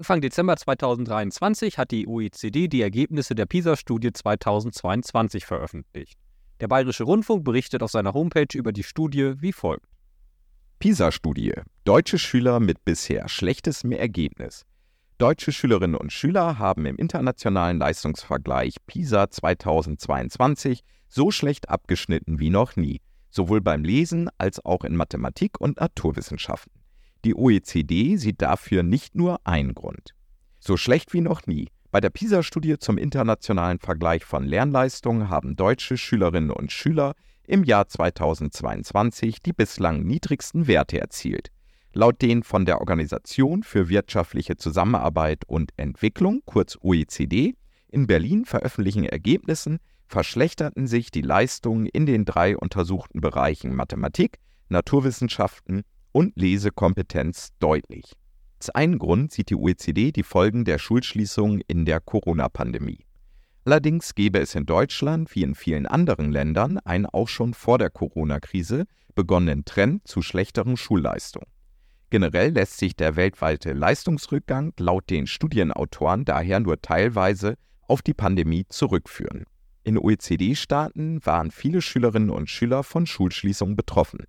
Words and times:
Anfang 0.00 0.20
Dezember 0.20 0.56
2023 0.56 1.76
hat 1.76 1.90
die 1.90 2.06
OECD 2.06 2.68
die 2.68 2.82
Ergebnisse 2.82 3.34
der 3.34 3.46
PISA-Studie 3.46 4.12
2022 4.12 5.44
veröffentlicht. 5.44 6.20
Der 6.60 6.68
Bayerische 6.68 7.02
Rundfunk 7.02 7.42
berichtet 7.42 7.82
auf 7.82 7.90
seiner 7.90 8.14
Homepage 8.14 8.56
über 8.56 8.70
die 8.70 8.84
Studie 8.84 9.32
wie 9.40 9.52
folgt. 9.52 9.88
PISA-Studie. 10.78 11.52
Deutsche 11.82 12.20
Schüler 12.20 12.60
mit 12.60 12.84
bisher 12.84 13.28
schlechtestem 13.28 13.90
Ergebnis. 13.90 14.64
Deutsche 15.18 15.50
Schülerinnen 15.50 15.96
und 15.96 16.12
Schüler 16.12 16.60
haben 16.60 16.86
im 16.86 16.94
internationalen 16.94 17.80
Leistungsvergleich 17.80 18.76
PISA 18.86 19.28
2022 19.28 20.84
so 21.08 21.32
schlecht 21.32 21.68
abgeschnitten 21.70 22.38
wie 22.38 22.50
noch 22.50 22.76
nie, 22.76 23.00
sowohl 23.30 23.60
beim 23.60 23.82
Lesen 23.82 24.30
als 24.38 24.64
auch 24.64 24.84
in 24.84 24.94
Mathematik 24.94 25.60
und 25.60 25.80
Naturwissenschaften. 25.80 26.77
Die 27.24 27.34
OECD 27.34 28.16
sieht 28.16 28.42
dafür 28.42 28.82
nicht 28.82 29.14
nur 29.14 29.40
einen 29.44 29.74
Grund. 29.74 30.14
So 30.60 30.76
schlecht 30.76 31.12
wie 31.12 31.20
noch 31.20 31.46
nie. 31.46 31.68
Bei 31.90 32.00
der 32.00 32.10
PISA-Studie 32.10 32.78
zum 32.78 32.98
internationalen 32.98 33.78
Vergleich 33.78 34.24
von 34.24 34.44
Lernleistungen 34.44 35.30
haben 35.30 35.56
deutsche 35.56 35.96
Schülerinnen 35.96 36.50
und 36.50 36.70
Schüler 36.70 37.14
im 37.44 37.64
Jahr 37.64 37.88
2022 37.88 39.42
die 39.42 39.54
bislang 39.54 40.02
niedrigsten 40.02 40.66
Werte 40.66 41.00
erzielt. 41.00 41.50
Laut 41.94 42.20
den 42.20 42.42
von 42.42 42.66
der 42.66 42.80
Organisation 42.80 43.62
für 43.62 43.88
wirtschaftliche 43.88 44.56
Zusammenarbeit 44.56 45.44
und 45.46 45.72
Entwicklung, 45.78 46.42
kurz 46.44 46.76
OECD, 46.82 47.54
in 47.88 48.06
Berlin 48.06 48.44
veröffentlichten 48.44 49.04
Ergebnissen 49.04 49.78
verschlechterten 50.06 50.86
sich 50.86 51.10
die 51.10 51.22
Leistungen 51.22 51.86
in 51.86 52.04
den 52.04 52.26
drei 52.26 52.56
untersuchten 52.56 53.20
Bereichen 53.20 53.74
Mathematik, 53.74 54.38
Naturwissenschaften 54.68 55.82
und 56.18 56.32
Lesekompetenz 56.34 57.50
deutlich. 57.60 58.12
Als 58.58 58.70
einen 58.70 58.98
Grund 58.98 59.30
sieht 59.30 59.50
die 59.50 59.54
OECD 59.54 60.10
die 60.10 60.24
Folgen 60.24 60.64
der 60.64 60.78
Schulschließungen 60.78 61.60
in 61.68 61.84
der 61.84 62.00
Corona-Pandemie. 62.00 63.04
Allerdings 63.64 64.16
gäbe 64.16 64.40
es 64.40 64.56
in 64.56 64.66
Deutschland 64.66 65.32
wie 65.36 65.44
in 65.44 65.54
vielen 65.54 65.86
anderen 65.86 66.32
Ländern 66.32 66.78
einen 66.78 67.06
auch 67.06 67.28
schon 67.28 67.54
vor 67.54 67.78
der 67.78 67.90
Corona-Krise 67.90 68.86
begonnenen 69.14 69.64
Trend 69.64 70.08
zu 70.08 70.20
schlechteren 70.20 70.76
Schulleistungen. 70.76 71.46
Generell 72.10 72.50
lässt 72.50 72.78
sich 72.78 72.96
der 72.96 73.14
weltweite 73.14 73.72
Leistungsrückgang 73.72 74.72
laut 74.76 75.08
den 75.10 75.28
Studienautoren 75.28 76.24
daher 76.24 76.58
nur 76.58 76.82
teilweise 76.82 77.54
auf 77.82 78.02
die 78.02 78.14
Pandemie 78.14 78.66
zurückführen. 78.68 79.44
In 79.84 79.96
OECD-Staaten 79.96 81.24
waren 81.24 81.52
viele 81.52 81.80
Schülerinnen 81.80 82.30
und 82.30 82.50
Schüler 82.50 82.82
von 82.82 83.06
Schulschließungen 83.06 83.76
betroffen. 83.76 84.24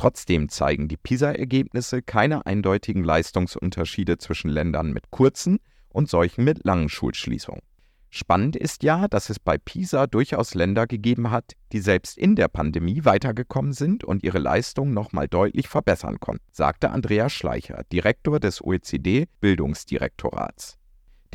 Trotzdem 0.00 0.48
zeigen 0.48 0.88
die 0.88 0.96
PISA-Ergebnisse 0.96 2.00
keine 2.00 2.46
eindeutigen 2.46 3.04
Leistungsunterschiede 3.04 4.16
zwischen 4.16 4.48
Ländern 4.48 4.94
mit 4.94 5.10
kurzen 5.10 5.58
und 5.90 6.08
solchen 6.08 6.42
mit 6.42 6.64
langen 6.64 6.88
Schulschließungen. 6.88 7.60
Spannend 8.08 8.56
ist 8.56 8.82
ja, 8.82 9.08
dass 9.08 9.28
es 9.28 9.38
bei 9.38 9.58
PISA 9.58 10.06
durchaus 10.06 10.54
Länder 10.54 10.86
gegeben 10.86 11.30
hat, 11.30 11.52
die 11.72 11.80
selbst 11.80 12.16
in 12.16 12.34
der 12.34 12.48
Pandemie 12.48 13.04
weitergekommen 13.04 13.74
sind 13.74 14.02
und 14.02 14.22
ihre 14.22 14.38
Leistungen 14.38 14.94
nochmal 14.94 15.28
deutlich 15.28 15.68
verbessern 15.68 16.18
konnten, 16.18 16.46
sagte 16.50 16.92
Andreas 16.92 17.34
Schleicher, 17.34 17.82
Direktor 17.92 18.40
des 18.40 18.64
OECD-Bildungsdirektorats. 18.64 20.78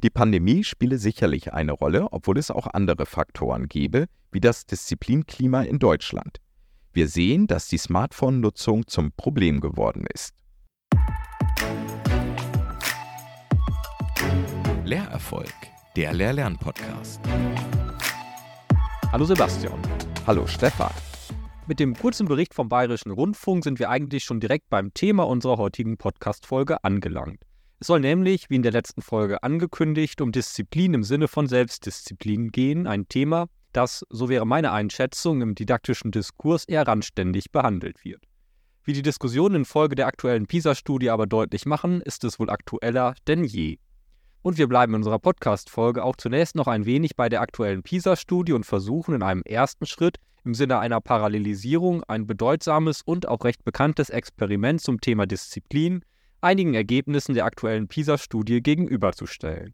Die 0.02 0.10
Pandemie 0.10 0.64
spiele 0.64 0.98
sicherlich 0.98 1.54
eine 1.54 1.74
Rolle, 1.74 2.08
obwohl 2.12 2.40
es 2.40 2.50
auch 2.50 2.66
andere 2.66 3.06
Faktoren 3.06 3.68
gebe, 3.68 4.08
wie 4.32 4.42
das 4.42 4.66
Disziplinklima 4.66 5.62
in 5.62 5.78
Deutschland. 5.78 6.40
Wir 6.96 7.10
sehen, 7.10 7.46
dass 7.46 7.68
die 7.68 7.78
Smartphone-Nutzung 7.78 8.88
zum 8.88 9.12
Problem 9.12 9.60
geworden 9.60 10.06
ist. 10.14 10.34
Lehrerfolg, 14.86 15.52
der 15.98 16.14
Lehr-Lern-Podcast. 16.14 17.20
Hallo 19.12 19.26
Sebastian. 19.26 19.78
Hallo 20.26 20.48
Stefan. 20.48 20.94
Mit 21.68 21.82
dem 21.82 21.96
kurzen 21.96 22.30
Bericht 22.30 22.54
vom 22.54 22.70
Bayerischen 22.70 23.12
Rundfunk 23.12 23.66
sind 23.66 23.78
wir 23.78 23.90
eigentlich 23.90 24.24
schon 24.24 24.40
direkt 24.40 24.70
beim 24.70 24.94
Thema 24.94 25.24
unserer 25.24 25.58
heutigen 25.58 25.98
Podcast-Folge 25.98 26.82
angelangt. 26.86 27.42
Es 27.82 27.88
soll 27.88 28.00
nämlich, 28.00 28.50
wie 28.50 28.56
in 28.56 28.64
der 28.64 28.72
letzten 28.72 29.02
Folge 29.02 29.44
angekündigt, 29.44 30.22
um 30.22 30.32
Disziplin 30.32 30.94
im 30.94 31.04
Sinne 31.04 31.28
von 31.28 31.48
Selbstdisziplin 31.48 32.54
gehen, 32.54 32.88
ein 32.88 33.10
Thema, 33.10 33.48
das, 33.76 34.06
so 34.10 34.30
wäre 34.30 34.46
meine 34.46 34.72
Einschätzung, 34.72 35.42
im 35.42 35.56
didaktischen 35.56 36.12
Diskurs 36.12 36.66
eher 36.66 36.88
randständig 36.88 37.52
behandelt 37.52 38.04
wird. 38.04 38.24
Wie 38.84 38.94
die 38.94 39.02
Diskussionen 39.02 39.56
infolge 39.56 39.96
der 39.96 40.08
aktuellen 40.08 40.46
PISA-Studie 40.46 41.10
aber 41.10 41.26
deutlich 41.26 41.66
machen, 41.66 42.02
ist 42.02 42.24
es 42.24 42.40
wohl 42.40 42.50
aktueller 42.50 43.16
denn 43.28 43.44
je. 43.44 43.78
Und 44.44 44.60
wir 44.60 44.68
bleiben 44.68 44.94
in 44.94 44.98
unserer 44.98 45.18
Podcast-Folge 45.18 46.04
auch 46.04 46.16
zunächst 46.18 46.56
noch 46.56 46.68
ein 46.68 46.86
wenig 46.86 47.16
bei 47.16 47.30
der 47.30 47.42
aktuellen 47.42 47.82
PISA-Studie 47.82 48.54
und 48.54 48.64
versuchen 48.64 49.16
in 49.16 49.24
einem 49.24 49.42
ersten 49.42 49.88
Schritt 49.88 50.18
im 50.44 50.54
Sinne 50.54 50.78
einer 50.78 51.02
Parallelisierung 51.02 52.04
ein 52.04 52.28
bedeutsames 52.28 53.02
und 53.02 53.28
auch 53.28 53.44
recht 53.44 53.66
bekanntes 53.66 54.12
Experiment 54.12 54.82
zum 54.82 55.02
Thema 55.02 55.26
Disziplin 55.26 56.06
einigen 56.42 56.76
Ergebnissen 56.76 57.34
der 57.34 57.46
aktuellen 57.46 57.88
PISA-Studie 57.88 58.62
gegenüberzustellen. 58.62 59.74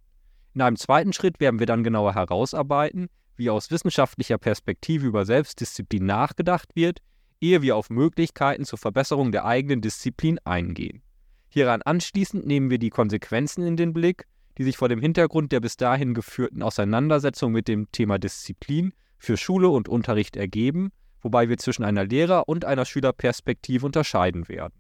In 0.54 0.62
einem 0.62 0.78
zweiten 0.78 1.12
Schritt 1.12 1.42
werden 1.42 1.60
wir 1.60 1.66
dann 1.68 1.84
genauer 1.84 2.16
herausarbeiten, 2.16 3.10
wie 3.38 3.50
aus 3.50 3.72
wissenschaftlicher 3.72 4.38
Perspektive 4.38 5.08
über 5.08 5.26
Selbstdisziplin 5.26 6.06
nachgedacht 6.06 6.76
wird, 6.76 7.00
ehe 7.40 7.62
wir 7.62 7.76
auf 7.76 7.90
Möglichkeiten 7.90 8.66
zur 8.66 8.78
Verbesserung 8.78 9.32
der 9.32 9.46
eigenen 9.46 9.82
Disziplin 9.82 10.40
eingehen. 10.44 11.02
Hieran 11.50 11.82
anschließend 11.82 12.46
nehmen 12.46 12.70
wir 12.70 12.78
die 12.78 12.92
Konsequenzen 12.92 13.66
in 13.66 13.76
den 13.76 13.94
Blick, 13.94 14.26
die 14.58 14.64
sich 14.64 14.78
vor 14.78 14.90
dem 14.90 15.02
Hintergrund 15.02 15.52
der 15.52 15.60
bis 15.60 15.76
dahin 15.76 16.14
geführten 16.14 16.62
Auseinandersetzung 16.62 17.52
mit 17.52 17.68
dem 17.68 17.92
Thema 17.92 18.20
Disziplin 18.20 18.94
für 19.18 19.38
Schule 19.38 19.70
und 19.70 19.90
Unterricht 19.90 20.36
ergeben, 20.36 20.92
wobei 21.22 21.50
wir 21.50 21.58
zwischen 21.58 21.84
einer 21.84 22.06
Lehrer- 22.06 22.48
und 22.48 22.66
einer 22.66 22.86
Schülerperspektive 22.86 23.86
unterscheiden 23.86 24.48
werden. 24.48 24.74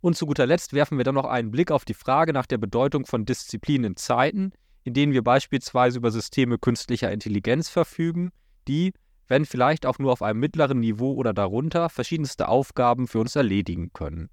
Und 0.00 0.16
zu 0.16 0.26
guter 0.26 0.46
Letzt 0.46 0.72
werfen 0.72 0.98
wir 0.98 1.04
dann 1.04 1.14
noch 1.14 1.24
einen 1.24 1.50
Blick 1.50 1.70
auf 1.70 1.84
die 1.84 1.94
Frage 1.94 2.32
nach 2.32 2.46
der 2.46 2.58
Bedeutung 2.58 3.06
von 3.06 3.24
Disziplin 3.24 3.84
in 3.84 3.96
Zeiten, 3.96 4.52
in 4.84 4.94
denen 4.94 5.12
wir 5.12 5.22
beispielsweise 5.22 5.98
über 5.98 6.10
Systeme 6.10 6.58
künstlicher 6.58 7.10
Intelligenz 7.10 7.68
verfügen, 7.68 8.30
die, 8.68 8.92
wenn 9.26 9.46
vielleicht 9.46 9.86
auch 9.86 9.98
nur 9.98 10.12
auf 10.12 10.22
einem 10.22 10.40
mittleren 10.40 10.80
Niveau 10.80 11.14
oder 11.14 11.32
darunter, 11.32 11.88
verschiedenste 11.88 12.48
Aufgaben 12.48 13.08
für 13.08 13.18
uns 13.18 13.34
erledigen 13.34 13.92
können. 13.92 14.28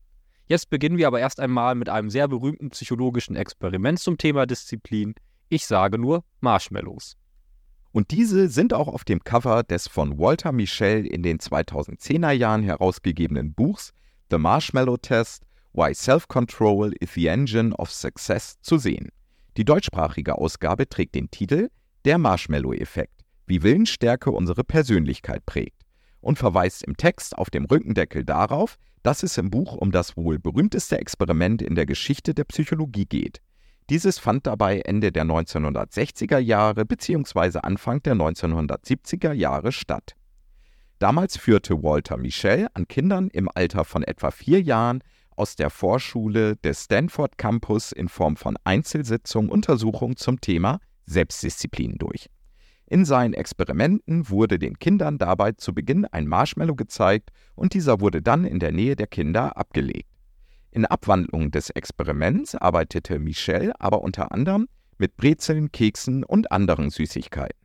Jetzt 0.48 0.70
beginnen 0.70 0.98
wir 0.98 1.08
aber 1.08 1.22
erst 1.22 1.40
einmal 1.40 1.76
mit 1.76 1.88
einem 1.88 2.10
sehr 2.10 2.28
berühmten 2.28 2.72
psychologischen 2.72 3.38
Experiment 3.38 4.00
zum 4.00 4.18
Thema 4.18 4.46
Disziplin. 4.46 5.16
Ich 5.48 5.66
sage 5.66 5.98
nur 5.98 6.26
Marshmallows. 6.42 7.16
Und 7.94 8.12
diese 8.12 8.50
sind 8.50 8.74
auch 8.74 8.88
auf 8.88 9.04
dem 9.04 9.24
Cover 9.24 9.64
des 9.64 9.88
von 9.88 10.18
Walter 10.18 10.52
Michel 10.52 11.06
in 11.06 11.24
den 11.24 11.40
2010er 11.40 12.32
Jahren 12.32 12.64
herausgegebenen 12.64 13.54
Buchs 13.54 13.94
The 14.30 14.38
Marshmallow 14.38 14.98
Test 14.98 15.44
Why 15.74 15.94
Self-Control 15.94 16.94
is 17.00 17.14
the 17.14 17.28
Engine 17.28 17.74
of 17.76 17.92
Success 17.92 18.60
zu 18.62 18.78
sehen. 18.78 19.10
Die 19.58 19.66
deutschsprachige 19.66 20.38
Ausgabe 20.38 20.88
trägt 20.88 21.16
den 21.16 21.30
Titel 21.30 21.70
Der 22.06 22.18
Marshmallow-Effekt, 22.18 23.26
wie 23.48 23.64
Willensstärke 23.64 24.32
unsere 24.32 24.64
Persönlichkeit 24.64 25.46
prägt 25.46 25.82
und 26.22 26.40
verweist 26.40 26.84
im 26.84 26.96
Text 26.96 27.38
auf 27.38 27.50
dem 27.50 27.66
Rückendeckel 27.66 28.24
darauf, 28.24 28.78
dass 29.04 29.24
es 29.24 29.38
im 29.38 29.50
Buch 29.50 29.76
um 29.76 29.92
das 29.92 30.16
wohl 30.16 30.40
berühmteste 30.40 30.98
Experiment 30.98 31.62
in 31.62 31.76
der 31.76 31.86
Geschichte 31.86 32.34
der 32.34 32.46
Psychologie 32.46 33.06
geht. 33.06 33.42
Dieses 33.90 34.20
fand 34.20 34.48
dabei 34.48 34.80
Ende 34.80 35.12
der 35.12 35.26
1960er 35.26 36.38
Jahre 36.38 36.86
bzw. 36.86 37.60
Anfang 37.62 38.02
der 38.04 38.14
1970er 38.16 39.34
Jahre 39.34 39.74
statt. 39.74 40.16
Damals 41.00 41.36
führte 41.36 41.84
Walter 41.84 42.16
Michel 42.16 42.68
an 42.74 42.88
Kindern 42.88 43.28
im 43.30 43.50
Alter 43.54 43.84
von 43.84 44.04
etwa 44.04 44.32
vier 44.32 44.62
Jahren 44.62 45.04
aus 45.36 45.56
der 45.56 45.70
Vorschule 45.70 46.56
des 46.58 46.86
Stanford 46.86 47.38
Campus 47.38 47.92
in 47.92 48.10
Form 48.10 48.36
von 48.36 48.58
Einzelsitzungen 48.64 49.50
Untersuchungen 49.50 50.16
zum 50.16 50.42
Thema 50.42 50.80
Selbstdisziplin 51.06 51.98
durch. 51.98 52.30
In 52.86 53.06
seinen 53.06 53.34
Experimenten 53.34 54.30
wurde 54.30 54.60
den 54.60 54.78
Kindern 54.78 55.18
dabei 55.18 55.54
zu 55.54 55.74
Beginn 55.74 56.06
ein 56.06 56.28
Marshmallow 56.28 56.76
gezeigt 56.76 57.30
und 57.56 57.74
dieser 57.74 58.02
wurde 58.02 58.22
dann 58.22 58.44
in 58.44 58.60
der 58.60 58.74
Nähe 58.74 58.96
der 58.96 59.08
Kinder 59.08 59.56
abgelegt. 59.56 60.10
In 60.72 60.86
Abwandlung 60.86 61.52
des 61.52 61.70
Experiments 61.70 62.56
arbeitete 62.56 63.20
Michel 63.20 63.72
aber 63.80 64.02
unter 64.02 64.32
anderem 64.32 64.68
mit 64.98 65.18
Brezeln, 65.18 65.72
Keksen 65.72 66.24
und 66.24 66.52
anderen 66.52 66.90
Süßigkeiten. 66.90 67.58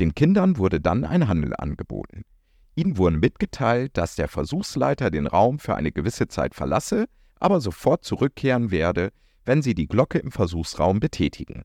Den 0.00 0.14
Kindern 0.14 0.56
wurde 0.56 0.80
dann 0.80 1.04
ein 1.04 1.28
Handel 1.28 1.54
angeboten. 1.56 2.24
Ihnen 2.74 2.96
wurde 2.96 3.18
mitgeteilt, 3.18 3.96
dass 3.96 4.16
der 4.16 4.28
Versuchsleiter 4.28 5.10
den 5.10 5.26
Raum 5.26 5.58
für 5.58 5.74
eine 5.74 5.92
gewisse 5.92 6.28
Zeit 6.28 6.54
verlasse, 6.54 7.06
aber 7.38 7.60
sofort 7.60 8.04
zurückkehren 8.04 8.70
werde, 8.70 9.10
wenn 9.44 9.62
sie 9.62 9.74
die 9.74 9.88
Glocke 9.88 10.18
im 10.18 10.30
Versuchsraum 10.30 11.00
betätigen. 11.00 11.64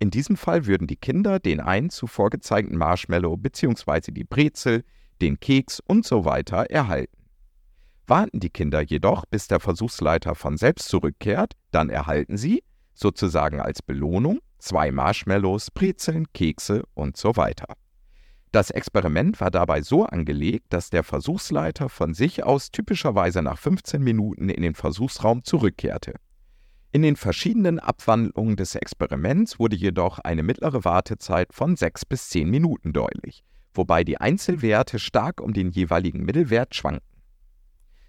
In 0.00 0.10
diesem 0.10 0.36
Fall 0.36 0.66
würden 0.66 0.86
die 0.86 0.96
Kinder 0.96 1.38
den 1.38 1.60
einen 1.60 1.90
zuvor 1.90 2.30
gezeigten 2.30 2.76
Marshmallow 2.76 3.36
bzw. 3.36 4.12
die 4.12 4.24
Brezel, 4.24 4.84
den 5.20 5.40
Keks 5.40 5.80
und 5.80 6.06
so 6.06 6.24
weiter 6.24 6.70
erhalten. 6.70 7.24
Warten 8.06 8.40
die 8.40 8.50
Kinder 8.50 8.80
jedoch, 8.80 9.26
bis 9.26 9.48
der 9.48 9.60
Versuchsleiter 9.60 10.34
von 10.34 10.56
selbst 10.56 10.88
zurückkehrt, 10.88 11.54
dann 11.72 11.90
erhalten 11.90 12.36
sie, 12.36 12.62
sozusagen 12.94 13.60
als 13.60 13.82
Belohnung, 13.82 14.38
zwei 14.58 14.90
Marshmallows, 14.90 15.70
Brezeln, 15.70 16.26
Kekse 16.32 16.84
und 16.94 17.16
so 17.16 17.36
weiter. 17.36 17.66
Das 18.50 18.70
Experiment 18.70 19.40
war 19.40 19.50
dabei 19.50 19.82
so 19.82 20.04
angelegt, 20.04 20.66
dass 20.70 20.88
der 20.88 21.04
Versuchsleiter 21.04 21.88
von 21.90 22.14
sich 22.14 22.44
aus 22.44 22.70
typischerweise 22.70 23.42
nach 23.42 23.58
15 23.58 24.02
Minuten 24.02 24.48
in 24.48 24.62
den 24.62 24.74
Versuchsraum 24.74 25.44
zurückkehrte. 25.44 26.14
In 26.90 27.02
den 27.02 27.16
verschiedenen 27.16 27.78
Abwandlungen 27.78 28.56
des 28.56 28.74
Experiments 28.74 29.58
wurde 29.58 29.76
jedoch 29.76 30.18
eine 30.20 30.42
mittlere 30.42 30.86
Wartezeit 30.86 31.52
von 31.52 31.76
6 31.76 32.06
bis 32.06 32.30
10 32.30 32.48
Minuten 32.48 32.94
deutlich, 32.94 33.44
wobei 33.74 34.04
die 34.04 34.16
Einzelwerte 34.18 34.98
stark 34.98 35.42
um 35.42 35.52
den 35.52 35.70
jeweiligen 35.70 36.24
Mittelwert 36.24 36.74
schwanken. 36.74 37.04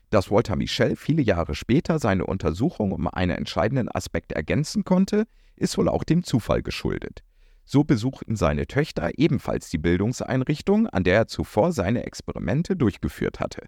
Dass 0.09 0.31
Walter 0.31 0.55
Michel 0.55 0.95
viele 0.95 1.21
Jahre 1.21 1.53
später 1.53 1.99
seine 1.99 2.25
Untersuchung 2.25 2.93
um 2.93 3.07
einen 3.09 3.37
entscheidenden 3.37 3.89
Aspekt 3.93 4.31
ergänzen 4.31 4.85
konnte, 4.85 5.25
ist 5.57 5.77
wohl 5.77 5.89
auch 5.89 6.05
dem 6.05 6.23
Zufall 6.23 6.63
geschuldet. 6.63 7.23
So 7.71 7.83
besuchten 7.83 8.35
seine 8.35 8.65
Töchter 8.65 9.11
ebenfalls 9.17 9.69
die 9.69 9.77
Bildungseinrichtung, 9.77 10.87
an 10.87 11.03
der 11.03 11.13
er 11.13 11.27
zuvor 11.27 11.71
seine 11.71 12.03
Experimente 12.03 12.75
durchgeführt 12.75 13.39
hatte. 13.39 13.67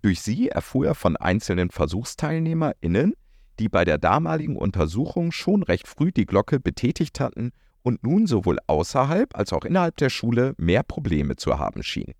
Durch 0.00 0.20
sie 0.20 0.48
erfuhr 0.48 0.86
er 0.86 0.94
von 0.94 1.16
einzelnen 1.16 1.70
VersuchsteilnehmerInnen, 1.70 3.14
die 3.58 3.68
bei 3.68 3.84
der 3.84 3.98
damaligen 3.98 4.54
Untersuchung 4.54 5.32
schon 5.32 5.64
recht 5.64 5.88
früh 5.88 6.12
die 6.12 6.24
Glocke 6.24 6.60
betätigt 6.60 7.18
hatten 7.18 7.50
und 7.82 8.04
nun 8.04 8.28
sowohl 8.28 8.60
außerhalb 8.68 9.36
als 9.36 9.52
auch 9.52 9.64
innerhalb 9.64 9.96
der 9.96 10.10
Schule 10.10 10.54
mehr 10.56 10.84
Probleme 10.84 11.34
zu 11.34 11.58
haben 11.58 11.82
schienen. 11.82 12.14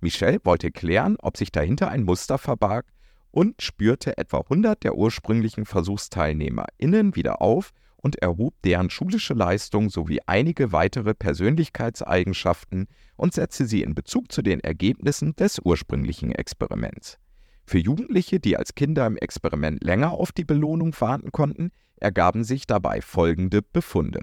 Michel 0.00 0.40
wollte 0.42 0.72
klären, 0.72 1.14
ob 1.20 1.36
sich 1.36 1.52
dahinter 1.52 1.88
ein 1.88 2.02
Muster 2.02 2.36
verbarg 2.36 2.86
und 3.30 3.62
spürte 3.62 4.18
etwa 4.18 4.38
100 4.38 4.82
der 4.82 4.96
ursprünglichen 4.96 5.66
VersuchsteilnehmerInnen 5.66 7.14
wieder 7.14 7.42
auf 7.42 7.72
und 8.00 8.16
erhob 8.16 8.54
deren 8.62 8.90
schulische 8.90 9.34
Leistung 9.34 9.90
sowie 9.90 10.20
einige 10.26 10.72
weitere 10.72 11.14
Persönlichkeitseigenschaften 11.14 12.86
und 13.16 13.34
setzte 13.34 13.66
sie 13.66 13.82
in 13.82 13.94
Bezug 13.94 14.32
zu 14.32 14.42
den 14.42 14.60
Ergebnissen 14.60 15.34
des 15.36 15.58
ursprünglichen 15.58 16.32
Experiments. 16.32 17.18
Für 17.66 17.78
Jugendliche, 17.78 18.40
die 18.40 18.56
als 18.56 18.74
Kinder 18.74 19.06
im 19.06 19.16
Experiment 19.18 19.84
länger 19.84 20.12
auf 20.12 20.32
die 20.32 20.44
Belohnung 20.44 20.94
warten 20.98 21.32
konnten, 21.32 21.70
ergaben 21.96 22.44
sich 22.44 22.66
dabei 22.66 23.02
folgende 23.02 23.60
Befunde. 23.60 24.22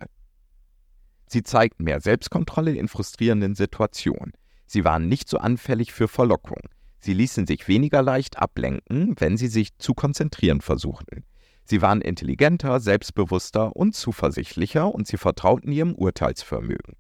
Sie 1.28 1.44
zeigten 1.44 1.84
mehr 1.84 2.02
Selbstkontrolle 2.02 2.74
in 2.74 2.88
frustrierenden 2.88 3.56
Situationen. 3.56 4.34
Sie 4.66 4.84
waren 4.84 5.08
nicht 5.08 5.30
so 5.30 5.38
anfällig 5.38 5.92
für 5.92 6.08
Verlockung. 6.08 6.62
Sie 7.00 7.14
ließen 7.14 7.46
sich 7.46 7.68
weniger 7.68 8.02
leicht 8.02 8.40
ablenken, 8.40 9.16
wenn 9.20 9.38
sie 9.38 9.48
sich 9.48 9.78
zu 9.78 9.94
konzentrieren 9.94 10.62
versuchten. 10.62 11.24
Sie 11.66 11.82
waren 11.82 12.02
intelligenter, 12.02 12.80
selbstbewusster 12.80 13.76
und 13.76 13.96
zuversichtlicher 13.96 14.94
und 14.94 15.08
sie 15.08 15.18
vertrauten 15.18 15.72
ihrem 15.72 15.96
Urteilsvermögen. 15.96 16.96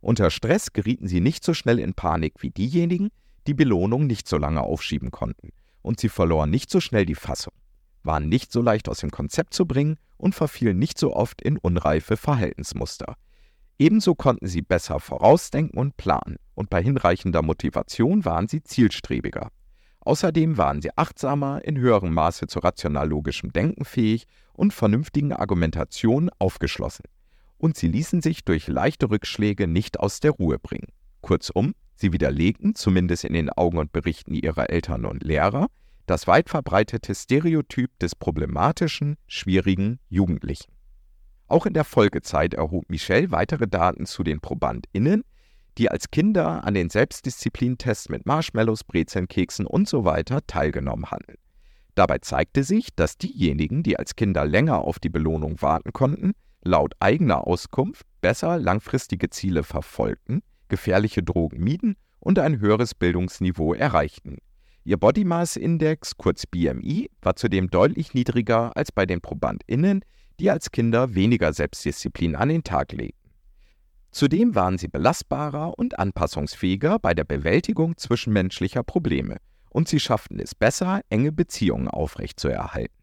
Unter 0.00 0.30
Stress 0.30 0.72
gerieten 0.72 1.06
sie 1.06 1.20
nicht 1.20 1.44
so 1.44 1.54
schnell 1.54 1.78
in 1.78 1.94
Panik 1.94 2.34
wie 2.40 2.50
diejenigen, 2.50 3.10
die 3.46 3.54
Belohnung 3.54 4.06
nicht 4.06 4.28
so 4.28 4.36
lange 4.36 4.62
aufschieben 4.62 5.10
konnten. 5.10 5.50
Und 5.82 6.00
sie 6.00 6.08
verloren 6.08 6.50
nicht 6.50 6.70
so 6.70 6.80
schnell 6.80 7.06
die 7.06 7.14
Fassung, 7.14 7.54
waren 8.02 8.28
nicht 8.28 8.52
so 8.52 8.60
leicht 8.60 8.88
aus 8.88 8.98
dem 8.98 9.10
Konzept 9.10 9.54
zu 9.54 9.66
bringen 9.66 9.96
und 10.16 10.34
verfielen 10.34 10.78
nicht 10.78 10.98
so 10.98 11.14
oft 11.14 11.40
in 11.40 11.56
unreife 11.56 12.16
Verhaltensmuster. 12.16 13.16
Ebenso 13.78 14.16
konnten 14.16 14.48
sie 14.48 14.62
besser 14.62 14.98
vorausdenken 14.98 15.78
und 15.78 15.96
planen, 15.96 16.36
und 16.54 16.68
bei 16.68 16.82
hinreichender 16.82 17.42
Motivation 17.42 18.24
waren 18.24 18.48
sie 18.48 18.62
zielstrebiger. 18.62 19.50
Außerdem 20.08 20.56
waren 20.56 20.80
sie 20.80 20.88
achtsamer, 20.96 21.62
in 21.66 21.76
höherem 21.76 22.14
Maße 22.14 22.46
zu 22.46 22.60
rational-logischem 22.60 23.52
Denken 23.52 23.84
fähig 23.84 24.26
und 24.54 24.72
vernünftigen 24.72 25.34
Argumentationen 25.34 26.30
aufgeschlossen. 26.38 27.04
Und 27.58 27.76
sie 27.76 27.88
ließen 27.88 28.22
sich 28.22 28.42
durch 28.42 28.68
leichte 28.68 29.10
Rückschläge 29.10 29.66
nicht 29.66 30.00
aus 30.00 30.20
der 30.20 30.30
Ruhe 30.30 30.58
bringen. 30.58 30.88
Kurzum, 31.20 31.74
sie 31.94 32.10
widerlegten, 32.10 32.74
zumindest 32.74 33.24
in 33.24 33.34
den 33.34 33.50
Augen 33.50 33.76
und 33.76 33.92
Berichten 33.92 34.32
ihrer 34.32 34.70
Eltern 34.70 35.04
und 35.04 35.24
Lehrer, 35.24 35.66
das 36.06 36.26
weit 36.26 36.48
verbreitete 36.48 37.14
Stereotyp 37.14 37.90
des 37.98 38.14
problematischen, 38.14 39.16
schwierigen 39.26 39.98
Jugendlichen. 40.08 40.72
Auch 41.48 41.66
in 41.66 41.74
der 41.74 41.84
Folgezeit 41.84 42.54
erhob 42.54 42.88
Michel 42.88 43.30
weitere 43.30 43.68
Daten 43.68 44.06
zu 44.06 44.22
den 44.22 44.40
ProbandInnen, 44.40 45.22
die 45.78 45.90
als 45.90 46.10
Kinder 46.10 46.64
an 46.64 46.74
den 46.74 46.90
Selbstdisziplintests 46.90 48.08
mit 48.08 48.26
Marshmallows, 48.26 48.84
Brezeln, 48.84 49.28
Keksen 49.28 49.66
usw. 49.66 50.22
So 50.28 50.40
teilgenommen 50.46 51.10
hatten. 51.10 51.34
Dabei 51.94 52.18
zeigte 52.18 52.64
sich, 52.64 52.94
dass 52.94 53.18
diejenigen, 53.18 53.82
die 53.82 53.98
als 53.98 54.16
Kinder 54.16 54.44
länger 54.44 54.82
auf 54.82 54.98
die 54.98 55.08
Belohnung 55.08 55.60
warten 55.62 55.92
konnten, 55.92 56.32
laut 56.62 56.94
eigener 57.00 57.46
Auskunft 57.46 58.06
besser 58.20 58.58
langfristige 58.58 59.30
Ziele 59.30 59.62
verfolgten, 59.62 60.42
gefährliche 60.68 61.22
Drogen 61.22 61.62
mieden 61.62 61.96
und 62.20 62.38
ein 62.38 62.60
höheres 62.60 62.94
Bildungsniveau 62.94 63.74
erreichten. 63.74 64.38
Ihr 64.84 64.96
Body 64.96 65.24
Mass 65.24 65.56
Index, 65.56 66.16
kurz 66.16 66.46
BMI, 66.46 67.10
war 67.20 67.36
zudem 67.36 67.68
deutlich 67.68 68.14
niedriger 68.14 68.76
als 68.76 68.90
bei 68.92 69.06
den 69.06 69.20
ProbandInnen, 69.20 70.04
die 70.40 70.50
als 70.50 70.70
Kinder 70.70 71.14
weniger 71.14 71.52
Selbstdisziplin 71.52 72.36
an 72.36 72.48
den 72.48 72.64
Tag 72.64 72.92
legten. 72.92 73.17
Zudem 74.10 74.54
waren 74.54 74.78
sie 74.78 74.88
belastbarer 74.88 75.78
und 75.78 75.98
anpassungsfähiger 75.98 76.98
bei 76.98 77.14
der 77.14 77.24
Bewältigung 77.24 77.96
zwischenmenschlicher 77.96 78.82
Probleme 78.82 79.36
und 79.70 79.88
sie 79.88 80.00
schafften 80.00 80.40
es 80.40 80.54
besser, 80.54 81.02
enge 81.10 81.32
Beziehungen 81.32 81.88
aufrechtzuerhalten. 81.88 82.94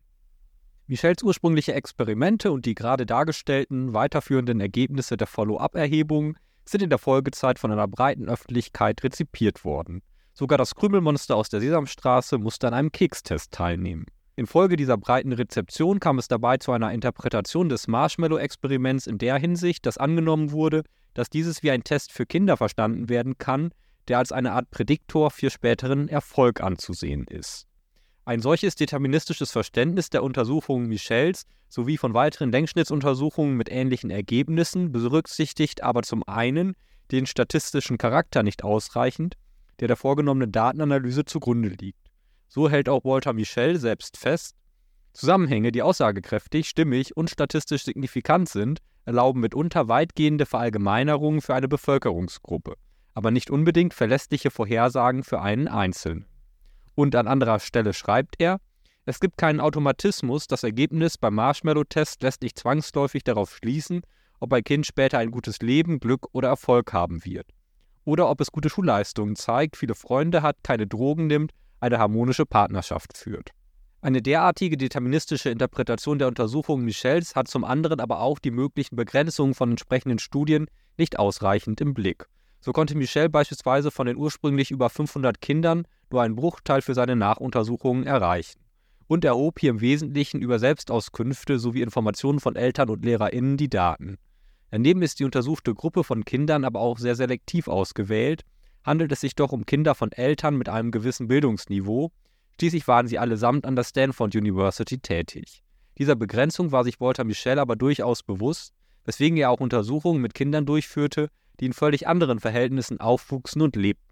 Michels 0.87 1.23
ursprüngliche 1.23 1.73
Experimente 1.73 2.51
und 2.51 2.65
die 2.65 2.75
gerade 2.75 3.05
dargestellten 3.05 3.93
weiterführenden 3.93 4.59
Ergebnisse 4.59 5.17
der 5.17 5.27
Follow-up-Erhebung 5.27 6.37
sind 6.63 6.83
in 6.83 6.89
der 6.89 6.99
Folgezeit 6.99 7.59
von 7.59 7.71
einer 7.71 7.87
breiten 7.87 8.29
Öffentlichkeit 8.29 9.03
rezipiert 9.03 9.65
worden. 9.65 10.01
Sogar 10.33 10.57
das 10.57 10.75
Krümelmonster 10.75 11.35
aus 11.35 11.49
der 11.49 11.61
Sesamstraße 11.61 12.37
musste 12.37 12.67
an 12.67 12.73
einem 12.73 12.91
Kekstest 12.91 13.51
teilnehmen. 13.51 14.05
Infolge 14.37 14.75
dieser 14.75 14.97
breiten 14.97 15.31
Rezeption 15.31 16.01
kam 16.01 16.19
es 16.19 16.27
dabei 16.27 16.57
zu 16.57 16.73
einer 16.73 16.91
Interpretation 16.91 17.69
des 17.69 17.87
Marshmallow-Experiments 17.87 19.07
in 19.07 19.17
der 19.17 19.37
Hinsicht, 19.37 19.85
dass 19.85 19.97
angenommen 19.97 20.51
wurde, 20.51 20.83
dass 21.13 21.29
dieses 21.29 21.63
wie 21.63 21.71
ein 21.71 21.85
Test 21.85 22.11
für 22.11 22.25
Kinder 22.25 22.57
verstanden 22.57 23.07
werden 23.07 23.37
kann, 23.37 23.71
der 24.09 24.17
als 24.17 24.33
eine 24.33 24.51
Art 24.51 24.69
Prädiktor 24.71 25.31
für 25.31 25.49
späteren 25.49 26.09
Erfolg 26.09 26.61
anzusehen 26.61 27.25
ist. 27.27 27.65
Ein 28.25 28.41
solches 28.41 28.75
deterministisches 28.75 29.51
Verständnis 29.51 30.09
der 30.09 30.23
Untersuchungen 30.23 30.87
Michels 30.87 31.45
sowie 31.69 31.97
von 31.97 32.13
weiteren 32.13 32.51
Längsschnittsuntersuchungen 32.51 33.55
mit 33.55 33.71
ähnlichen 33.71 34.09
Ergebnissen 34.09 34.91
berücksichtigt 34.91 35.81
aber 35.81 36.03
zum 36.03 36.27
einen 36.27 36.75
den 37.11 37.25
statistischen 37.25 37.97
Charakter 37.97 38.43
nicht 38.43 38.63
ausreichend, 38.63 39.35
der 39.79 39.87
der 39.87 39.97
vorgenommenen 39.97 40.51
Datenanalyse 40.51 41.23
zugrunde 41.25 41.69
liegt. 41.69 42.04
So 42.47 42.69
hält 42.69 42.89
auch 42.89 43.03
Walter 43.03 43.33
Michel 43.33 43.77
selbst 43.77 44.17
fest, 44.17 44.55
Zusammenhänge, 45.15 45.71
die 45.71 45.81
aussagekräftig, 45.81 46.67
stimmig 46.67 47.15
und 47.15 47.29
statistisch 47.29 47.85
signifikant 47.85 48.49
sind, 48.49 48.79
erlauben 49.05 49.39
mitunter 49.39 49.87
weitgehende 49.87 50.45
Verallgemeinerungen 50.45 51.39
für 51.41 51.55
eine 51.55 51.69
Bevölkerungsgruppe, 51.69 52.75
aber 53.13 53.31
nicht 53.31 53.49
unbedingt 53.49 53.93
verlässliche 53.93 54.51
Vorhersagen 54.51 55.23
für 55.23 55.41
einen 55.41 55.69
Einzelnen. 55.69 56.25
Und 56.95 57.15
an 57.15 57.27
anderer 57.27 57.59
Stelle 57.59 57.93
schreibt 57.93 58.35
er, 58.39 58.59
es 59.05 59.21
gibt 59.21 59.37
keinen 59.37 59.61
Automatismus, 59.61 60.47
das 60.47 60.63
Ergebnis 60.63 61.17
beim 61.17 61.35
Marshmallow-Test 61.35 62.21
lässt 62.21 62.41
nicht 62.41 62.59
zwangsläufig 62.59 63.23
darauf 63.23 63.55
schließen, 63.55 64.01
ob 64.41 64.51
ein 64.51 64.63
Kind 64.65 64.85
später 64.85 65.17
ein 65.19 65.31
gutes 65.31 65.59
Leben, 65.59 65.99
Glück 65.99 66.27
oder 66.33 66.49
Erfolg 66.49 66.91
haben 66.91 67.23
wird. 67.23 67.47
Oder 68.03 68.29
ob 68.29 68.41
es 68.41 68.51
gute 68.51 68.69
Schulleistungen 68.69 69.37
zeigt, 69.37 69.77
viele 69.77 69.95
Freunde 69.95 70.41
hat, 70.41 70.57
keine 70.63 70.87
Drogen 70.87 71.27
nimmt 71.27 71.53
eine 71.79 71.99
harmonische 71.99 72.45
Partnerschaft 72.45 73.17
führt. 73.17 73.51
Eine 74.01 74.21
derartige 74.21 74.77
deterministische 74.77 75.49
Interpretation 75.49 76.19
der 76.19 76.27
Untersuchungen 76.27 76.85
Michels 76.85 77.35
hat 77.35 77.47
zum 77.47 77.63
anderen 77.63 77.99
aber 77.99 78.19
auch 78.19 78.37
die 78.37 78.51
möglichen 78.51 78.95
Begrenzungen 78.95 79.55
von 79.55 79.71
entsprechenden 79.71 80.19
Studien 80.19 80.67
nicht 80.97 81.17
ausreichend 81.17 81.81
im 81.81 81.95
Blick. 81.95 82.27
So 82.61 82.71
konnte 82.71 82.95
Michel 82.95 83.29
beispielsweise 83.29 83.89
von 83.89 84.05
den 84.05 84.17
ursprünglich 84.17 84.69
über 84.69 84.91
500 84.91 85.41
Kindern 85.41 85.87
nur 86.11 86.21
einen 86.21 86.35
Bruchteil 86.35 86.83
für 86.83 86.93
seine 86.93 87.15
Nachuntersuchungen 87.15 88.05
erreichen. 88.05 88.59
Und 89.07 89.25
erhob 89.25 89.59
hier 89.59 89.71
im 89.71 89.81
Wesentlichen 89.81 90.41
über 90.41 90.59
Selbstauskünfte 90.59 91.57
sowie 91.57 91.81
Informationen 91.81 92.39
von 92.39 92.55
Eltern 92.55 92.89
und 92.89 93.05
LehrerInnen 93.05 93.57
die 93.57 93.69
Daten. 93.69 94.17
Daneben 94.71 95.01
ist 95.01 95.19
die 95.19 95.25
untersuchte 95.25 95.73
Gruppe 95.73 96.03
von 96.03 96.25
Kindern 96.25 96.63
aber 96.63 96.79
auch 96.79 96.99
sehr 96.99 97.15
selektiv 97.15 97.67
ausgewählt 97.67 98.43
handelt 98.85 99.11
es 99.11 99.21
sich 99.21 99.35
doch 99.35 99.51
um 99.51 99.65
Kinder 99.65 99.95
von 99.95 100.11
Eltern 100.11 100.55
mit 100.55 100.69
einem 100.69 100.91
gewissen 100.91 101.27
Bildungsniveau. 101.27 102.11
Schließlich 102.59 102.87
waren 102.87 103.07
sie 103.07 103.19
allesamt 103.19 103.65
an 103.65 103.75
der 103.75 103.83
Stanford 103.83 104.35
University 104.35 104.99
tätig. 104.99 105.63
Dieser 105.97 106.15
Begrenzung 106.15 106.71
war 106.71 106.83
sich 106.83 107.01
Walter 107.01 107.23
Michel 107.23 107.57
aber 107.57 107.75
durchaus 107.75 108.21
bewusst, 108.21 108.73
weswegen 109.05 109.37
er 109.37 109.49
auch 109.49 109.59
Untersuchungen 109.59 110.21
mit 110.21 110.33
Kindern 110.33 110.65
durchführte, 110.65 111.29
die 111.59 111.65
in 111.65 111.73
völlig 111.73 112.07
anderen 112.07 112.39
Verhältnissen 112.39 112.99
aufwuchsen 112.99 113.61
und 113.61 113.75
lebten. 113.75 114.03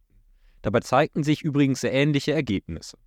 Dabei 0.61 0.79
zeigten 0.79 1.23
sich 1.23 1.41
übrigens 1.41 1.81
sehr 1.81 1.93
ähnliche 1.93 2.31
Ergebnisse. 2.31 2.97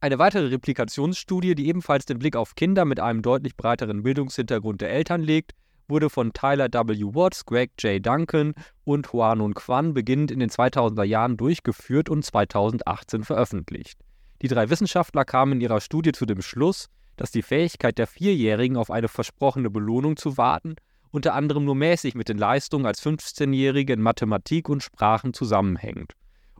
Eine 0.00 0.18
weitere 0.18 0.46
Replikationsstudie, 0.48 1.54
die 1.54 1.68
ebenfalls 1.68 2.06
den 2.06 2.18
Blick 2.18 2.34
auf 2.34 2.54
Kinder 2.54 2.84
mit 2.84 2.98
einem 2.98 3.22
deutlich 3.22 3.56
breiteren 3.56 4.02
Bildungshintergrund 4.02 4.80
der 4.80 4.90
Eltern 4.90 5.22
legt, 5.22 5.52
wurde 5.88 6.10
von 6.10 6.32
Tyler 6.32 6.68
W. 6.72 7.14
Watts, 7.14 7.44
Greg 7.44 7.70
J. 7.78 8.04
Duncan 8.04 8.54
und 8.84 9.12
Huanun 9.12 9.54
Quan 9.54 9.94
beginnend 9.94 10.30
in 10.30 10.40
den 10.40 10.50
2000er 10.50 11.04
Jahren 11.04 11.36
durchgeführt 11.36 12.08
und 12.08 12.24
2018 12.24 13.24
veröffentlicht. 13.24 13.98
Die 14.42 14.48
drei 14.48 14.70
Wissenschaftler 14.70 15.24
kamen 15.24 15.52
in 15.52 15.60
ihrer 15.60 15.80
Studie 15.80 16.12
zu 16.12 16.26
dem 16.26 16.42
Schluss, 16.42 16.88
dass 17.16 17.30
die 17.30 17.42
Fähigkeit 17.42 17.98
der 17.98 18.06
Vierjährigen 18.06 18.76
auf 18.76 18.90
eine 18.90 19.08
versprochene 19.08 19.70
Belohnung 19.70 20.16
zu 20.16 20.36
warten 20.36 20.76
unter 21.14 21.34
anderem 21.34 21.66
nur 21.66 21.74
mäßig 21.74 22.14
mit 22.14 22.30
den 22.30 22.38
Leistungen 22.38 22.86
als 22.86 23.04
15-Jährige 23.04 23.92
in 23.92 24.00
Mathematik 24.00 24.70
und 24.70 24.82
Sprachen 24.82 25.34
zusammenhängt 25.34 26.14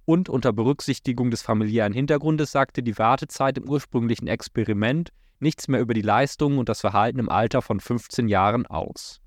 und 0.04 0.28
unter 0.28 0.52
Berücksichtigung 0.52 1.30
des 1.30 1.42
familiären 1.42 1.92
Hintergrundes 1.92 2.52
sagte 2.52 2.82
die 2.82 2.98
Wartezeit 2.98 3.58
im 3.58 3.68
ursprünglichen 3.68 4.26
Experiment 4.26 5.10
nichts 5.42 5.68
mehr 5.68 5.80
über 5.80 5.92
die 5.92 6.02
Leistungen 6.02 6.58
und 6.58 6.68
das 6.68 6.80
Verhalten 6.80 7.18
im 7.18 7.28
Alter 7.28 7.60
von 7.60 7.80
15 7.80 8.28
Jahren 8.28 8.66
aus. 8.66 9.20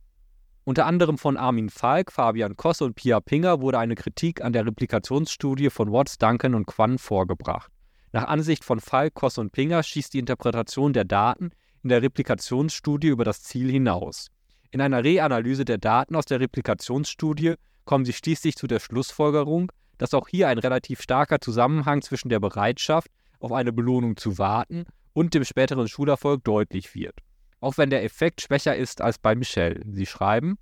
Unter 0.64 0.88
anderem 0.88 1.20
von 1.20 1.38
Armin 1.38 1.70
Falk, 1.70 2.12
Fabian 2.12 2.58
Kosse 2.58 2.86
und 2.86 2.96
Pia 2.96 3.20
Pinger 3.20 3.62
wurde 3.62 3.78
eine 3.78 3.94
Kritik 3.94 4.42
an 4.42 4.52
der 4.52 4.66
Replikationsstudie 4.66 5.70
von 5.70 5.92
Watts, 5.92 6.18
Duncan 6.18 6.56
und 6.56 6.66
Quan 6.66 6.98
vorgebracht. 6.98 7.72
Nach 8.14 8.28
Ansicht 8.28 8.64
von 8.64 8.80
Falk, 8.80 9.14
Kosse 9.14 9.42
und 9.42 9.52
Pinger 9.52 9.84
schießt 9.84 10.14
die 10.14 10.20
Interpretation 10.20 10.94
der 10.94 11.06
Daten 11.06 11.52
in 11.84 11.90
der 11.90 12.02
Replikationsstudie 12.02 13.10
über 13.10 13.26
das 13.26 13.44
Ziel 13.44 13.70
hinaus. 13.70 14.30
In 14.72 14.82
einer 14.82 15.04
Reanalyse 15.04 15.66
der 15.66 15.78
Daten 15.78 16.16
aus 16.16 16.26
der 16.26 16.40
Replikationsstudie 16.40 17.56
kommen 17.84 18.06
sie 18.06 18.14
schließlich 18.14 18.56
zu 18.56 18.66
der 18.66 18.80
Schlussfolgerung, 18.80 19.72
dass 20.00 20.16
auch 20.16 20.28
hier 20.28 20.48
ein 20.48 20.58
relativ 20.58 21.02
starker 21.02 21.40
Zusammenhang 21.40 22.02
zwischen 22.02 22.30
der 22.30 22.40
Bereitschaft, 22.40 23.12
auf 23.40 23.52
eine 23.52 23.72
Belohnung 23.72 24.18
zu 24.18 24.40
warten 24.40 24.86
und 25.16 25.34
dem 25.34 25.46
späteren 25.46 25.88
Schulerfolg 25.88 26.44
deutlich 26.44 26.94
wird. 26.94 27.16
Auch 27.62 27.78
wenn 27.78 27.90
der 27.90 28.04
Effekt 28.04 28.42
schwächer 28.42 28.76
ist 28.76 29.02
als 29.02 29.18
bei 29.18 29.34
Michel. 29.34 29.82
Sie 29.90 30.06
schreiben, 30.06 30.58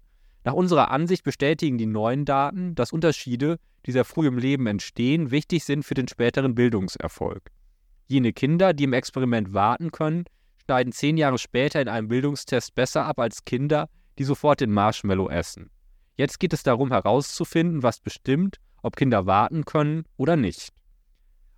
nach 0.45 0.53
unserer 0.53 0.91
Ansicht 0.91 1.23
bestätigen 1.23 1.77
die 1.77 1.87
neuen 1.87 2.23
Daten, 2.23 2.75
dass 2.75 2.93
Unterschiede, 2.93 3.59
die 3.85 3.91
sehr 3.91 4.05
früh 4.05 4.27
im 4.27 4.37
Leben 4.37 4.67
entstehen, 4.67 5.31
wichtig 5.31 5.63
sind 5.63 5.83
für 5.83 5.95
den 5.95 6.07
späteren 6.07 6.53
Bildungserfolg. 6.53 7.49
Jene 8.07 8.31
Kinder, 8.31 8.73
die 8.73 8.83
im 8.83 8.93
Experiment 8.93 9.53
warten 9.53 9.91
können, 9.91 10.25
schneiden 10.63 10.93
zehn 10.93 11.17
Jahre 11.17 11.39
später 11.39 11.81
in 11.81 11.87
einem 11.87 12.09
Bildungstest 12.09 12.75
besser 12.75 13.05
ab 13.05 13.19
als 13.19 13.43
Kinder, 13.45 13.89
die 14.19 14.23
sofort 14.23 14.61
den 14.61 14.71
Marshmallow 14.71 15.29
essen. 15.29 15.71
Jetzt 16.15 16.39
geht 16.39 16.53
es 16.53 16.61
darum 16.61 16.91
herauszufinden, 16.91 17.81
was 17.81 17.99
bestimmt, 17.99 18.57
ob 18.83 18.97
Kinder 18.97 19.25
warten 19.25 19.65
können 19.65 20.03
oder 20.15 20.35
nicht. 20.35 20.69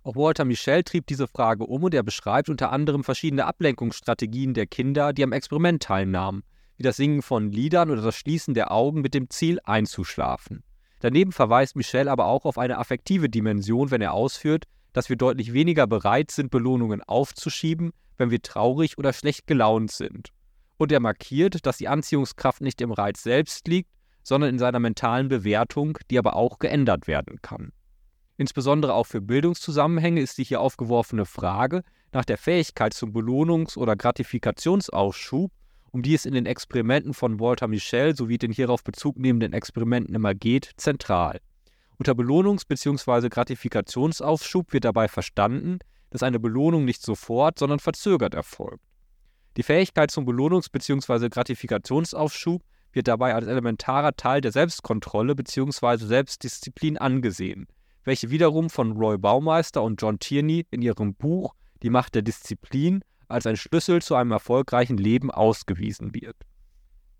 Auch 0.06 0.14
Walter 0.14 0.44
Michel 0.44 0.84
trieb 0.84 1.08
diese 1.08 1.26
Frage 1.26 1.64
um 1.64 1.82
und 1.82 1.92
er 1.92 2.04
beschreibt 2.04 2.48
unter 2.48 2.70
anderem 2.70 3.02
verschiedene 3.02 3.44
Ablenkungsstrategien 3.44 4.54
der 4.54 4.68
Kinder, 4.68 5.12
die 5.12 5.24
am 5.24 5.32
Experiment 5.32 5.82
teilnahmen, 5.82 6.44
wie 6.76 6.84
das 6.84 6.96
Singen 6.96 7.22
von 7.22 7.50
Liedern 7.50 7.90
oder 7.90 8.02
das 8.02 8.14
Schließen 8.14 8.54
der 8.54 8.70
Augen 8.70 9.00
mit 9.00 9.14
dem 9.14 9.30
Ziel 9.30 9.58
einzuschlafen. 9.64 10.62
Daneben 11.00 11.32
verweist 11.32 11.74
Michel 11.74 12.08
aber 12.08 12.26
auch 12.26 12.44
auf 12.44 12.56
eine 12.56 12.78
affektive 12.78 13.28
Dimension, 13.28 13.90
wenn 13.90 14.00
er 14.00 14.14
ausführt, 14.14 14.66
dass 14.92 15.08
wir 15.08 15.16
deutlich 15.16 15.52
weniger 15.52 15.88
bereit 15.88 16.30
sind, 16.30 16.52
Belohnungen 16.52 17.02
aufzuschieben, 17.02 17.90
wenn 18.16 18.30
wir 18.30 18.40
traurig 18.40 18.98
oder 18.98 19.12
schlecht 19.12 19.48
gelaunt 19.48 19.90
sind. 19.90 20.28
Und 20.76 20.92
er 20.92 21.00
markiert, 21.00 21.66
dass 21.66 21.78
die 21.78 21.88
Anziehungskraft 21.88 22.60
nicht 22.60 22.80
im 22.80 22.92
Reiz 22.92 23.24
selbst 23.24 23.66
liegt, 23.66 23.90
sondern 24.22 24.50
in 24.50 24.60
seiner 24.60 24.78
mentalen 24.78 25.26
Bewertung, 25.26 25.98
die 26.12 26.18
aber 26.20 26.36
auch 26.36 26.60
geändert 26.60 27.08
werden 27.08 27.42
kann. 27.42 27.72
Insbesondere 28.36 28.92
auch 28.94 29.06
für 29.06 29.20
Bildungszusammenhänge 29.20 30.20
ist 30.20 30.36
die 30.38 30.44
hier 30.44 30.60
aufgeworfene 30.60 31.24
Frage 31.24 31.82
nach 32.12 32.24
der 32.24 32.38
Fähigkeit 32.38 32.92
zum 32.92 33.12
Belohnungs- 33.12 33.78
oder 33.78 33.96
Gratifikationsausschub, 33.96 35.50
um 35.90 36.02
die 36.02 36.14
es 36.14 36.26
in 36.26 36.34
den 36.34 36.46
Experimenten 36.46 37.14
von 37.14 37.40
Walter 37.40 37.68
Michel 37.68 38.14
sowie 38.14 38.38
den 38.38 38.52
hierauf 38.52 38.84
Bezug 38.84 39.18
nehmenden 39.18 39.54
Experimenten 39.54 40.14
immer 40.14 40.34
geht, 40.34 40.70
zentral. 40.76 41.40
Unter 41.98 42.12
Belohnungs- 42.12 42.66
bzw. 42.68 43.30
Gratifikationsaufschub 43.30 44.72
wird 44.74 44.84
dabei 44.84 45.08
verstanden, 45.08 45.78
dass 46.10 46.22
eine 46.22 46.38
Belohnung 46.38 46.84
nicht 46.84 47.02
sofort, 47.02 47.58
sondern 47.58 47.78
verzögert 47.78 48.34
erfolgt. 48.34 48.84
Die 49.56 49.62
Fähigkeit 49.62 50.10
zum 50.10 50.26
Belohnungs- 50.26 50.70
bzw. 50.70 51.30
Gratifikationsaufschub 51.30 52.62
wird 52.92 53.08
dabei 53.08 53.34
als 53.34 53.46
elementarer 53.46 54.14
Teil 54.14 54.42
der 54.42 54.52
Selbstkontrolle 54.52 55.34
bzw. 55.34 55.96
Selbstdisziplin 55.96 56.98
angesehen, 56.98 57.66
welche 58.06 58.30
wiederum 58.30 58.70
von 58.70 58.92
Roy 58.92 59.18
Baumeister 59.18 59.82
und 59.82 60.00
John 60.00 60.18
Tierney 60.18 60.64
in 60.70 60.80
ihrem 60.80 61.14
Buch 61.14 61.54
Die 61.82 61.90
Macht 61.90 62.14
der 62.14 62.22
Disziplin 62.22 63.02
als 63.28 63.46
ein 63.46 63.56
Schlüssel 63.56 64.00
zu 64.00 64.14
einem 64.14 64.30
erfolgreichen 64.30 64.96
Leben 64.96 65.30
ausgewiesen 65.30 66.14
wird. 66.14 66.36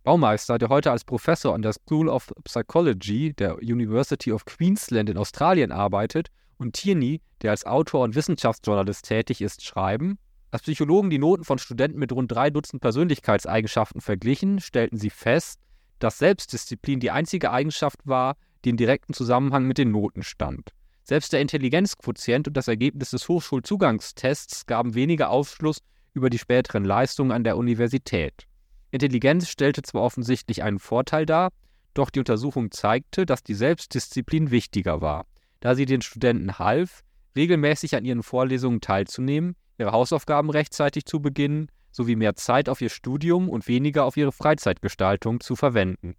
Baumeister, 0.05 0.57
der 0.57 0.69
heute 0.69 0.93
als 0.93 1.05
Professor 1.05 1.53
an 1.53 1.63
der 1.63 1.73
School 1.73 2.09
of 2.09 2.33
Psychology 2.45 3.35
der 3.35 3.57
University 3.57 4.31
of 4.31 4.45
Queensland 4.45 5.11
in 5.11 5.19
Australien 5.19 5.73
arbeitet, 5.73 6.29
und 6.59 6.75
Tierney, 6.75 7.21
der 7.43 7.51
als 7.51 7.67
Autor 7.67 8.05
und 8.05 8.15
Wissenschaftsjournalist 8.15 9.05
tätig 9.05 9.43
ist, 9.43 9.65
schreiben, 9.65 10.19
als 10.53 10.63
Psychologen 10.63 11.11
die 11.11 11.19
Noten 11.19 11.45
von 11.45 11.59
Studenten 11.59 11.99
mit 11.99 12.13
rund 12.13 12.33
drei 12.33 12.49
Dutzend 12.49 12.81
Persönlichkeitseigenschaften 12.81 14.01
verglichen, 14.01 14.61
stellten 14.61 14.97
sie 14.97 15.11
fest, 15.11 15.61
dass 15.99 16.19
Selbstdisziplin 16.19 17.01
die 17.01 17.11
einzige 17.11 17.51
Eigenschaft 17.51 17.99
war, 18.05 18.37
die 18.67 18.71
in 18.71 18.77
direktem 18.77 19.15
Zusammenhang 19.15 19.65
mit 19.65 19.79
den 19.79 19.93
Noten 19.93 20.25
stand. 20.25 20.73
Selbst 21.05 21.33
der 21.33 21.41
Intelligenzquotient 21.41 22.49
und 22.49 22.57
das 22.57 22.67
Ergebnis 22.67 23.11
des 23.11 23.29
Hochschulzugangstests 23.29 24.67
gaben 24.67 24.97
weniger 24.97 25.31
Aufschluss 25.31 25.79
über 26.15 26.31
die 26.31 26.39
späteren 26.39 26.85
Leistungen 26.85 27.31
an 27.31 27.45
der 27.45 27.57
Universität. 27.57 28.49
Intelligenz 28.91 29.49
stellte 29.49 29.83
zwar 29.83 30.03
offensichtlich 30.03 30.65
einen 30.65 30.81
Vorteil 30.81 31.27
dar, 31.27 31.51
doch 31.95 32.11
die 32.11 32.19
Untersuchung 32.19 32.73
zeigte, 32.73 33.25
dass 33.25 33.45
die 33.45 33.55
Selbstdisziplin 33.55 34.51
wichtiger 34.51 35.01
war, 35.01 35.27
da 35.61 35.77
sie 35.77 35.85
den 35.85 36.03
Studenten 36.03 36.59
half, 36.59 37.05
regelmäßig 37.37 37.95
an 37.95 38.05
ihren 38.05 38.25
Vorlesungen 38.25 38.81
teilzunehmen, 38.81 39.55
ihre 39.79 39.93
Hausaufgaben 39.93 40.51
rechtzeitig 40.51 41.05
zu 41.05 41.21
beginnen 41.21 41.69
sowie 41.93 42.17
mehr 42.17 42.35
Zeit 42.35 42.69
auf 42.69 42.81
ihr 42.81 42.91
Studium 42.91 43.49
und 43.49 43.69
weniger 43.69 44.05
auf 44.05 44.17
ihre 44.17 44.33
Freizeitgestaltung 44.33 45.41
zu 45.41 45.57
verwenden. 45.57 46.15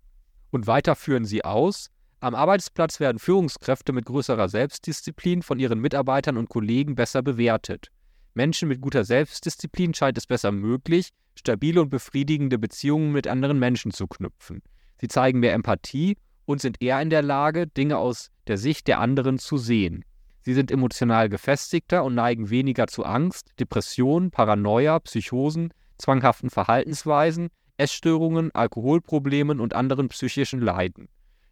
Und 0.49 0.65
weiter 0.65 0.95
führen 0.95 1.25
sie 1.25 1.45
aus, 1.45 1.91
am 2.19 2.33
Arbeitsplatz 2.33 2.99
werden 2.99 3.19
Führungskräfte 3.19 3.93
mit 3.93 4.05
größerer 4.05 4.49
Selbstdisziplin 4.49 5.43
von 5.43 5.59
ihren 5.59 5.79
Mitarbeitern 5.79 6.37
und 6.37 6.49
Kollegen 6.49 6.95
besser 6.95 7.21
bewertet. 7.21 7.91
Menschen 8.33 8.69
mit 8.69 8.81
guter 8.81 9.03
Selbstdisziplin 9.03 9.93
scheint 9.93 10.17
es 10.17 10.25
besser 10.25 10.51
möglich, 10.51 11.09
stabile 11.35 11.81
und 11.81 11.89
befriedigende 11.89 12.57
Beziehungen 12.57 13.11
mit 13.11 13.27
anderen 13.27 13.59
Menschen 13.59 13.91
zu 13.91 14.07
knüpfen. 14.07 14.63
Sie 14.99 15.07
zeigen 15.07 15.39
mehr 15.39 15.53
Empathie 15.53 16.17
und 16.45 16.59
sind 16.59 16.81
eher 16.81 17.01
in 17.01 17.11
der 17.11 17.21
Lage, 17.21 17.67
Dinge 17.67 17.97
aus 17.97 18.31
der 18.47 18.57
Sicht 18.57 18.87
der 18.87 18.99
anderen 18.99 19.37
zu 19.37 19.57
sehen. 19.57 20.03
Sie 20.41 20.53
sind 20.53 20.71
emotional 20.71 21.29
gefestigter 21.29 22.03
und 22.03 22.15
neigen 22.15 22.49
weniger 22.49 22.87
zu 22.87 23.03
Angst, 23.03 23.51
Depressionen, 23.59 24.31
Paranoia, 24.31 24.99
Psychosen, 24.99 25.73
zwanghaften 25.97 26.49
Verhaltensweisen, 26.49 27.49
Essstörungen, 27.77 28.49
Alkoholproblemen 28.55 29.59
und 29.59 29.75
anderen 29.75 30.07
psychischen 30.09 30.61
Leiden. 30.61 31.09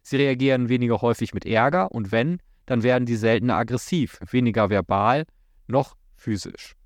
Sie 0.08 0.18
reagieren 0.18 0.68
weniger 0.68 1.02
häufig 1.02 1.34
mit 1.34 1.44
Ärger 1.44 1.90
und 1.90 2.12
wenn, 2.12 2.38
dann 2.64 2.84
werden 2.84 3.08
sie 3.08 3.16
seltener 3.16 3.56
aggressiv, 3.56 4.20
weniger 4.30 4.70
verbal, 4.70 5.24
noch 5.66 5.96
physisch. 6.14 6.76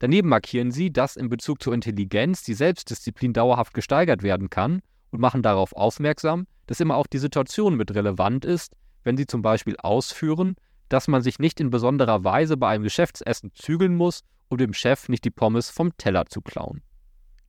Daneben 0.00 0.28
markieren 0.28 0.72
sie, 0.72 0.92
dass 0.92 1.14
in 1.14 1.28
Bezug 1.28 1.62
zur 1.62 1.74
Intelligenz 1.74 2.42
die 2.42 2.54
Selbstdisziplin 2.54 3.34
dauerhaft 3.34 3.72
gesteigert 3.72 4.24
werden 4.24 4.50
kann 4.50 4.82
und 5.12 5.20
machen 5.20 5.42
darauf 5.42 5.74
aufmerksam, 5.74 6.48
dass 6.66 6.80
immer 6.80 6.96
auch 6.96 7.06
die 7.06 7.18
Situation 7.18 7.76
mit 7.76 7.94
relevant 7.94 8.44
ist, 8.44 8.74
wenn 9.04 9.16
sie 9.16 9.28
zum 9.28 9.42
Beispiel 9.42 9.76
ausführen, 9.76 10.56
dass 10.88 11.06
man 11.06 11.22
sich 11.22 11.38
nicht 11.38 11.60
in 11.60 11.70
besonderer 11.70 12.24
Weise 12.24 12.56
bei 12.56 12.70
einem 12.70 12.82
Geschäftsessen 12.82 13.52
zügeln 13.54 13.94
muss, 13.94 14.24
um 14.48 14.58
dem 14.58 14.74
Chef 14.74 15.08
nicht 15.08 15.24
die 15.24 15.30
Pommes 15.30 15.70
vom 15.70 15.96
Teller 15.98 16.26
zu 16.26 16.40
klauen. 16.40 16.82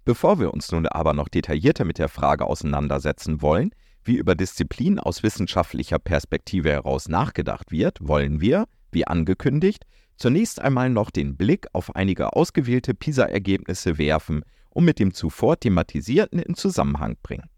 Bevor 0.05 0.39
wir 0.39 0.53
uns 0.53 0.71
nun 0.71 0.85
aber 0.85 1.15
noch 1.15 1.27
detaillierter 1.27 1.85
mit 1.85 1.97
der 1.97 2.07
Frage 2.07 2.45
auseinandersetzen 2.45 3.41
wollen, 3.41 3.71
wie 4.03 4.15
über 4.15 4.35
Disziplin 4.35 4.99
aus 4.99 5.23
wissenschaftlicher 5.23 5.99
Perspektive 5.99 6.71
heraus 6.71 7.07
nachgedacht 7.07 7.71
wird, 7.71 7.99
wollen 8.01 8.41
wir, 8.41 8.65
wie 8.91 9.05
angekündigt, 9.07 9.85
zunächst 10.17 10.59
einmal 10.59 10.89
noch 10.89 11.11
den 11.11 11.37
Blick 11.37 11.67
auf 11.73 11.95
einige 11.95 12.33
ausgewählte 12.33 12.93
PISA-Ergebnisse 12.93 13.97
werfen 13.97 14.43
und 14.69 14.85
mit 14.85 14.99
dem 14.99 15.13
zuvor 15.13 15.59
thematisierten 15.59 16.39
in 16.39 16.55
Zusammenhang 16.55 17.17
bringen. 17.21 17.49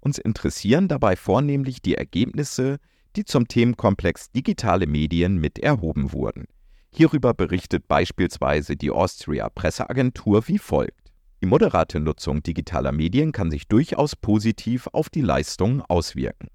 Uns 0.00 0.18
interessieren 0.18 0.88
dabei 0.88 1.16
vornehmlich 1.16 1.80
die 1.80 1.94
Ergebnisse 1.94 2.78
die 3.16 3.24
zum 3.24 3.46
Themenkomplex 3.48 4.32
digitale 4.32 4.86
Medien 4.86 5.38
mit 5.38 5.58
erhoben 5.58 6.12
wurden. 6.12 6.46
Hierüber 6.90 7.34
berichtet 7.34 7.88
beispielsweise 7.88 8.76
die 8.76 8.90
Austria 8.90 9.48
Presseagentur 9.50 10.46
wie 10.48 10.58
folgt. 10.58 11.03
Die 11.44 11.50
moderate 11.50 12.00
Nutzung 12.00 12.42
digitaler 12.42 12.90
Medien 12.90 13.30
kann 13.30 13.50
sich 13.50 13.68
durchaus 13.68 14.16
positiv 14.16 14.88
auf 14.94 15.10
die 15.10 15.20
Leistungen 15.20 15.82
auswirken. 15.82 16.48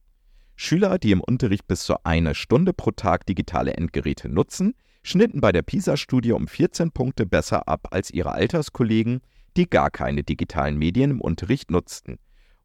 Schüler, 0.55 0.97
die 0.97 1.11
im 1.11 1.21
Unterricht 1.21 1.67
bis 1.67 1.83
zu 1.83 2.03
einer 2.05 2.33
Stunde 2.33 2.73
pro 2.73 2.89
Tag 2.89 3.27
digitale 3.27 3.75
Endgeräte 3.75 4.29
nutzen, 4.29 4.73
schnitten 5.03 5.41
bei 5.41 5.51
der 5.51 5.61
PISA-Studie 5.61 6.31
um 6.31 6.47
14 6.47 6.89
Punkte 6.89 7.27
besser 7.27 7.67
ab 7.67 7.89
als 7.91 8.09
ihre 8.09 8.31
Alterskollegen, 8.31 9.21
die 9.55 9.69
gar 9.69 9.91
keine 9.91 10.23
digitalen 10.23 10.79
Medien 10.79 11.11
im 11.11 11.21
Unterricht 11.21 11.69
nutzten. 11.69 12.17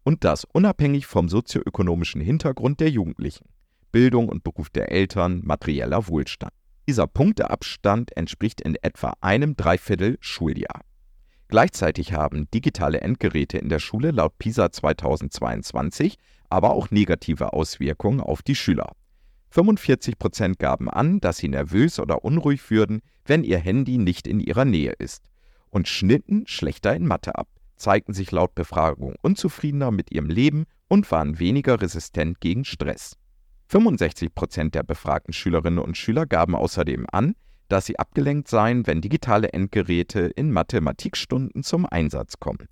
Und 0.02 0.25
das 0.25 0.47
unabhängig 0.47 1.04
vom 1.04 1.28
sozioökonomischen 1.28 2.23
Hintergrund 2.23 2.81
der 2.81 2.88
Jugendlichen, 2.88 3.45
Bildung 3.93 4.31
und 4.31 4.45
Beruf 4.45 4.71
der 4.71 4.90
Eltern, 4.90 5.43
materieller 5.45 6.09
Wohlstand. 6.09 6.54
Dieser 6.88 7.07
Punkteabstand 7.07 8.16
entspricht 8.16 8.62
in 8.62 8.76
etwa 8.76 9.12
einem 9.21 9.59
Dreiviertel 9.59 10.16
Schuljahr. 10.21 10.81
Gleichzeitig 11.54 12.12
haben 12.12 12.50
digitale 12.50 13.00
Endgeräte 13.00 13.58
in 13.58 13.68
der 13.68 13.78
Schule 13.78 14.11
laut 14.11 14.38
PISA 14.38 14.73
2022 14.73 16.18
aber 16.50 16.73
auch 16.73 16.90
negative 16.90 17.52
Auswirkungen 17.52 18.20
auf 18.20 18.42
die 18.42 18.56
Schüler. 18.56 18.90
45 19.50 20.18
Prozent 20.18 20.58
gaben 20.58 20.90
an, 20.90 21.20
dass 21.20 21.37
sie 21.37 21.46
nervös 21.46 22.00
oder 22.00 22.25
unruhig 22.25 22.73
würden, 22.73 23.02
wenn 23.25 23.44
ihr 23.44 23.61
Handy 23.61 23.99
nicht 23.99 24.26
in 24.26 24.40
ihrer 24.40 24.64
Nähe 24.64 24.94
ist. 24.99 25.28
Und 25.70 25.87
schnitten 25.87 26.44
schlechter 26.49 26.92
in 26.96 27.06
Mathe 27.06 27.37
ab, 27.37 27.46
zeigten 27.76 28.14
sich 28.14 28.32
laut 28.32 28.56
Befragung 28.56 29.14
unzufriedener 29.23 29.92
mit 29.92 30.11
ihrem 30.11 30.30
Leben 30.30 30.64
und 30.88 31.08
waren 31.12 31.38
weniger 31.38 31.80
resistent 31.80 32.40
gegen 32.40 32.64
Stress. 32.64 33.16
65 33.68 34.34
Prozent 34.34 34.75
der 34.75 34.82
befragten 34.82 35.32
Schülerinnen 35.32 35.78
und 35.78 35.96
Schüler 35.96 36.26
gaben 36.26 36.56
außerdem 36.56 37.06
an, 37.12 37.37
dass 37.68 37.87
sie 37.87 37.99
abgelenkt 37.99 38.49
seien, 38.49 38.87
wenn 38.87 39.00
digitale 39.00 39.52
Endgeräte 39.52 40.21
in 40.21 40.50
Mathematikstunden 40.52 41.62
zum 41.62 41.87
Einsatz 41.87 42.38
kommen. 42.38 42.68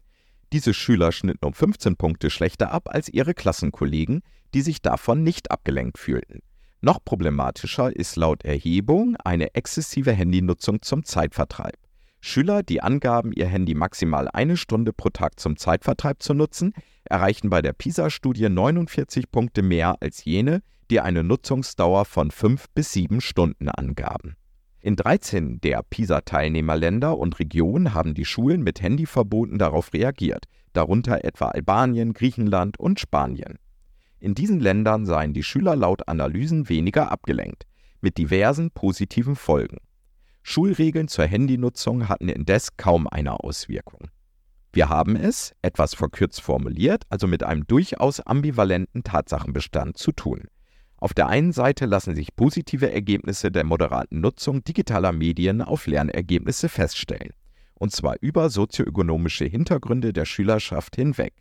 Diese 0.53 0.75
Schüler 0.75 1.13
schnitten 1.13 1.47
um 1.47 1.55
15 1.55 1.97
Punkte 1.97 2.29
schlechter 2.29 2.73
ab 2.73 2.89
als 2.91 3.09
ihre 3.09 3.33
Klassenkollegen, 3.33 4.23
die 4.53 4.61
sich 4.61 4.83
davon 4.83 5.23
nicht 5.23 5.51
abgelenkt 5.51 5.99
fühlten. 5.99 6.41
Noch 6.83 7.03
problematischer 7.05 7.95
ist 7.95 8.17
laut 8.17 8.45
Erhebung 8.45 9.17
eine 9.17 9.55
exzessive 9.55 10.13
Handynutzung 10.13 10.83
zum 10.83 11.05
Zeitvertreib. 11.05 11.77
Schüler, 12.21 12.63
die 12.63 12.83
angaben, 12.83 13.33
ihr 13.33 13.47
Handy 13.47 13.75
maximal 13.75 14.29
eine 14.29 14.57
Stunde 14.57 14.93
pro 14.93 15.09
Tag 15.09 15.41
zum 15.41 15.57
Zeitvertreib 15.57 16.23
zu 16.23 16.35
nutzen, 16.35 16.73
erreichen 17.05 17.51
bei 17.51 17.63
der 17.63 17.73
PISA-Studie 17.73 18.49
49 18.49 19.31
Punkte 19.31 19.63
mehr 19.63 19.97
als 20.01 20.25
jene, 20.25 20.63
die 20.91 21.01
eine 21.01 21.25
Nutzungsdauer 21.25 22.05
von 22.05 22.31
fünf 22.31 22.67
bis 22.75 22.93
sieben 22.93 23.21
Stunden 23.21 23.69
angaben. 23.69 24.37
In 24.85 24.97
13 24.97 25.61
der 25.61 25.81
PISA-Teilnehmerländer 25.85 27.17
und 27.17 27.39
Regionen 27.39 27.95
haben 27.95 28.15
die 28.15 28.25
Schulen 28.25 28.65
mit 28.65 28.83
Handyverboten 28.83 29.57
darauf 29.57 29.93
reagiert, 29.93 30.47
darunter 30.73 31.25
etwa 31.25 31.51
Albanien, 31.51 32.15
Griechenland 32.15 32.81
und 32.81 32.99
Spanien. 32.99 33.61
In 34.19 34.35
diesen 34.35 34.59
Ländern 34.59 35.07
seien 35.07 35.35
die 35.35 35.45
Schüler 35.45 35.77
laut 35.77 36.09
Analysen 36.09 36.69
weniger 36.69 37.13
abgelenkt, 37.13 37.63
mit 38.01 38.19
diversen 38.19 38.73
positiven 38.73 39.37
Folgen. 39.37 39.79
Schulregeln 40.43 41.07
zur 41.07 41.27
Handynutzung 41.27 42.09
hatten 42.09 42.29
indes 42.29 42.77
kaum 42.77 43.07
eine 43.07 43.39
Auswirkung. 43.39 44.09
Wir 44.73 44.89
haben 44.89 45.15
es, 45.15 45.55
etwas 45.63 45.95
verkürzt 45.95 46.41
formuliert, 46.41 47.05
also 47.09 47.29
mit 47.29 47.45
einem 47.45 47.69
durchaus 47.69 48.19
ambivalenten 48.19 49.05
Tatsachenbestand 49.05 49.97
zu 49.97 50.11
tun. 50.11 50.49
Auf 51.03 51.15
der 51.15 51.27
einen 51.27 51.51
Seite 51.51 51.87
lassen 51.87 52.15
sich 52.15 52.37
positive 52.37 52.93
Ergebnisse 52.93 53.51
der 53.51 53.65
moderaten 53.65 54.21
Nutzung 54.21 54.63
digitaler 54.63 55.11
Medien 55.11 55.61
auf 55.61 55.89
Lernergebnisse 55.89 56.69
feststellen, 56.69 57.33
und 57.75 57.91
zwar 57.91 58.15
über 58.21 58.51
sozioökonomische 58.51 59.45
Hintergründe 59.45 60.13
der 60.13 60.27
Schülerschaft 60.27 60.95
hinweg. 60.95 61.35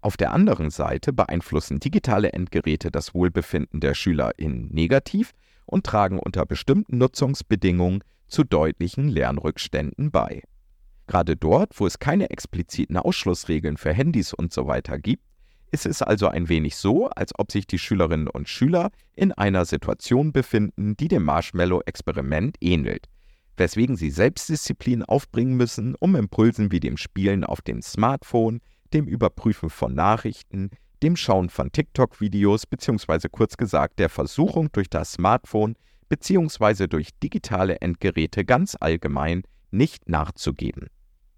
Auf 0.00 0.16
der 0.16 0.32
anderen 0.32 0.70
Seite 0.70 1.12
beeinflussen 1.12 1.80
digitale 1.80 2.32
Endgeräte 2.34 2.92
das 2.92 3.14
Wohlbefinden 3.14 3.80
der 3.80 3.94
SchülerInnen 3.94 4.68
negativ 4.68 5.32
und 5.66 5.84
tragen 5.84 6.20
unter 6.20 6.46
bestimmten 6.46 6.96
Nutzungsbedingungen 6.98 8.04
zu 8.28 8.44
deutlichen 8.44 9.08
Lernrückständen 9.08 10.12
bei. 10.12 10.44
Gerade 11.08 11.36
dort, 11.36 11.80
wo 11.80 11.86
es 11.88 11.98
keine 11.98 12.30
expliziten 12.30 12.96
Ausschlussregeln 12.96 13.76
für 13.76 13.92
Handys 13.92 14.38
usw. 14.38 14.82
So 14.86 14.94
gibt, 15.02 15.24
ist 15.74 15.86
es 15.86 16.02
also 16.02 16.28
ein 16.28 16.48
wenig 16.48 16.76
so, 16.76 17.08
als 17.08 17.36
ob 17.36 17.50
sich 17.50 17.66
die 17.66 17.80
Schülerinnen 17.80 18.28
und 18.28 18.48
Schüler 18.48 18.90
in 19.12 19.32
einer 19.32 19.64
Situation 19.64 20.32
befinden, 20.32 20.96
die 20.96 21.08
dem 21.08 21.24
Marshmallow-Experiment 21.24 22.56
ähnelt, 22.60 23.08
weswegen 23.56 23.96
sie 23.96 24.10
Selbstdisziplin 24.10 25.02
aufbringen 25.02 25.56
müssen, 25.56 25.96
um 25.96 26.14
Impulsen 26.14 26.70
wie 26.70 26.78
dem 26.78 26.96
Spielen 26.96 27.42
auf 27.42 27.60
dem 27.60 27.82
Smartphone, 27.82 28.60
dem 28.92 29.06
Überprüfen 29.06 29.68
von 29.68 29.94
Nachrichten, 29.94 30.70
dem 31.02 31.16
Schauen 31.16 31.50
von 31.50 31.72
TikTok-Videos 31.72 32.66
bzw. 32.66 33.28
kurz 33.28 33.56
gesagt 33.56 33.98
der 33.98 34.08
Versuchung 34.08 34.70
durch 34.70 34.88
das 34.88 35.12
Smartphone 35.12 35.74
bzw. 36.08 36.86
durch 36.86 37.10
digitale 37.20 37.80
Endgeräte 37.80 38.44
ganz 38.44 38.76
allgemein 38.78 39.42
nicht 39.72 40.08
nachzugeben. 40.08 40.86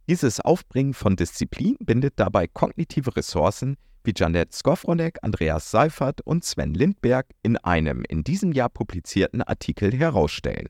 Dieses 0.08 0.40
Aufbringen 0.40 0.92
von 0.94 1.16
Disziplin 1.16 1.76
bindet 1.80 2.14
dabei 2.16 2.46
kognitive 2.46 3.16
Ressourcen, 3.16 3.76
wie 4.06 4.14
Janet 4.16 4.54
Skowronek, 4.54 5.18
Andreas 5.22 5.70
Seifert 5.70 6.20
und 6.20 6.44
Sven 6.44 6.74
Lindberg 6.74 7.26
in 7.42 7.56
einem 7.56 8.04
in 8.08 8.24
diesem 8.24 8.52
Jahr 8.52 8.68
publizierten 8.68 9.42
Artikel 9.42 9.92
herausstellen. 9.92 10.68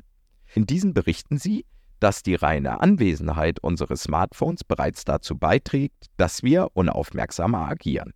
In 0.55 0.67
diesen 0.67 0.95
berichten 0.95 1.39
sie, 1.39 1.67
dass 2.01 2.23
die 2.23 2.35
reine 2.35 2.81
Anwesenheit 2.81 3.61
unseres 3.61 4.05
Smartphones 4.05 4.65
bereits 4.65 5.05
dazu 5.05 5.37
beiträgt, 5.37 6.07
dass 6.17 6.43
wir 6.43 6.69
unaufmerksamer 6.75 7.69
agieren. 7.69 8.13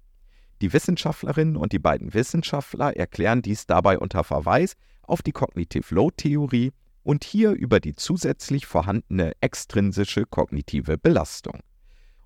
Die 0.61 0.73
Wissenschaftlerinnen 0.73 1.57
und 1.57 1.73
die 1.73 1.79
beiden 1.79 2.13
Wissenschaftler 2.13 2.97
erklären 2.97 3.43
dies 3.43 3.67
dabei 3.67 3.99
unter 3.99 4.25
Verweis 4.25 4.75
auf 5.03 5.23
die 5.23 5.33
Cognitive 5.33 5.95
Load 5.95 6.15
Theorie 6.17 6.73
und 7.03 7.25
hier 7.25 7.53
über 7.53 7.81
die 7.81 7.95
zusätzlich 7.95 8.67
vorhandene 8.67 9.33
extrinsische 9.41 10.25
kognitive 10.27 10.99
Belastung. 10.99 11.61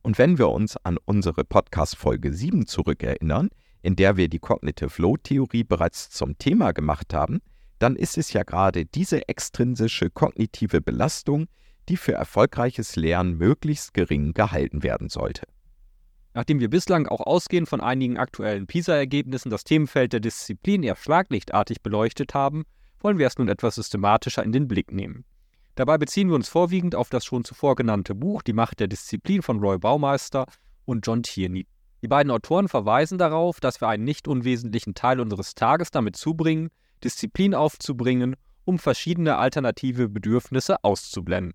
Und 0.05 0.19
wenn 0.19 0.37
wir 0.37 0.51
uns 0.51 0.77
an 0.85 0.99
unsere 1.07 1.45
Podcast-Folge 1.45 2.31
7 2.31 2.67
zurückerinnern, 2.67 3.49
in 3.81 3.97
der 3.97 4.19
wir 4.19 4.29
die 4.29 4.39
Cognitive 4.39 5.01
Load-Theorie 5.01 5.65
bereits 5.65 6.11
zum 6.11 6.37
Thema 6.37 6.73
gemacht 6.73 7.15
haben, 7.15 7.41
dann 7.79 7.97
ist 7.97 8.19
es 8.19 8.35
ja 8.35 8.43
gerade 8.43 8.85
diese 8.85 9.27
extrinsische 9.31 10.11
kognitive 10.11 10.83
Belastung, 10.83 11.47
die 11.89 11.97
für 11.97 12.13
erfolgreiches 12.13 12.97
Lernen 12.97 13.39
möglichst 13.39 13.95
gering 13.95 14.35
gehalten 14.35 14.83
werden 14.83 15.09
sollte. 15.09 15.47
Nachdem 16.35 16.61
wir 16.61 16.69
bislang 16.69 17.07
auch 17.07 17.23
ausgehend 17.23 17.71
von 17.71 17.81
einigen 17.81 18.19
aktuellen 18.19 18.67
PISA-Ergebnissen 18.67 19.49
das 19.49 19.65
Themenfeld 19.65 20.13
der 20.13 20.21
Disziplin 20.21 20.83
eher 20.83 20.97
schlaglichtartig 20.97 21.81
beleuchtet 21.81 22.35
haben, 22.35 22.65
wollen 23.01 23.17
wir 23.17 23.27
es 23.27 23.39
nun 23.39 23.49
etwas 23.49 23.77
systematischer 23.77 24.43
in 24.43 24.53
den 24.53 24.69
Blick 24.69 24.93
nehmen. 24.93 25.25
Dabei 25.75 25.99
beziehen 25.99 26.29
wir 26.29 26.37
uns 26.37 26.49
vorwiegend 26.49 26.95
auf 26.95 27.11
das 27.11 27.25
schon 27.25 27.45
zuvor 27.45 27.75
genannte 27.75 28.15
Buch 28.15 28.43
Die 28.43 28.53
Macht 28.53 28.79
der 28.79 28.87
Disziplin 28.87 29.43
von 29.43 29.59
Roy 29.59 29.79
Baumeister 29.79 30.47
und 30.85 31.07
John 31.07 31.23
Tierney. 31.23 31.67
Die 32.03 32.09
beiden 32.09 32.31
Autoren 32.31 32.69
verweisen 32.69 33.19
darauf, 33.19 33.61
dass 33.61 33.81
wir 33.81 33.89
einen 33.89 34.05
nicht 34.05 34.29
unwesentlichen 34.29 34.95
Teil 34.95 35.21
unseres 35.21 35.55
Tages 35.55 35.91
damit 35.91 36.17
zubringen, 36.17 36.69
Disziplin 37.03 37.55
aufzubringen, 37.55 38.37
um 38.65 38.79
verschiedene 38.79 39.37
alternative 39.37 40.09
Bedürfnisse 40.09 40.77
auszublenden. 40.85 41.55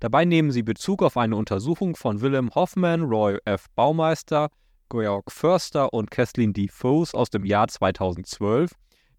Dabei 0.00 0.24
nehmen 0.24 0.50
sie 0.50 0.62
Bezug 0.62 1.02
auf 1.02 1.16
eine 1.16 1.36
Untersuchung 1.36 1.96
von 1.96 2.20
Willem 2.20 2.54
Hoffman, 2.54 3.04
Roy 3.04 3.38
F. 3.44 3.66
Baumeister, 3.74 4.50
Georg 4.90 5.32
Förster 5.32 5.92
und 5.92 6.10
Kathleen 6.10 6.52
D. 6.52 6.68
Foes 6.68 7.14
aus 7.14 7.30
dem 7.30 7.44
Jahr 7.44 7.68
2012, 7.68 8.72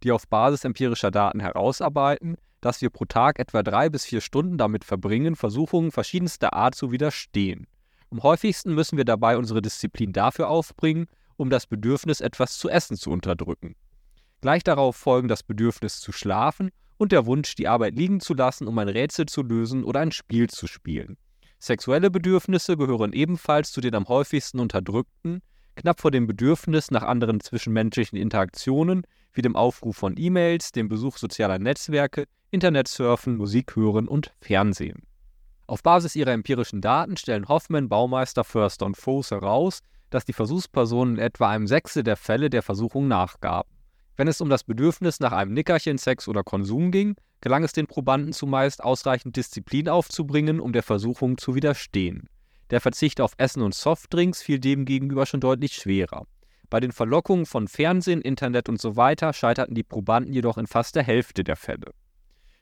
die 0.03 0.11
auf 0.11 0.27
Basis 0.27 0.63
empirischer 0.63 1.11
Daten 1.11 1.39
herausarbeiten, 1.39 2.37
dass 2.67 2.81
wir 2.81 2.89
pro 2.89 3.05
Tag 3.05 3.39
etwa 3.39 3.63
drei 3.63 3.87
bis 3.87 4.03
vier 4.03 4.19
Stunden 4.19 4.57
damit 4.57 4.83
verbringen, 4.83 5.37
Versuchungen 5.37 5.89
verschiedenster 5.89 6.51
Art 6.53 6.75
zu 6.75 6.91
widerstehen. 6.91 7.65
Am 8.11 8.23
häufigsten 8.23 8.75
müssen 8.75 8.97
wir 8.97 9.05
dabei 9.05 9.37
unsere 9.37 9.61
Disziplin 9.61 10.11
dafür 10.11 10.49
aufbringen, 10.49 11.07
um 11.37 11.49
das 11.49 11.65
Bedürfnis, 11.65 12.19
etwas 12.19 12.57
zu 12.57 12.67
essen, 12.67 12.97
zu 12.97 13.09
unterdrücken. 13.09 13.75
Gleich 14.41 14.63
darauf 14.63 14.97
folgen 14.97 15.29
das 15.29 15.43
Bedürfnis 15.43 16.01
zu 16.01 16.11
schlafen 16.11 16.71
und 16.97 17.13
der 17.13 17.25
Wunsch, 17.25 17.55
die 17.55 17.69
Arbeit 17.69 17.95
liegen 17.95 18.19
zu 18.19 18.33
lassen, 18.33 18.67
um 18.67 18.77
ein 18.79 18.89
Rätsel 18.89 19.27
zu 19.27 19.43
lösen 19.43 19.85
oder 19.85 20.01
ein 20.01 20.11
Spiel 20.11 20.49
zu 20.49 20.67
spielen. 20.67 21.17
Sexuelle 21.59 22.11
Bedürfnisse 22.11 22.75
gehören 22.75 23.13
ebenfalls 23.13 23.71
zu 23.71 23.79
den 23.79 23.95
am 23.95 24.09
häufigsten 24.09 24.59
unterdrückten, 24.59 25.41
knapp 25.75 26.01
vor 26.01 26.11
dem 26.11 26.27
Bedürfnis 26.27 26.91
nach 26.91 27.03
anderen 27.03 27.39
zwischenmenschlichen 27.39 28.17
Interaktionen, 28.17 29.03
wie 29.31 29.41
dem 29.41 29.55
Aufruf 29.55 29.95
von 29.95 30.15
E-Mails, 30.17 30.73
dem 30.73 30.89
Besuch 30.89 31.17
sozialer 31.17 31.59
Netzwerke, 31.59 32.25
Internetsurfen, 32.49 33.35
Musik 33.35 33.75
hören 33.75 34.07
und 34.07 34.33
Fernsehen. 34.39 35.03
Auf 35.67 35.83
Basis 35.83 36.15
ihrer 36.15 36.31
empirischen 36.31 36.79
Daten 36.79 37.17
stellen 37.17 37.49
Hoffmann, 37.49 37.89
Baumeister, 37.89 38.45
Förster 38.45 38.85
und 38.85 38.95
Foes 38.95 39.31
heraus, 39.31 39.81
dass 40.09 40.23
die 40.23 40.31
Versuchspersonen 40.31 41.15
in 41.15 41.21
etwa 41.21 41.49
einem 41.49 41.67
Sechstel 41.67 42.03
der 42.03 42.15
Fälle 42.15 42.49
der 42.49 42.63
Versuchung 42.63 43.09
nachgaben. 43.09 43.69
Wenn 44.15 44.29
es 44.29 44.39
um 44.39 44.49
das 44.49 44.63
Bedürfnis 44.63 45.19
nach 45.19 45.33
einem 45.33 45.53
Nickerchen, 45.53 45.97
Sex 45.97 46.29
oder 46.29 46.43
Konsum 46.43 46.91
ging, 46.91 47.15
gelang 47.41 47.65
es 47.65 47.73
den 47.73 47.85
Probanden 47.85 48.31
zumeist, 48.31 48.81
ausreichend 48.81 49.35
Disziplin 49.35 49.89
aufzubringen, 49.89 50.61
um 50.61 50.71
der 50.71 50.83
Versuchung 50.83 51.37
zu 51.37 51.53
widerstehen. 51.53 52.29
Der 52.69 52.79
Verzicht 52.79 53.19
auf 53.19 53.33
Essen 53.37 53.61
und 53.61 53.75
Softdrinks 53.75 54.41
fiel 54.41 54.59
demgegenüber 54.59 55.25
schon 55.25 55.41
deutlich 55.41 55.73
schwerer. 55.73 56.25
Bei 56.69 56.79
den 56.79 56.93
Verlockungen 56.93 57.45
von 57.45 57.67
Fernsehen, 57.67 58.21
Internet 58.21 58.69
und 58.69 58.79
so 58.79 58.95
weiter 58.95 59.33
scheiterten 59.33 59.75
die 59.75 59.83
Probanden 59.83 60.33
jedoch 60.33 60.57
in 60.57 60.67
fast 60.67 60.95
der 60.95 61.03
Hälfte 61.03 61.43
der 61.43 61.57
Fälle. 61.57 61.91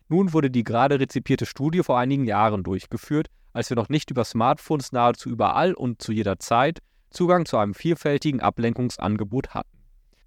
Nun 0.07 0.33
wurde 0.33 0.51
die 0.51 0.63
gerade 0.63 0.99
rezipierte 0.99 1.45
Studie 1.45 1.81
vor 1.81 1.97
einigen 1.97 2.25
Jahren 2.25 2.63
durchgeführt, 2.63 3.27
als 3.53 3.69
wir 3.69 3.75
noch 3.75 3.89
nicht 3.89 4.11
über 4.11 4.23
Smartphones 4.23 4.91
nahezu 4.91 5.29
überall 5.29 5.73
und 5.73 6.01
zu 6.01 6.11
jeder 6.11 6.39
Zeit 6.39 6.79
Zugang 7.09 7.45
zu 7.45 7.57
einem 7.57 7.73
vielfältigen 7.73 8.41
Ablenkungsangebot 8.41 9.53
hatten. 9.53 9.77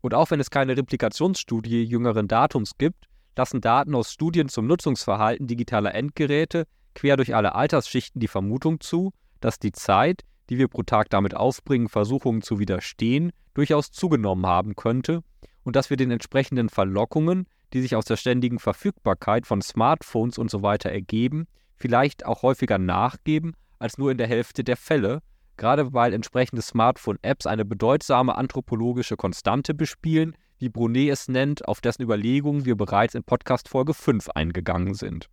Und 0.01 0.15
auch 0.15 0.31
wenn 0.31 0.41
es 0.41 0.51
keine 0.51 0.77
Replikationsstudie 0.77 1.85
jüngeren 1.85 2.29
Datums 2.29 2.79
gibt, 2.79 3.07
lassen 3.37 3.61
Daten 3.61 3.95
aus 3.95 4.13
Studien 4.13 4.49
zum 4.49 4.67
Nutzungsverhalten 4.67 5.47
digitaler 5.47 5.95
Endgeräte 5.95 6.65
quer 6.95 7.17
durch 7.17 7.35
alle 7.35 7.55
Altersschichten 7.55 8.21
die 8.21 8.29
Vermutung 8.29 8.81
zu, 8.81 9.13
dass 9.41 9.59
die 9.59 9.73
Zeit, 9.73 10.23
die 10.51 10.59
wir 10.59 10.67
pro 10.69 10.83
Tag 10.83 11.11
damit 11.11 11.37
aufbringen, 11.37 11.89
Versuchungen 11.89 12.43
zu 12.43 12.59
widerstehen, 12.59 13.31
durchaus 13.55 13.93
zugenommen 13.93 14.47
haben 14.47 14.75
könnte 14.75 15.23
und 15.63 15.77
dass 15.77 15.91
wir 15.91 15.97
den 15.97 16.11
entsprechenden 16.11 16.69
Verlockungen, 16.69 17.47
die 17.73 17.81
sich 17.81 17.97
aus 17.97 18.05
der 18.05 18.17
ständigen 18.17 18.59
Verfügbarkeit 18.59 19.47
von 19.47 19.63
Smartphones 19.63 20.39
usw. 20.39 20.77
So 20.83 20.89
ergeben, 20.89 21.47
vielleicht 21.75 22.27
auch 22.27 22.43
häufiger 22.43 22.79
nachgeben 22.79 23.55
als 23.79 23.99
nur 23.99 24.11
in 24.11 24.19
der 24.19 24.27
Hälfte 24.27 24.65
der 24.65 24.77
Fälle, 24.77 25.21
gerade 25.57 25.93
weil 25.93 26.13
entsprechende 26.13 26.63
Smartphone-Apps 26.63 27.47
eine 27.47 27.65
bedeutsame 27.65 28.37
anthropologische 28.37 29.17
Konstante 29.17 29.75
bespielen, 29.75 30.35
wie 30.59 30.69
Brunet 30.69 31.11
es 31.11 31.29
nennt, 31.29 31.67
auf 31.69 31.81
dessen 31.81 32.03
Überlegungen 32.03 32.65
wir 32.65 32.77
bereits 32.77 33.15
in 33.15 33.23
Podcast 33.23 33.69
Folge 33.69 33.95
5 33.95 34.31
eingegangen 34.31 34.95
sind. 34.95 35.29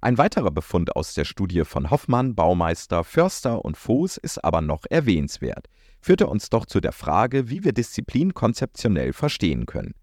Ein 0.00 0.18
weiterer 0.18 0.50
Befund 0.50 0.94
aus 0.96 1.14
der 1.14 1.24
Studie 1.24 1.64
von 1.64 1.90
Hoffmann, 1.90 2.34
Baumeister, 2.34 3.04
Förster 3.04 3.64
und 3.64 3.76
Voß 3.76 4.18
ist 4.18 4.44
aber 4.44 4.60
noch 4.60 4.84
erwähnenswert, 4.90 5.68
führte 6.00 6.26
uns 6.26 6.50
doch 6.50 6.66
zu 6.66 6.80
der 6.80 6.92
Frage, 6.92 7.48
wie 7.48 7.64
wir 7.64 7.72
Disziplin 7.72 8.34
konzeptionell 8.34 9.14
verstehen 9.14 9.64
können. 9.64 9.94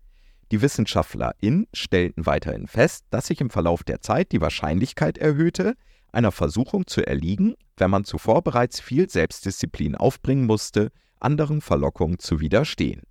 Die 0.52 0.62
WissenschaftlerInnen 0.62 1.68
stellten 1.74 2.26
weiterhin 2.26 2.68
fest, 2.68 3.06
dass 3.10 3.28
sich 3.28 3.40
im 3.40 3.50
Verlauf 3.50 3.84
der 3.84 4.02
Zeit 4.02 4.34
die 4.34 4.42
Wahrscheinlichkeit 4.42 5.18
erhöhte, 5.18 5.76
einer 6.12 6.34
Versuchung 6.34 6.88
zu 6.88 7.06
erliegen, 7.08 7.56
wenn 7.78 7.90
man 7.90 8.04
zuvor 8.04 8.44
bereits 8.44 8.82
viel 8.82 9.10
Selbstdisziplin 9.10 9.96
aufbringen 9.96 10.46
musste, 10.46 10.92
anderen 11.22 11.62
Verlockungen 11.62 12.20
zu 12.20 12.42
widerstehen. 12.42 13.04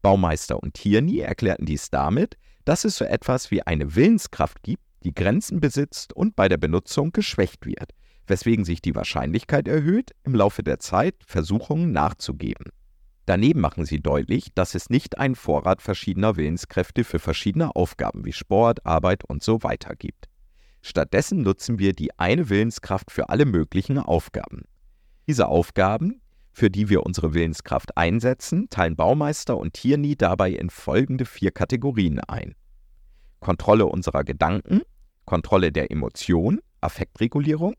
Baumeister 0.00 0.62
und 0.62 0.74
Tierney 0.74 1.18
erklärten 1.18 1.66
dies 1.66 1.90
damit, 1.90 2.38
dass 2.64 2.84
es 2.84 2.96
so 2.96 3.04
etwas 3.04 3.50
wie 3.50 3.62
eine 3.62 3.94
Willenskraft 3.94 4.62
gibt, 4.62 4.82
die 5.04 5.14
Grenzen 5.14 5.60
besitzt 5.60 6.14
und 6.14 6.36
bei 6.36 6.48
der 6.48 6.56
Benutzung 6.56 7.12
geschwächt 7.12 7.66
wird, 7.66 7.92
weswegen 8.26 8.64
sich 8.64 8.80
die 8.80 8.94
Wahrscheinlichkeit 8.94 9.68
erhöht, 9.68 10.12
im 10.24 10.34
Laufe 10.34 10.62
der 10.62 10.78
Zeit 10.78 11.16
Versuchungen 11.26 11.92
nachzugeben. 11.92 12.72
Daneben 13.28 13.60
machen 13.60 13.84
sie 13.84 14.00
deutlich, 14.00 14.54
dass 14.54 14.74
es 14.74 14.88
nicht 14.88 15.18
einen 15.18 15.34
Vorrat 15.34 15.82
verschiedener 15.82 16.36
Willenskräfte 16.36 17.04
für 17.04 17.18
verschiedene 17.18 17.76
Aufgaben 17.76 18.24
wie 18.24 18.32
Sport, 18.32 18.86
Arbeit 18.86 19.22
und 19.22 19.42
so 19.42 19.62
weiter 19.62 19.94
gibt. 19.96 20.30
Stattdessen 20.80 21.42
nutzen 21.42 21.78
wir 21.78 21.92
die 21.92 22.18
eine 22.18 22.48
Willenskraft 22.48 23.10
für 23.10 23.28
alle 23.28 23.44
möglichen 23.44 23.98
Aufgaben. 23.98 24.62
Diese 25.26 25.46
Aufgaben, 25.46 26.22
für 26.52 26.70
die 26.70 26.88
wir 26.88 27.04
unsere 27.04 27.34
Willenskraft 27.34 27.98
einsetzen, 27.98 28.70
teilen 28.70 28.96
Baumeister 28.96 29.58
und 29.58 29.74
Tierney 29.74 30.16
dabei 30.16 30.52
in 30.52 30.70
folgende 30.70 31.26
vier 31.26 31.50
Kategorien 31.50 32.20
ein. 32.20 32.54
Kontrolle 33.40 33.84
unserer 33.84 34.24
Gedanken, 34.24 34.80
Kontrolle 35.26 35.70
der 35.70 35.90
Emotion, 35.90 36.60
Affektregulierung, 36.80 37.74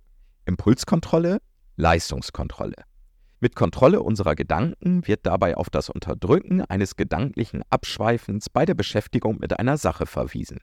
Impulskontrolle, 0.45 1.41
Leistungskontrolle. 1.75 2.75
Mit 3.41 3.55
Kontrolle 3.55 4.01
unserer 4.01 4.35
Gedanken 4.35 5.07
wird 5.07 5.25
dabei 5.25 5.55
auf 5.55 5.69
das 5.69 5.89
Unterdrücken 5.89 6.61
eines 6.61 6.97
gedanklichen 6.97 7.63
Abschweifens 7.69 8.49
bei 8.49 8.65
der 8.65 8.73
Beschäftigung 8.73 9.37
mit 9.39 9.57
einer 9.57 9.77
Sache 9.77 10.05
verwiesen. 10.05 10.59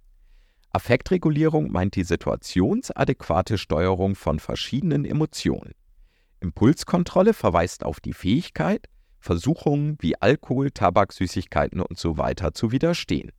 Affektregulierung 0.72 1.72
meint 1.72 1.96
die 1.96 2.04
situationsadäquate 2.04 3.56
Steuerung 3.56 4.14
von 4.14 4.38
verschiedenen 4.38 5.06
Emotionen. 5.06 5.72
Impulskontrolle 6.40 7.32
verweist 7.32 7.82
auf 7.82 7.98
die 7.98 8.12
Fähigkeit, 8.12 8.86
Versuchungen 9.20 9.96
wie 10.00 10.20
Alkohol, 10.20 10.70
Tabak, 10.70 11.14
Süßigkeiten 11.14 11.80
usw. 11.80 12.34
So 12.38 12.50
zu 12.50 12.72
widerstehen. 12.72 13.32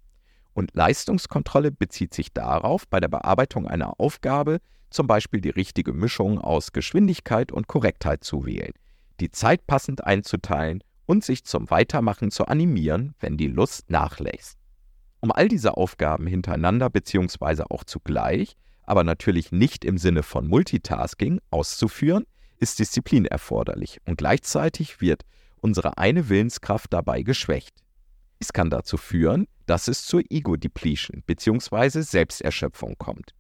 Und 0.54 0.74
Leistungskontrolle 0.74 1.72
bezieht 1.72 2.16
sich 2.16 2.34
darauf, 2.34 2.88
bei 2.88 3.00
der 3.00 3.08
Bearbeitung 3.08 3.68
einer 3.68 4.00
Aufgabe 4.00 4.58
zum 4.90 5.06
Beispiel 5.06 5.42
die 5.42 5.52
richtige 5.52 5.94
Mischung 5.94 6.40
aus 6.40 6.72
Geschwindigkeit 6.72 7.52
und 7.52 7.68
Korrektheit 7.68 8.24
zu 8.24 8.48
wählen, 8.48 8.74
die 9.20 9.32
Zeit 9.32 9.68
passend 9.68 10.04
einzuteilen 10.04 10.84
und 11.06 11.24
sich 11.24 11.44
zum 11.44 11.70
Weitermachen 11.70 12.32
zu 12.32 12.46
animieren, 12.46 13.16
wenn 13.20 13.38
die 13.38 13.48
Lust 13.48 13.90
nachlässt. 13.90 14.58
Um 15.20 15.32
all 15.32 15.48
diese 15.48 15.78
Aufgaben 15.78 16.28
hintereinander 16.28 16.90
bzw. 16.90 17.64
auch 17.70 17.84
zugleich, 17.84 18.56
aber 18.84 19.04
natürlich 19.04 19.52
nicht 19.52 19.84
im 19.84 19.98
Sinne 19.98 20.24
von 20.24 20.48
Multitasking, 20.48 21.40
auszuführen, 21.50 22.26
ist 22.60 22.80
Disziplin 22.80 23.26
erforderlich 23.26 24.00
und 24.06 24.18
gleichzeitig 24.18 25.02
wird 25.02 25.24
unsere 25.60 25.98
eine 25.98 26.30
Willenskraft 26.30 26.94
dabei 26.94 27.24
geschwächt. 27.24 27.76
Dies 28.40 28.54
kann 28.54 28.70
dazu 28.70 28.98
führen, 28.98 29.48
dass 29.66 29.88
es 29.88 30.06
zur 30.06 30.22
Ego-Depletion 30.30 31.24
bzw. 31.26 32.02
Selbsterschöpfung 32.02 32.96
kommt. 32.98 33.32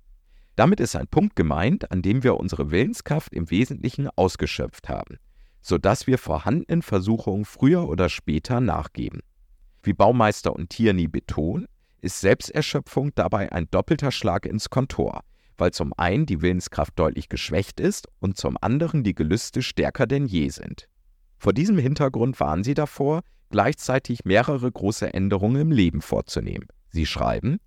Damit 0.55 0.79
ist 0.79 0.95
ein 0.95 1.07
Punkt 1.07 1.35
gemeint, 1.35 1.91
an 1.91 2.01
dem 2.01 2.23
wir 2.23 2.37
unsere 2.37 2.71
Willenskraft 2.71 3.31
im 3.33 3.51
Wesentlichen 3.51 4.09
ausgeschöpft 4.15 4.89
haben, 4.89 5.17
sodass 5.61 6.07
wir 6.07 6.17
vorhandenen 6.17 6.81
Versuchungen 6.81 7.45
früher 7.45 7.87
oder 7.87 8.09
später 8.09 8.61
nachgeben. 8.61 9.21
Wie 9.83 9.93
Baumeister 9.93 10.55
und 10.55 10.69
Tierney 10.69 11.07
betonen, 11.07 11.67
ist 12.01 12.21
Selbsterschöpfung 12.21 13.11
dabei 13.15 13.51
ein 13.51 13.69
doppelter 13.71 14.11
Schlag 14.11 14.45
ins 14.45 14.69
Kontor, 14.69 15.21
weil 15.57 15.71
zum 15.71 15.93
einen 15.97 16.25
die 16.25 16.41
Willenskraft 16.41 16.97
deutlich 16.97 17.29
geschwächt 17.29 17.79
ist 17.79 18.07
und 18.19 18.37
zum 18.37 18.57
anderen 18.61 19.03
die 19.03 19.15
Gelüste 19.15 19.61
stärker 19.61 20.07
denn 20.07 20.25
je 20.25 20.49
sind. 20.49 20.87
Vor 21.37 21.53
diesem 21.53 21.77
Hintergrund 21.77 22.39
waren 22.39 22.63
sie 22.63 22.73
davor, 22.73 23.21
gleichzeitig 23.49 24.25
mehrere 24.25 24.71
große 24.71 25.13
Änderungen 25.13 25.61
im 25.61 25.71
Leben 25.71 26.01
vorzunehmen. 26.01 26.67
Sie 26.89 27.05
schreiben, 27.05 27.59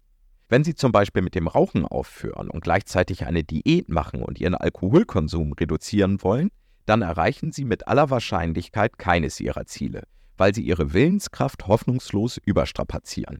wenn 0.48 0.64
Sie 0.64 0.74
zum 0.74 0.90
Beispiel 0.90 1.22
mit 1.22 1.36
dem 1.36 1.46
Rauchen 1.46 1.86
aufhören 1.86 2.50
und 2.50 2.64
gleichzeitig 2.64 3.24
eine 3.24 3.44
Diät 3.44 3.88
machen 3.88 4.20
und 4.20 4.40
Ihren 4.40 4.56
Alkoholkonsum 4.56 5.52
reduzieren 5.52 6.22
wollen, 6.24 6.50
dann 6.90 7.02
erreichen 7.02 7.52
Sie 7.52 7.64
mit 7.64 7.86
aller 7.86 8.10
Wahrscheinlichkeit 8.10 8.98
keines 8.98 9.38
Ihrer 9.38 9.64
Ziele, 9.64 10.02
weil 10.36 10.52
Sie 10.52 10.62
Ihre 10.62 10.92
Willenskraft 10.92 11.68
hoffnungslos 11.68 12.36
überstrapazieren. 12.44 13.38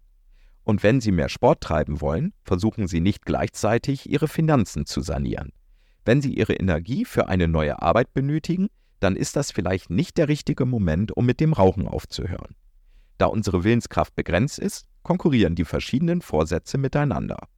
Und 0.63 0.85
wenn 0.85 1.01
Sie 1.01 1.11
mehr 1.11 1.29
Sport 1.29 1.61
treiben 1.61 2.01
wollen, 2.01 2.33
versuchen 2.45 2.87
Sie 2.87 3.01
nicht 3.01 3.27
gleichzeitig 3.27 4.09
Ihre 4.09 4.29
Finanzen 4.29 4.87
zu 4.87 5.01
sanieren. 5.01 5.51
Wenn 6.05 6.23
Sie 6.23 6.33
Ihre 6.33 6.55
Energie 6.55 7.05
für 7.05 7.27
eine 7.27 7.49
neue 7.49 7.83
Arbeit 7.83 8.15
benötigen, 8.15 8.69
dann 9.01 9.17
ist 9.17 9.35
das 9.35 9.51
vielleicht 9.51 9.91
nicht 9.91 10.17
der 10.17 10.29
richtige 10.29 10.65
Moment, 10.65 11.17
um 11.17 11.27
mit 11.27 11.41
dem 11.41 11.53
Rauchen 11.53 11.89
aufzuhören. 11.89 12.55
Da 13.19 13.27
unsere 13.27 13.65
Willenskraft 13.65 14.15
begrenzt 14.15 14.61
ist, 14.61 14.87
konkurrieren 15.03 15.57
die 15.57 15.65
verschiedenen 15.65 16.23
Vorsätze 16.23 16.79
miteinander. 16.79 17.49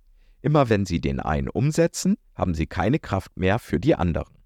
Immer 0.40 0.70
wenn 0.70 0.86
Sie 0.86 1.02
den 1.02 1.20
einen 1.20 1.50
umsetzen, 1.50 2.16
haben 2.34 2.54
Sie 2.54 2.66
keine 2.66 2.98
Kraft 2.98 3.36
mehr 3.36 3.58
für 3.58 3.78
die 3.78 3.94
anderen. 3.94 4.41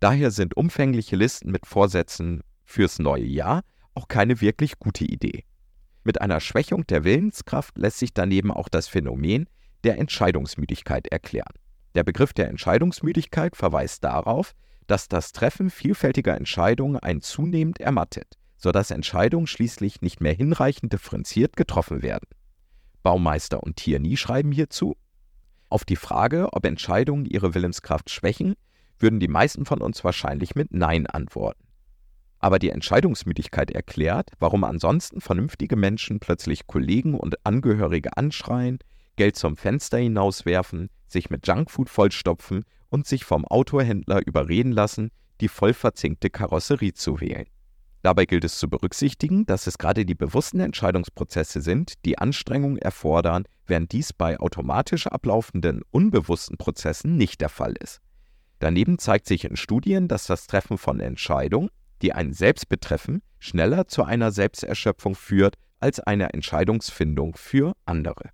Daher 0.00 0.30
sind 0.30 0.56
umfängliche 0.56 1.14
Listen 1.14 1.50
mit 1.50 1.66
Vorsätzen 1.66 2.42
fürs 2.64 2.98
neue 2.98 3.26
Jahr 3.26 3.62
auch 3.94 4.08
keine 4.08 4.40
wirklich 4.40 4.78
gute 4.78 5.04
Idee. 5.04 5.44
Mit 6.04 6.22
einer 6.22 6.40
Schwächung 6.40 6.86
der 6.86 7.04
Willenskraft 7.04 7.76
lässt 7.76 7.98
sich 7.98 8.14
daneben 8.14 8.50
auch 8.50 8.70
das 8.70 8.88
Phänomen 8.88 9.46
der 9.84 9.98
Entscheidungsmüdigkeit 9.98 11.08
erklären. 11.08 11.52
Der 11.94 12.04
Begriff 12.04 12.32
der 12.32 12.48
Entscheidungsmüdigkeit 12.48 13.56
verweist 13.56 14.02
darauf, 14.04 14.54
dass 14.86 15.08
das 15.08 15.32
Treffen 15.32 15.68
vielfältiger 15.68 16.36
Entscheidungen 16.36 16.96
einen 16.96 17.20
zunehmend 17.20 17.80
ermattet, 17.80 18.38
sodass 18.56 18.90
Entscheidungen 18.90 19.46
schließlich 19.46 20.00
nicht 20.00 20.20
mehr 20.20 20.32
hinreichend 20.32 20.92
differenziert 20.92 21.56
getroffen 21.56 22.02
werden. 22.02 22.28
Baumeister 23.02 23.62
und 23.62 23.76
Tierney 23.76 24.16
schreiben 24.16 24.52
hierzu, 24.52 24.96
auf 25.68 25.84
die 25.84 25.96
Frage, 25.96 26.52
ob 26.52 26.64
Entscheidungen 26.64 27.26
ihre 27.26 27.54
Willenskraft 27.54 28.10
schwächen, 28.10 28.54
würden 29.00 29.20
die 29.20 29.28
meisten 29.28 29.64
von 29.64 29.80
uns 29.80 30.04
wahrscheinlich 30.04 30.54
mit 30.54 30.72
Nein 30.72 31.06
antworten. 31.06 31.64
Aber 32.38 32.58
die 32.58 32.70
Entscheidungsmüdigkeit 32.70 33.70
erklärt, 33.70 34.30
warum 34.38 34.64
ansonsten 34.64 35.20
vernünftige 35.20 35.76
Menschen 35.76 36.20
plötzlich 36.20 36.66
Kollegen 36.66 37.14
und 37.14 37.44
Angehörige 37.44 38.16
anschreien, 38.16 38.78
Geld 39.16 39.36
zum 39.36 39.56
Fenster 39.56 39.98
hinauswerfen, 39.98 40.88
sich 41.06 41.28
mit 41.28 41.46
Junkfood 41.46 41.90
vollstopfen 41.90 42.64
und 42.88 43.06
sich 43.06 43.24
vom 43.24 43.44
Autohändler 43.44 44.26
überreden 44.26 44.72
lassen, 44.72 45.10
die 45.40 45.48
voll 45.48 45.74
verzinkte 45.74 46.30
Karosserie 46.30 46.94
zu 46.94 47.20
wählen. 47.20 47.46
Dabei 48.02 48.24
gilt 48.24 48.44
es 48.44 48.58
zu 48.58 48.70
berücksichtigen, 48.70 49.44
dass 49.44 49.66
es 49.66 49.76
gerade 49.76 50.06
die 50.06 50.14
bewussten 50.14 50.60
Entscheidungsprozesse 50.60 51.60
sind, 51.60 52.04
die 52.06 52.16
Anstrengungen 52.16 52.78
erfordern, 52.78 53.44
während 53.66 53.92
dies 53.92 54.14
bei 54.14 54.40
automatisch 54.40 55.06
ablaufenden 55.06 55.82
unbewussten 55.90 56.56
Prozessen 56.56 57.18
nicht 57.18 57.42
der 57.42 57.50
Fall 57.50 57.74
ist. 57.78 58.00
Daneben 58.60 58.98
zeigt 58.98 59.26
sich 59.26 59.44
in 59.44 59.56
Studien, 59.56 60.06
dass 60.06 60.26
das 60.26 60.46
Treffen 60.46 60.78
von 60.78 61.00
Entscheidungen, 61.00 61.70
die 62.02 62.12
einen 62.12 62.34
selbst 62.34 62.68
betreffen, 62.68 63.22
schneller 63.38 63.88
zu 63.88 64.04
einer 64.04 64.30
Selbsterschöpfung 64.30 65.14
führt 65.14 65.56
als 65.80 65.98
eine 65.98 66.34
Entscheidungsfindung 66.34 67.34
für 67.36 67.72
andere. 67.86 68.30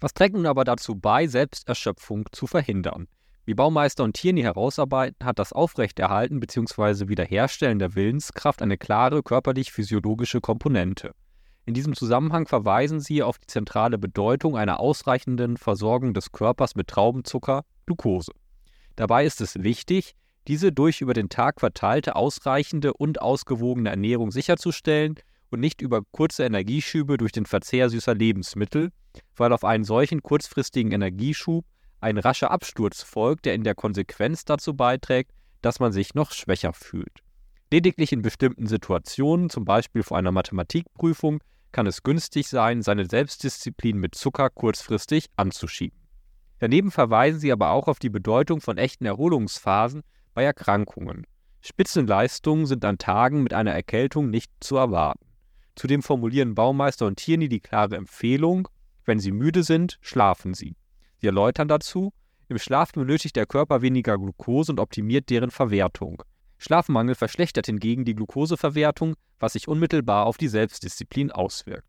Was 0.00 0.14
trägt 0.14 0.34
nun 0.34 0.46
aber 0.46 0.64
dazu 0.64 0.96
bei, 0.96 1.28
Selbsterschöpfung 1.28 2.26
zu 2.32 2.48
verhindern? 2.48 3.06
Wie 3.44 3.54
Baumeister 3.54 4.02
und 4.02 4.14
Tierney 4.14 4.42
herausarbeiten, 4.42 5.24
hat 5.24 5.38
das 5.38 5.52
Aufrechterhalten 5.52 6.40
bzw. 6.40 7.06
Wiederherstellen 7.06 7.78
der 7.78 7.94
Willenskraft 7.94 8.60
eine 8.60 8.76
klare 8.76 9.22
körperlich-physiologische 9.22 10.40
Komponente. 10.40 11.12
In 11.66 11.74
diesem 11.74 11.94
Zusammenhang 11.94 12.48
verweisen 12.48 12.98
sie 12.98 13.22
auf 13.22 13.38
die 13.38 13.46
zentrale 13.46 13.98
Bedeutung 13.98 14.56
einer 14.56 14.80
ausreichenden 14.80 15.56
Versorgung 15.56 16.14
des 16.14 16.32
Körpers 16.32 16.74
mit 16.74 16.88
Traubenzucker, 16.88 17.64
Glucose. 17.86 18.32
Dabei 18.96 19.26
ist 19.26 19.40
es 19.40 19.62
wichtig, 19.62 20.14
diese 20.48 20.72
durch 20.72 21.00
über 21.00 21.12
den 21.12 21.28
Tag 21.28 21.60
verteilte 21.60 22.16
ausreichende 22.16 22.94
und 22.94 23.20
ausgewogene 23.20 23.90
Ernährung 23.90 24.30
sicherzustellen 24.30 25.16
und 25.50 25.60
nicht 25.60 25.80
über 25.80 26.02
kurze 26.12 26.44
Energieschübe 26.44 27.16
durch 27.16 27.32
den 27.32 27.46
Verzehr 27.46 27.90
süßer 27.90 28.14
Lebensmittel, 28.14 28.90
weil 29.36 29.52
auf 29.52 29.64
einen 29.64 29.84
solchen 29.84 30.22
kurzfristigen 30.22 30.92
Energieschub 30.92 31.64
ein 32.00 32.18
rascher 32.18 32.50
Absturz 32.50 33.02
folgt, 33.02 33.46
der 33.46 33.54
in 33.54 33.64
der 33.64 33.74
Konsequenz 33.74 34.44
dazu 34.44 34.74
beiträgt, 34.74 35.32
dass 35.62 35.80
man 35.80 35.92
sich 35.92 36.14
noch 36.14 36.32
schwächer 36.32 36.72
fühlt. 36.72 37.22
Lediglich 37.72 38.12
in 38.12 38.22
bestimmten 38.22 38.66
Situationen, 38.66 39.50
zum 39.50 39.64
Beispiel 39.64 40.02
vor 40.02 40.16
einer 40.16 40.30
Mathematikprüfung, 40.30 41.42
kann 41.72 41.86
es 41.86 42.02
günstig 42.02 42.48
sein, 42.48 42.82
seine 42.82 43.06
Selbstdisziplin 43.06 43.98
mit 43.98 44.14
Zucker 44.14 44.50
kurzfristig 44.50 45.26
anzuschieben. 45.36 46.05
Daneben 46.58 46.90
verweisen 46.90 47.40
sie 47.40 47.52
aber 47.52 47.70
auch 47.70 47.88
auf 47.88 47.98
die 47.98 48.08
Bedeutung 48.08 48.60
von 48.60 48.78
echten 48.78 49.04
Erholungsphasen 49.04 50.02
bei 50.34 50.44
Erkrankungen. 50.44 51.26
Spitzenleistungen 51.60 52.66
sind 52.66 52.84
an 52.84 52.98
Tagen 52.98 53.42
mit 53.42 53.52
einer 53.52 53.72
Erkältung 53.72 54.30
nicht 54.30 54.50
zu 54.60 54.76
erwarten. 54.76 55.26
Zudem 55.74 56.02
formulieren 56.02 56.54
Baumeister 56.54 57.06
und 57.06 57.16
Tierney 57.16 57.48
die 57.48 57.60
klare 57.60 57.96
Empfehlung, 57.96 58.68
wenn 59.04 59.18
Sie 59.18 59.32
müde 59.32 59.62
sind, 59.62 59.98
schlafen 60.00 60.54
Sie. 60.54 60.76
Sie 61.18 61.26
erläutern 61.26 61.68
dazu, 61.68 62.12
im 62.48 62.58
Schlaf 62.58 62.92
benötigt 62.92 63.36
der 63.36 63.46
Körper 63.46 63.82
weniger 63.82 64.16
Glucose 64.16 64.72
und 64.72 64.80
optimiert 64.80 65.28
deren 65.30 65.50
Verwertung. 65.50 66.22
Schlafmangel 66.58 67.14
verschlechtert 67.14 67.66
hingegen 67.66 68.04
die 68.04 68.14
Glukoseverwertung, 68.14 69.14
was 69.38 69.54
sich 69.54 69.68
unmittelbar 69.68 70.26
auf 70.26 70.38
die 70.38 70.48
Selbstdisziplin 70.48 71.30
auswirkt. 71.30 71.86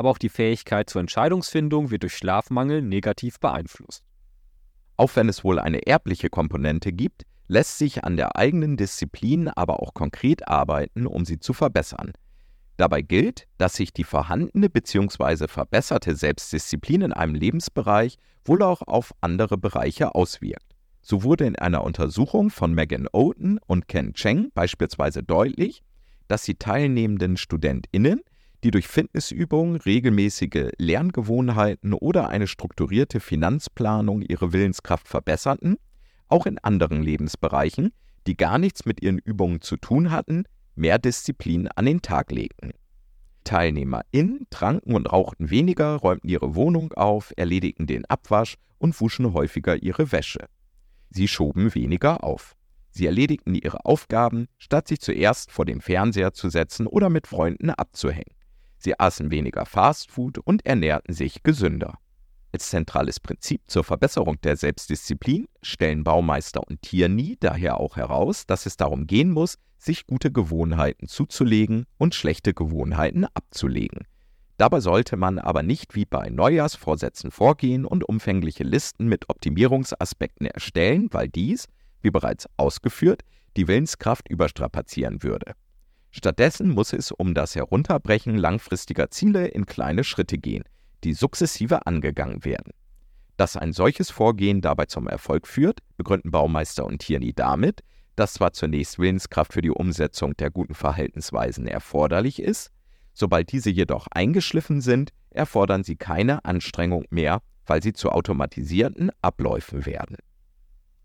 Aber 0.00 0.08
auch 0.08 0.16
die 0.16 0.30
Fähigkeit 0.30 0.88
zur 0.88 1.02
Entscheidungsfindung 1.02 1.90
wird 1.90 2.04
durch 2.04 2.16
Schlafmangel 2.16 2.80
negativ 2.80 3.38
beeinflusst. 3.38 4.02
Auch 4.96 5.14
wenn 5.14 5.28
es 5.28 5.44
wohl 5.44 5.58
eine 5.58 5.86
erbliche 5.86 6.30
Komponente 6.30 6.90
gibt, 6.90 7.24
lässt 7.48 7.76
sich 7.76 8.02
an 8.02 8.16
der 8.16 8.34
eigenen 8.34 8.78
Disziplin 8.78 9.48
aber 9.48 9.82
auch 9.82 9.92
konkret 9.92 10.48
arbeiten, 10.48 11.06
um 11.06 11.26
sie 11.26 11.38
zu 11.38 11.52
verbessern. 11.52 12.12
Dabei 12.78 13.02
gilt, 13.02 13.46
dass 13.58 13.74
sich 13.74 13.92
die 13.92 14.04
vorhandene 14.04 14.70
bzw. 14.70 15.48
verbesserte 15.48 16.16
Selbstdisziplin 16.16 17.02
in 17.02 17.12
einem 17.12 17.34
Lebensbereich 17.34 18.16
wohl 18.46 18.62
auch 18.62 18.80
auf 18.80 19.12
andere 19.20 19.58
Bereiche 19.58 20.14
auswirkt. 20.14 20.74
So 21.02 21.24
wurde 21.24 21.44
in 21.44 21.56
einer 21.56 21.84
Untersuchung 21.84 22.48
von 22.48 22.72
Megan 22.72 23.06
Oaten 23.12 23.58
und 23.66 23.86
Ken 23.86 24.14
Cheng 24.14 24.50
beispielsweise 24.54 25.22
deutlich, 25.22 25.82
dass 26.26 26.44
die 26.44 26.54
teilnehmenden 26.54 27.36
StudentInnen, 27.36 28.22
die 28.62 28.70
durch 28.70 28.88
Fitnessübungen, 28.88 29.76
regelmäßige 29.76 30.70
Lerngewohnheiten 30.78 31.94
oder 31.94 32.28
eine 32.28 32.46
strukturierte 32.46 33.20
Finanzplanung 33.20 34.22
ihre 34.22 34.52
Willenskraft 34.52 35.08
verbesserten, 35.08 35.76
auch 36.28 36.46
in 36.46 36.58
anderen 36.58 37.02
Lebensbereichen, 37.02 37.92
die 38.26 38.36
gar 38.36 38.58
nichts 38.58 38.84
mit 38.84 39.02
ihren 39.02 39.18
Übungen 39.18 39.60
zu 39.60 39.76
tun 39.76 40.10
hatten, 40.10 40.44
mehr 40.74 40.98
Disziplin 40.98 41.68
an 41.68 41.86
den 41.86 42.02
Tag 42.02 42.30
legten. 42.30 42.72
TeilnehmerInnen 43.44 44.46
tranken 44.50 44.94
und 44.94 45.10
rauchten 45.10 45.50
weniger, 45.50 45.96
räumten 45.96 46.28
ihre 46.28 46.54
Wohnung 46.54 46.92
auf, 46.92 47.32
erledigten 47.36 47.86
den 47.86 48.04
Abwasch 48.04 48.56
und 48.78 48.98
wuschen 49.00 49.32
häufiger 49.32 49.82
ihre 49.82 50.12
Wäsche. 50.12 50.46
Sie 51.10 51.26
schoben 51.26 51.74
weniger 51.74 52.22
auf. 52.22 52.54
Sie 52.90 53.06
erledigten 53.06 53.54
ihre 53.54 53.84
Aufgaben, 53.84 54.46
statt 54.58 54.88
sich 54.88 55.00
zuerst 55.00 55.50
vor 55.50 55.64
den 55.64 55.80
Fernseher 55.80 56.32
zu 56.32 56.50
setzen 56.50 56.86
oder 56.86 57.08
mit 57.08 57.26
Freunden 57.26 57.70
abzuhängen. 57.70 58.34
Sie 58.80 58.98
aßen 58.98 59.30
weniger 59.30 59.66
Fastfood 59.66 60.38
und 60.38 60.66
ernährten 60.66 61.14
sich 61.14 61.42
gesünder. 61.42 61.98
Als 62.52 62.70
zentrales 62.70 63.20
Prinzip 63.20 63.62
zur 63.68 63.84
Verbesserung 63.84 64.40
der 64.40 64.56
Selbstdisziplin 64.56 65.46
stellen 65.62 66.02
Baumeister 66.02 66.66
und 66.66 66.82
Tierney 66.82 67.36
daher 67.38 67.78
auch 67.78 67.96
heraus, 67.96 68.46
dass 68.46 68.66
es 68.66 68.76
darum 68.76 69.06
gehen 69.06 69.30
muss, 69.30 69.56
sich 69.78 70.06
gute 70.06 70.32
Gewohnheiten 70.32 71.06
zuzulegen 71.06 71.86
und 71.98 72.14
schlechte 72.14 72.52
Gewohnheiten 72.52 73.24
abzulegen. 73.26 74.06
Dabei 74.56 74.80
sollte 74.80 75.16
man 75.16 75.38
aber 75.38 75.62
nicht 75.62 75.94
wie 75.94 76.04
bei 76.04 76.28
Neujahrsvorsätzen 76.28 77.30
vorgehen 77.30 77.84
und 77.84 78.06
umfängliche 78.06 78.64
Listen 78.64 79.06
mit 79.06 79.30
Optimierungsaspekten 79.30 80.46
erstellen, 80.46 81.08
weil 81.12 81.28
dies, 81.28 81.66
wie 82.02 82.10
bereits 82.10 82.48
ausgeführt, 82.56 83.22
die 83.56 83.68
Willenskraft 83.68 84.28
überstrapazieren 84.28 85.22
würde. 85.22 85.54
Stattdessen 86.10 86.70
muss 86.70 86.92
es 86.92 87.12
um 87.12 87.34
das 87.34 87.54
Herunterbrechen 87.54 88.36
langfristiger 88.36 89.10
Ziele 89.10 89.46
in 89.46 89.66
kleine 89.66 90.04
Schritte 90.04 90.38
gehen, 90.38 90.64
die 91.04 91.14
sukzessive 91.14 91.86
angegangen 91.86 92.44
werden. 92.44 92.72
Dass 93.36 93.56
ein 93.56 93.72
solches 93.72 94.10
Vorgehen 94.10 94.60
dabei 94.60 94.86
zum 94.86 95.06
Erfolg 95.06 95.46
führt, 95.46 95.78
begründen 95.96 96.30
Baumeister 96.30 96.84
und 96.84 96.98
Tierney 96.98 97.32
damit, 97.32 97.82
dass 98.16 98.34
zwar 98.34 98.52
zunächst 98.52 98.98
Willenskraft 98.98 99.52
für 99.52 99.62
die 99.62 99.70
Umsetzung 99.70 100.36
der 100.36 100.50
guten 100.50 100.74
Verhaltensweisen 100.74 101.66
erforderlich 101.66 102.42
ist, 102.42 102.70
sobald 103.14 103.52
diese 103.52 103.70
jedoch 103.70 104.08
eingeschliffen 104.10 104.80
sind, 104.80 105.12
erfordern 105.30 105.84
sie 105.84 105.96
keine 105.96 106.44
Anstrengung 106.44 107.04
mehr, 107.10 107.40
weil 107.66 107.82
sie 107.82 107.92
zu 107.92 108.10
automatisierten 108.10 109.10
Abläufen 109.22 109.86
werden. 109.86 110.16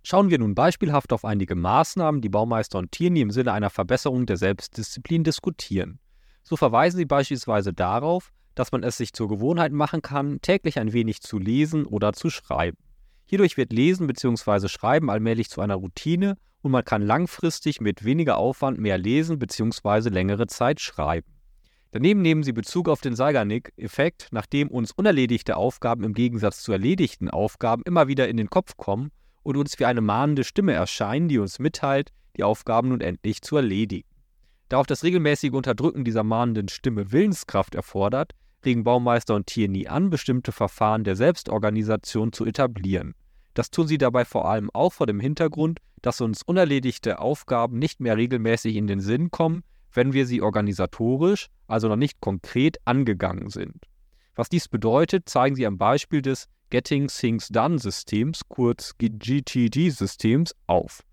Schauen 0.07 0.29
wir 0.29 0.37
nun 0.37 0.53
beispielhaft 0.53 1.11
auf 1.13 1.25
einige 1.25 1.55
Maßnahmen, 1.55 2.21
die 2.21 2.29
Baumeister 2.29 2.77
und 2.77 2.91
Tierney 2.91 3.21
im 3.21 3.31
Sinne 3.31 3.53
einer 3.53 3.71
Verbesserung 3.71 4.27
der 4.27 4.37
Selbstdisziplin 4.37 5.23
diskutieren. 5.23 5.97
So 6.43 6.57
verweisen 6.57 6.97
sie 6.97 7.05
beispielsweise 7.05 7.73
darauf, 7.73 8.31
dass 8.53 8.71
man 8.71 8.83
es 8.83 8.97
sich 8.97 9.13
zur 9.13 9.27
Gewohnheit 9.27 9.71
machen 9.71 10.03
kann, 10.03 10.39
täglich 10.41 10.77
ein 10.77 10.93
wenig 10.93 11.21
zu 11.21 11.39
lesen 11.39 11.87
oder 11.87 12.13
zu 12.13 12.29
schreiben. 12.29 12.77
Hierdurch 13.25 13.57
wird 13.57 13.73
Lesen 13.73 14.05
bzw. 14.05 14.67
Schreiben 14.67 15.09
allmählich 15.09 15.49
zu 15.49 15.59
einer 15.59 15.73
Routine 15.73 16.37
und 16.61 16.69
man 16.69 16.85
kann 16.85 17.01
langfristig 17.01 17.81
mit 17.81 18.05
weniger 18.05 18.37
Aufwand 18.37 18.77
mehr 18.77 18.99
lesen 18.99 19.39
bzw. 19.39 20.09
längere 20.09 20.45
Zeit 20.45 20.81
schreiben. 20.81 21.33
Daneben 21.89 22.21
nehmen 22.21 22.43
sie 22.43 22.53
Bezug 22.53 22.89
auf 22.89 23.01
den 23.01 23.15
Zeigarnik-Effekt, 23.15 24.27
nachdem 24.29 24.67
uns 24.67 24.91
unerledigte 24.91 25.57
Aufgaben 25.57 26.03
im 26.03 26.13
Gegensatz 26.13 26.61
zu 26.61 26.73
erledigten 26.73 27.27
Aufgaben 27.27 27.81
immer 27.87 28.07
wieder 28.07 28.29
in 28.29 28.37
den 28.37 28.51
Kopf 28.51 28.77
kommen 28.77 29.09
und 29.45 29.57
uns 29.57 29.77
wie 29.79 29.85
eine 29.85 30.01
mahnende 30.01 30.43
Stimme 30.43 30.73
erscheinen, 30.73 31.29
die 31.29 31.37
uns 31.37 31.59
mitteilt, 31.59 32.11
die 32.35 32.43
Aufgaben 32.43 32.89
nun 32.89 32.99
endlich 32.99 33.41
zu 33.41 33.55
erledigen. 33.55 34.09
Da 34.69 34.77
auch 34.77 34.87
das 34.87 35.03
regelmäßige 35.03 35.51
Unterdrücken 35.51 36.03
dieser 36.03 36.23
mahnenden 36.23 36.67
Stimme 36.67 37.11
Willenskraft 37.11 37.75
erfordert, 37.75 38.33
regen 38.65 38.83
Baumeister 38.83 39.35
und 39.35 39.45
Tierney 39.45 39.87
an, 39.87 40.09
bestimmte 40.09 40.51
Verfahren 40.51 41.03
der 41.03 41.15
Selbstorganisation 41.15 42.33
zu 42.33 42.45
etablieren. 42.45 43.13
Das 43.53 43.69
tun 43.69 43.87
sie 43.87 43.99
dabei 43.99 44.25
vor 44.25 44.49
allem 44.49 44.71
auch 44.73 44.91
vor 44.91 45.05
dem 45.05 45.19
Hintergrund, 45.19 45.79
dass 46.01 46.21
uns 46.21 46.41
unerledigte 46.41 47.19
Aufgaben 47.19 47.77
nicht 47.77 47.99
mehr 47.99 48.17
regelmäßig 48.17 48.75
in 48.75 48.87
den 48.87 48.99
Sinn 48.99 49.29
kommen, 49.29 49.63
wenn 49.93 50.11
wir 50.11 50.25
sie 50.25 50.41
organisatorisch, 50.41 51.47
also 51.67 51.87
noch 51.87 51.95
nicht 51.95 52.19
konkret 52.19 52.77
angegangen 52.83 53.49
sind. 53.49 53.85
Was 54.33 54.49
dies 54.49 54.67
bedeutet, 54.67 55.29
zeigen 55.29 55.55
sie 55.55 55.67
am 55.67 55.77
Beispiel 55.77 56.23
des 56.23 56.47
Getting 56.69 57.07
Things 57.07 57.49
Done 57.49 57.79
Systems, 57.79 58.41
kurz 58.47 58.95
GTD-Systems, 58.97 60.55
auf. 60.67 61.03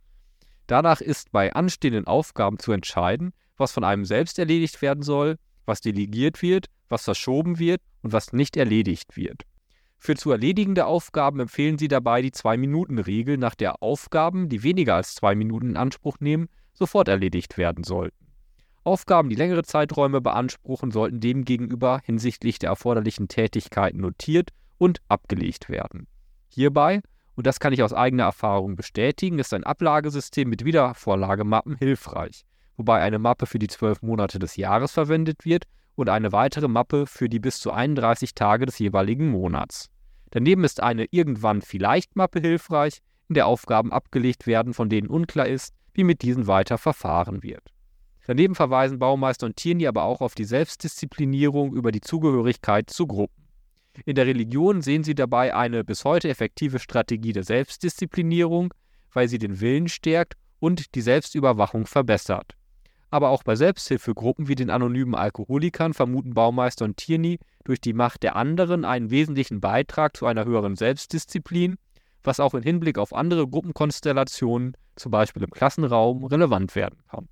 Danach 0.67 1.01
ist 1.01 1.33
bei 1.33 1.53
anstehenden 1.53 2.07
Aufgaben 2.07 2.59
zu 2.59 2.73
entscheiden, 2.73 3.33
was 3.57 3.73
von 3.73 3.85
einem 3.85 4.05
selbst 4.05 4.39
erledigt 4.39 4.81
werden 4.81 5.03
soll, 5.03 5.37
was 5.67 5.81
delegiert 5.81 6.43
wird, 6.43 6.67
was 6.89 7.05
verschoben 7.05 7.59
wird 7.59 7.81
und 8.03 8.13
was 8.13 8.33
nicht 8.33 8.57
erledigt 8.57 9.17
wird. 9.17 9.43
Für 9.99 10.17
zu 10.17 10.33
erledigende 10.33 10.87
Aufgaben 10.87 11.39
empfehlen 11.39 11.79
Sie 11.79 11.89
dabei 11.89 12.23
die 12.23 12.33
Zwei-Minuten-Regel, 12.33 13.37
nach 13.37 13.55
der 13.55 13.83
Aufgaben, 13.83 14.49
die 14.49 14.63
weniger 14.63 14.97
als 14.97 15.15
zwei 15.15 15.35
Minuten 15.35 15.71
in 15.71 15.77
Anspruch 15.77 16.19
nehmen, 16.19 16.49
sofort 16.73 17.07
erledigt 17.07 17.57
werden 17.57 17.85
sollten. 17.85 18.27
Aufgaben, 18.83 19.29
die 19.29 19.37
längere 19.37 19.63
Zeiträume 19.63 20.21
beanspruchen, 20.21 20.91
sollten 20.91 21.21
demgegenüber 21.21 22.01
hinsichtlich 22.03 22.59
der 22.59 22.71
erforderlichen 22.71 23.29
Tätigkeiten 23.29 24.01
notiert 24.01 24.51
und 24.79 25.01
abgelegt 25.09 25.69
werden. 25.69 26.07
Hierbei, 26.49 27.03
und 27.35 27.47
das 27.47 27.61
kann 27.61 27.73
ich 27.73 27.83
aus 27.83 27.93
eigener 27.93 28.25
Erfahrung 28.25 28.77
bestätigen, 28.77 29.39
ist 29.39 29.55
ein 29.55 29.65
Ablagesystem 29.65 30.49
mit 30.49 30.65
Wiedervorlagemappen 30.65 31.77
hilfreich, 31.77 32.45
wobei 32.77 33.01
eine 33.01 33.19
Mappe 33.19 33.47
für 33.47 33.59
die 33.59 33.69
zwölf 33.69 34.03
Monate 34.03 34.39
des 34.39 34.57
Jahres 34.57 34.93
verwendet 34.93 35.45
wird 35.45 35.65
und 35.95 36.09
eine 36.09 36.33
weitere 36.33 36.69
Mappe 36.69 37.07
für 37.07 37.29
die 37.29 37.39
bis 37.39 37.59
zu 37.59 37.73
31 37.73 38.35
Tage 38.35 38.67
des 38.67 38.79
jeweiligen 38.79 39.29
Monats. 39.31 39.89
Daneben 40.31 40.65
ist 40.65 40.83
eine 40.83 41.07
Irgendwann 41.11 41.63
vielleicht 41.63 42.17
Mappe 42.17 42.41
hilfreich, 42.41 43.01
in 43.29 43.35
der 43.35 43.47
Aufgaben 43.47 43.93
abgelegt 43.93 44.47
werden, 44.47 44.75
von 44.75 44.89
denen 44.89 45.09
unklar 45.09 45.47
ist, 45.47 45.75
wie 45.95 46.05
mit 46.05 46.23
diesen 46.23 46.47
weiter 46.47 46.79
verfahren 46.79 47.43
wird. 47.43 47.63
Daneben 48.27 48.55
verweisen 48.55 48.99
Baumeister 48.99 49.47
und 49.47 49.57
Tierney 49.57 49.87
aber 49.87 50.05
auch 50.05 50.21
auf 50.21 50.35
die 50.35 50.45
Selbstdisziplinierung 50.45 51.75
über 51.75 51.93
die 51.93 52.01
Zugehörigkeit 52.01 52.89
zu 52.89 53.07
Gruppen. 53.07 53.42
In 54.05 54.15
der 54.15 54.27
Religion 54.27 54.81
sehen 54.81 55.05
sie 55.05 55.15
dabei 55.15 55.55
eine 55.55 55.85
bis 55.85 56.05
heute 56.05 56.29
effektive 56.29 56.79
Strategie 56.79 57.33
der 57.33 57.45
Selbstdisziplinierung, 57.45 58.73
weil 59.13 59.29
sie 59.29 59.39
den 59.39 59.61
Willen 59.61 59.89
stärkt 59.89 60.35
und 60.59 60.95
die 60.95 61.03
Selbstüberwachung 61.03 61.87
verbessert. 61.87 62.57
Aber 63.11 63.29
auch 63.29 63.43
bei 63.43 63.55
Selbsthilfegruppen 63.57 64.49
wie 64.49 64.55
den 64.55 64.71
anonymen 64.71 65.15
Alkoholikern 65.15 65.93
vermuten 65.93 66.33
Baumeister 66.33 66.87
und 66.87 66.97
Tierney 66.97 67.39
durch 67.65 67.81
die 67.81 67.93
Macht 67.93 68.23
der 68.23 68.37
anderen 68.37 68.87
einen 68.87 69.11
wesentlichen 69.11 69.61
Beitrag 69.61 70.17
zu 70.17 70.25
einer 70.25 70.47
höheren 70.47 70.77
Selbstdisziplin, 70.77 71.77
was 72.23 72.41
auch 72.41 72.55
im 72.55 72.63
Hinblick 72.63 72.97
auf 72.97 73.13
andere 73.13 73.47
Gruppenkonstellationen, 73.47 74.77
zum 74.97 75.11
Beispiel 75.11 75.43
im 75.43 75.51
Klassenraum, 75.51 76.25
relevant 76.25 76.75
werden 76.75 77.01
kann. 77.11 77.29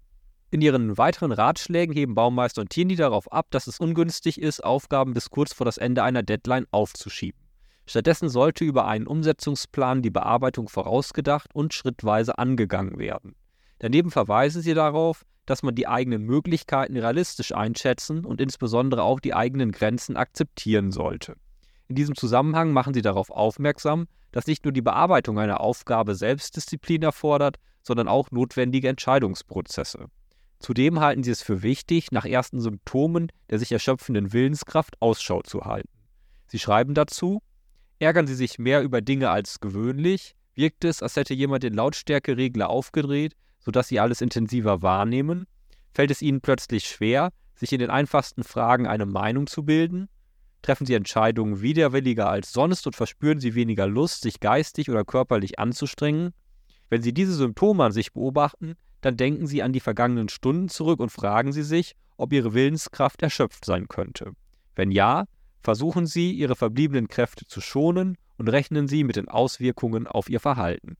In 0.52 0.62
ihren 0.62 0.98
weiteren 0.98 1.30
Ratschlägen 1.30 1.94
heben 1.94 2.16
Baumeister 2.16 2.62
und 2.62 2.70
Tierney 2.70 2.96
darauf 2.96 3.30
ab, 3.30 3.46
dass 3.50 3.68
es 3.68 3.78
ungünstig 3.78 4.40
ist, 4.40 4.64
Aufgaben 4.64 5.14
bis 5.14 5.30
kurz 5.30 5.52
vor 5.52 5.64
das 5.64 5.78
Ende 5.78 6.02
einer 6.02 6.24
Deadline 6.24 6.66
aufzuschieben. 6.72 7.40
Stattdessen 7.86 8.28
sollte 8.28 8.64
über 8.64 8.86
einen 8.86 9.06
Umsetzungsplan 9.06 10.02
die 10.02 10.10
Bearbeitung 10.10 10.68
vorausgedacht 10.68 11.54
und 11.54 11.72
schrittweise 11.72 12.38
angegangen 12.38 12.98
werden. 12.98 13.36
Daneben 13.78 14.10
verweisen 14.10 14.60
sie 14.60 14.74
darauf, 14.74 15.24
dass 15.46 15.62
man 15.62 15.74
die 15.74 15.86
eigenen 15.86 16.22
Möglichkeiten 16.22 16.96
realistisch 16.96 17.52
einschätzen 17.52 18.24
und 18.24 18.40
insbesondere 18.40 19.02
auch 19.02 19.20
die 19.20 19.34
eigenen 19.34 19.70
Grenzen 19.70 20.16
akzeptieren 20.16 20.90
sollte. 20.90 21.36
In 21.88 21.94
diesem 21.94 22.14
Zusammenhang 22.14 22.72
machen 22.72 22.94
sie 22.94 23.02
darauf 23.02 23.30
aufmerksam, 23.30 24.06
dass 24.32 24.46
nicht 24.46 24.64
nur 24.64 24.72
die 24.72 24.82
Bearbeitung 24.82 25.38
einer 25.38 25.60
Aufgabe 25.60 26.14
Selbstdisziplin 26.14 27.02
erfordert, 27.02 27.56
sondern 27.82 28.06
auch 28.08 28.30
notwendige 28.30 28.88
Entscheidungsprozesse. 28.88 30.06
Zudem 30.60 31.00
halten 31.00 31.22
sie 31.22 31.30
es 31.30 31.42
für 31.42 31.62
wichtig, 31.62 32.12
nach 32.12 32.26
ersten 32.26 32.60
Symptomen 32.60 33.32
der 33.48 33.58
sich 33.58 33.72
erschöpfenden 33.72 34.32
Willenskraft 34.32 35.00
Ausschau 35.00 35.42
zu 35.42 35.62
halten. 35.62 35.88
Sie 36.46 36.58
schreiben 36.58 36.94
dazu, 36.94 37.42
ärgern 37.98 38.26
Sie 38.26 38.34
sich 38.34 38.58
mehr 38.58 38.82
über 38.82 39.00
Dinge 39.00 39.30
als 39.30 39.60
gewöhnlich, 39.60 40.34
wirkt 40.54 40.84
es, 40.84 41.02
als 41.02 41.16
hätte 41.16 41.34
jemand 41.34 41.62
den 41.62 41.74
Lautstärkeregler 41.74 42.68
aufgedreht, 42.68 43.34
sodass 43.58 43.88
Sie 43.88 44.00
alles 44.00 44.20
intensiver 44.20 44.82
wahrnehmen, 44.82 45.46
fällt 45.92 46.10
es 46.10 46.22
Ihnen 46.22 46.40
plötzlich 46.40 46.86
schwer, 46.86 47.30
sich 47.54 47.72
in 47.72 47.78
den 47.78 47.90
einfachsten 47.90 48.42
Fragen 48.42 48.86
eine 48.86 49.06
Meinung 49.06 49.46
zu 49.46 49.64
bilden, 49.64 50.08
treffen 50.62 50.86
Sie 50.86 50.94
Entscheidungen 50.94 51.62
widerwilliger 51.62 52.28
als 52.28 52.52
sonst 52.52 52.86
und 52.86 52.96
verspüren 52.96 53.40
Sie 53.40 53.54
weniger 53.54 53.86
Lust, 53.86 54.22
sich 54.22 54.40
geistig 54.40 54.90
oder 54.90 55.04
körperlich 55.04 55.58
anzustrengen. 55.58 56.32
Wenn 56.88 57.02
Sie 57.02 57.14
diese 57.14 57.34
Symptome 57.34 57.84
an 57.84 57.92
sich 57.92 58.12
beobachten, 58.12 58.76
dann 59.00 59.16
denken 59.16 59.46
Sie 59.46 59.62
an 59.62 59.72
die 59.72 59.80
vergangenen 59.80 60.28
Stunden 60.28 60.68
zurück 60.68 61.00
und 61.00 61.10
fragen 61.10 61.52
Sie 61.52 61.62
sich, 61.62 61.94
ob 62.16 62.32
Ihre 62.32 62.54
Willenskraft 62.54 63.22
erschöpft 63.22 63.64
sein 63.64 63.88
könnte. 63.88 64.32
Wenn 64.76 64.90
ja, 64.90 65.24
versuchen 65.62 66.06
Sie, 66.06 66.32
Ihre 66.32 66.56
verbliebenen 66.56 67.08
Kräfte 67.08 67.46
zu 67.46 67.60
schonen 67.60 68.16
und 68.36 68.48
rechnen 68.48 68.88
Sie 68.88 69.04
mit 69.04 69.16
den 69.16 69.28
Auswirkungen 69.28 70.06
auf 70.06 70.28
Ihr 70.28 70.40
Verhalten. 70.40 70.96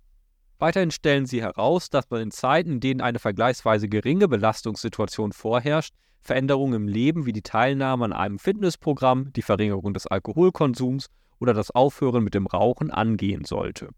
Weiterhin 0.58 0.90
stellen 0.90 1.24
Sie 1.24 1.40
heraus, 1.40 1.88
dass 1.88 2.10
man 2.10 2.20
in 2.20 2.30
Zeiten, 2.30 2.72
in 2.72 2.80
denen 2.80 3.00
eine 3.00 3.18
vergleichsweise 3.18 3.88
geringe 3.88 4.28
Belastungssituation 4.28 5.32
vorherrscht, 5.32 5.94
Veränderungen 6.20 6.74
im 6.74 6.88
Leben 6.88 7.24
wie 7.24 7.32
die 7.32 7.40
Teilnahme 7.40 8.04
an 8.04 8.12
einem 8.12 8.38
Fitnessprogramm, 8.38 9.32
die 9.32 9.40
Verringerung 9.40 9.94
des 9.94 10.06
Alkoholkonsums 10.06 11.06
oder 11.38 11.54
das 11.54 11.70
Aufhören 11.70 12.22
mit 12.22 12.34
dem 12.34 12.46
Rauchen 12.46 12.90
angehen 12.90 13.46
sollte. 13.46 13.88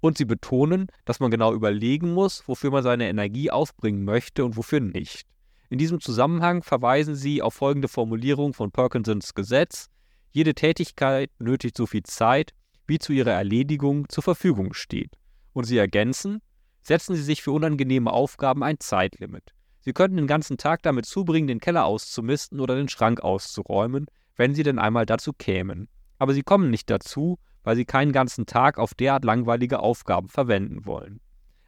Und 0.00 0.16
sie 0.16 0.24
betonen, 0.24 0.86
dass 1.04 1.20
man 1.20 1.30
genau 1.30 1.52
überlegen 1.52 2.12
muss, 2.12 2.46
wofür 2.46 2.70
man 2.70 2.82
seine 2.82 3.08
Energie 3.08 3.50
aufbringen 3.50 4.04
möchte 4.04 4.44
und 4.44 4.56
wofür 4.56 4.80
nicht. 4.80 5.26
In 5.70 5.78
diesem 5.78 6.00
Zusammenhang 6.00 6.62
verweisen 6.62 7.14
sie 7.14 7.42
auf 7.42 7.54
folgende 7.54 7.88
Formulierung 7.88 8.54
von 8.54 8.70
Perkinsons 8.70 9.34
Gesetz: 9.34 9.88
Jede 10.30 10.54
Tätigkeit 10.54 11.30
nötigt 11.38 11.76
so 11.76 11.86
viel 11.86 12.04
Zeit, 12.04 12.52
wie 12.86 12.98
zu 12.98 13.12
ihrer 13.12 13.32
Erledigung 13.32 14.08
zur 14.08 14.22
Verfügung 14.22 14.72
steht. 14.72 15.18
Und 15.52 15.64
sie 15.64 15.78
ergänzen: 15.78 16.40
Setzen 16.82 17.16
Sie 17.16 17.22
sich 17.22 17.42
für 17.42 17.52
unangenehme 17.52 18.10
Aufgaben 18.10 18.62
ein 18.62 18.80
Zeitlimit. 18.80 19.52
Sie 19.80 19.92
könnten 19.92 20.16
den 20.16 20.26
ganzen 20.26 20.56
Tag 20.56 20.82
damit 20.82 21.06
zubringen, 21.06 21.46
den 21.46 21.60
Keller 21.60 21.84
auszumisten 21.84 22.60
oder 22.60 22.76
den 22.76 22.88
Schrank 22.88 23.20
auszuräumen, 23.20 24.06
wenn 24.36 24.54
Sie 24.54 24.62
denn 24.62 24.78
einmal 24.78 25.04
dazu 25.04 25.32
kämen. 25.32 25.88
Aber 26.18 26.32
Sie 26.32 26.42
kommen 26.42 26.70
nicht 26.70 26.88
dazu, 26.88 27.38
weil 27.64 27.76
sie 27.76 27.84
keinen 27.84 28.12
ganzen 28.12 28.46
Tag 28.46 28.78
auf 28.78 28.94
derart 28.94 29.24
langweilige 29.24 29.80
Aufgaben 29.80 30.28
verwenden 30.28 30.86
wollen. 30.86 31.20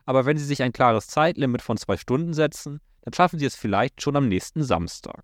Aber 0.06 0.26
wenn 0.26 0.38
sie 0.38 0.44
sich 0.44 0.62
ein 0.62 0.72
klares 0.72 1.06
Zeitlimit 1.06 1.62
von 1.62 1.76
zwei 1.76 1.96
Stunden 1.96 2.34
setzen, 2.34 2.80
dann 3.02 3.14
schaffen 3.14 3.38
sie 3.38 3.46
es 3.46 3.56
vielleicht 3.56 4.02
schon 4.02 4.16
am 4.16 4.28
nächsten 4.28 4.62
Samstag. 4.62 5.22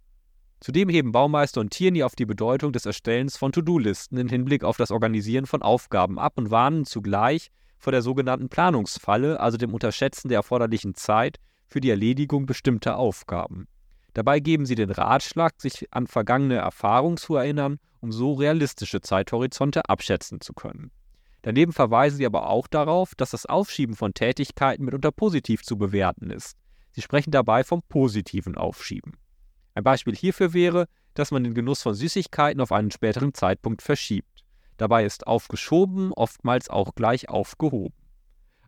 Zudem 0.60 0.88
heben 0.88 1.12
Baumeister 1.12 1.60
und 1.60 1.70
Tierney 1.70 2.02
auf 2.02 2.16
die 2.16 2.24
Bedeutung 2.24 2.72
des 2.72 2.86
Erstellens 2.86 3.36
von 3.36 3.52
To-Do-Listen 3.52 4.16
im 4.16 4.28
Hinblick 4.28 4.64
auf 4.64 4.76
das 4.76 4.90
Organisieren 4.90 5.46
von 5.46 5.62
Aufgaben 5.62 6.18
ab 6.18 6.34
und 6.36 6.50
warnen 6.50 6.84
zugleich 6.84 7.50
vor 7.78 7.92
der 7.92 8.02
sogenannten 8.02 8.48
Planungsfalle, 8.48 9.38
also 9.38 9.58
dem 9.58 9.74
Unterschätzen 9.74 10.28
der 10.28 10.38
erforderlichen 10.38 10.94
Zeit 10.94 11.38
für 11.66 11.80
die 11.80 11.90
Erledigung 11.90 12.46
bestimmter 12.46 12.96
Aufgaben. 12.96 13.68
Dabei 14.16 14.40
geben 14.40 14.64
sie 14.64 14.74
den 14.74 14.90
Ratschlag, 14.90 15.60
sich 15.60 15.92
an 15.92 16.06
vergangene 16.06 16.56
Erfahrungen 16.56 17.18
zu 17.18 17.36
erinnern 17.36 17.78
um 18.06 18.12
so 18.12 18.34
realistische 18.34 19.00
Zeithorizonte 19.00 19.88
abschätzen 19.88 20.40
zu 20.40 20.52
können. 20.52 20.92
Daneben 21.42 21.72
verweisen 21.72 22.18
sie 22.18 22.26
aber 22.26 22.48
auch 22.48 22.68
darauf, 22.68 23.14
dass 23.16 23.30
das 23.30 23.46
Aufschieben 23.46 23.96
von 23.96 24.14
Tätigkeiten 24.14 24.84
mitunter 24.84 25.12
positiv 25.12 25.62
zu 25.62 25.76
bewerten 25.76 26.30
ist. 26.30 26.56
Sie 26.92 27.02
sprechen 27.02 27.30
dabei 27.30 27.64
vom 27.64 27.82
positiven 27.82 28.56
Aufschieben. 28.56 29.16
Ein 29.74 29.84
Beispiel 29.84 30.14
hierfür 30.14 30.54
wäre, 30.54 30.86
dass 31.14 31.30
man 31.30 31.44
den 31.44 31.54
Genuss 31.54 31.82
von 31.82 31.94
Süßigkeiten 31.94 32.60
auf 32.60 32.72
einen 32.72 32.90
späteren 32.90 33.34
Zeitpunkt 33.34 33.82
verschiebt. 33.82 34.44
Dabei 34.76 35.04
ist 35.04 35.26
aufgeschoben 35.26 36.12
oftmals 36.12 36.70
auch 36.70 36.94
gleich 36.94 37.28
aufgehoben. 37.28 37.94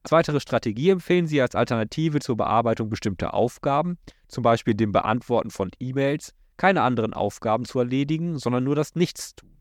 Als 0.02 0.12
weitere 0.12 0.40
Strategie 0.40 0.90
empfehlen 0.90 1.26
sie 1.26 1.40
als 1.40 1.54
Alternative 1.54 2.20
zur 2.20 2.36
Bearbeitung 2.36 2.88
bestimmter 2.88 3.34
Aufgaben, 3.34 3.98
zum 4.28 4.42
Beispiel 4.42 4.74
dem 4.74 4.92
Beantworten 4.92 5.50
von 5.50 5.70
E-Mails, 5.78 6.34
keine 6.56 6.82
anderen 6.82 7.14
Aufgaben 7.14 7.64
zu 7.64 7.78
erledigen, 7.78 8.38
sondern 8.38 8.64
nur 8.64 8.74
das 8.74 8.94
Nichtstun. 8.94 9.56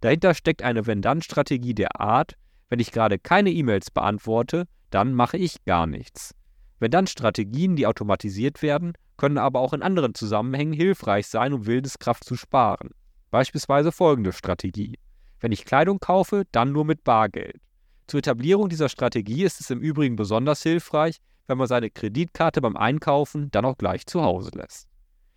Dahinter 0.00 0.34
steckt 0.34 0.62
eine 0.62 0.86
Wenn-Dann-Strategie 0.86 1.74
der 1.74 2.00
Art, 2.00 2.36
wenn 2.68 2.80
ich 2.80 2.92
gerade 2.92 3.18
keine 3.18 3.50
E-Mails 3.50 3.90
beantworte, 3.90 4.66
dann 4.90 5.14
mache 5.14 5.36
ich 5.36 5.64
gar 5.64 5.86
nichts. 5.86 6.34
Wenn-Dann-Strategien, 6.80 7.76
die 7.76 7.86
automatisiert 7.86 8.62
werden, 8.62 8.94
können 9.16 9.38
aber 9.38 9.60
auch 9.60 9.72
in 9.72 9.82
anderen 9.82 10.14
Zusammenhängen 10.14 10.72
hilfreich 10.72 11.26
sein, 11.28 11.52
um 11.52 11.66
Wildeskraft 11.66 12.24
zu 12.24 12.36
sparen. 12.36 12.90
Beispielsweise 13.30 13.92
folgende 13.92 14.32
Strategie. 14.32 14.98
Wenn 15.40 15.52
ich 15.52 15.64
Kleidung 15.64 16.00
kaufe, 16.00 16.44
dann 16.52 16.72
nur 16.72 16.84
mit 16.84 17.04
Bargeld. 17.04 17.60
Zur 18.06 18.18
Etablierung 18.18 18.68
dieser 18.68 18.88
Strategie 18.88 19.44
ist 19.44 19.60
es 19.60 19.70
im 19.70 19.80
Übrigen 19.80 20.16
besonders 20.16 20.62
hilfreich, 20.62 21.18
wenn 21.46 21.58
man 21.58 21.66
seine 21.66 21.90
Kreditkarte 21.90 22.60
beim 22.60 22.76
Einkaufen 22.76 23.50
dann 23.50 23.64
auch 23.64 23.78
gleich 23.78 24.06
zu 24.06 24.22
Hause 24.22 24.50
lässt. 24.54 24.88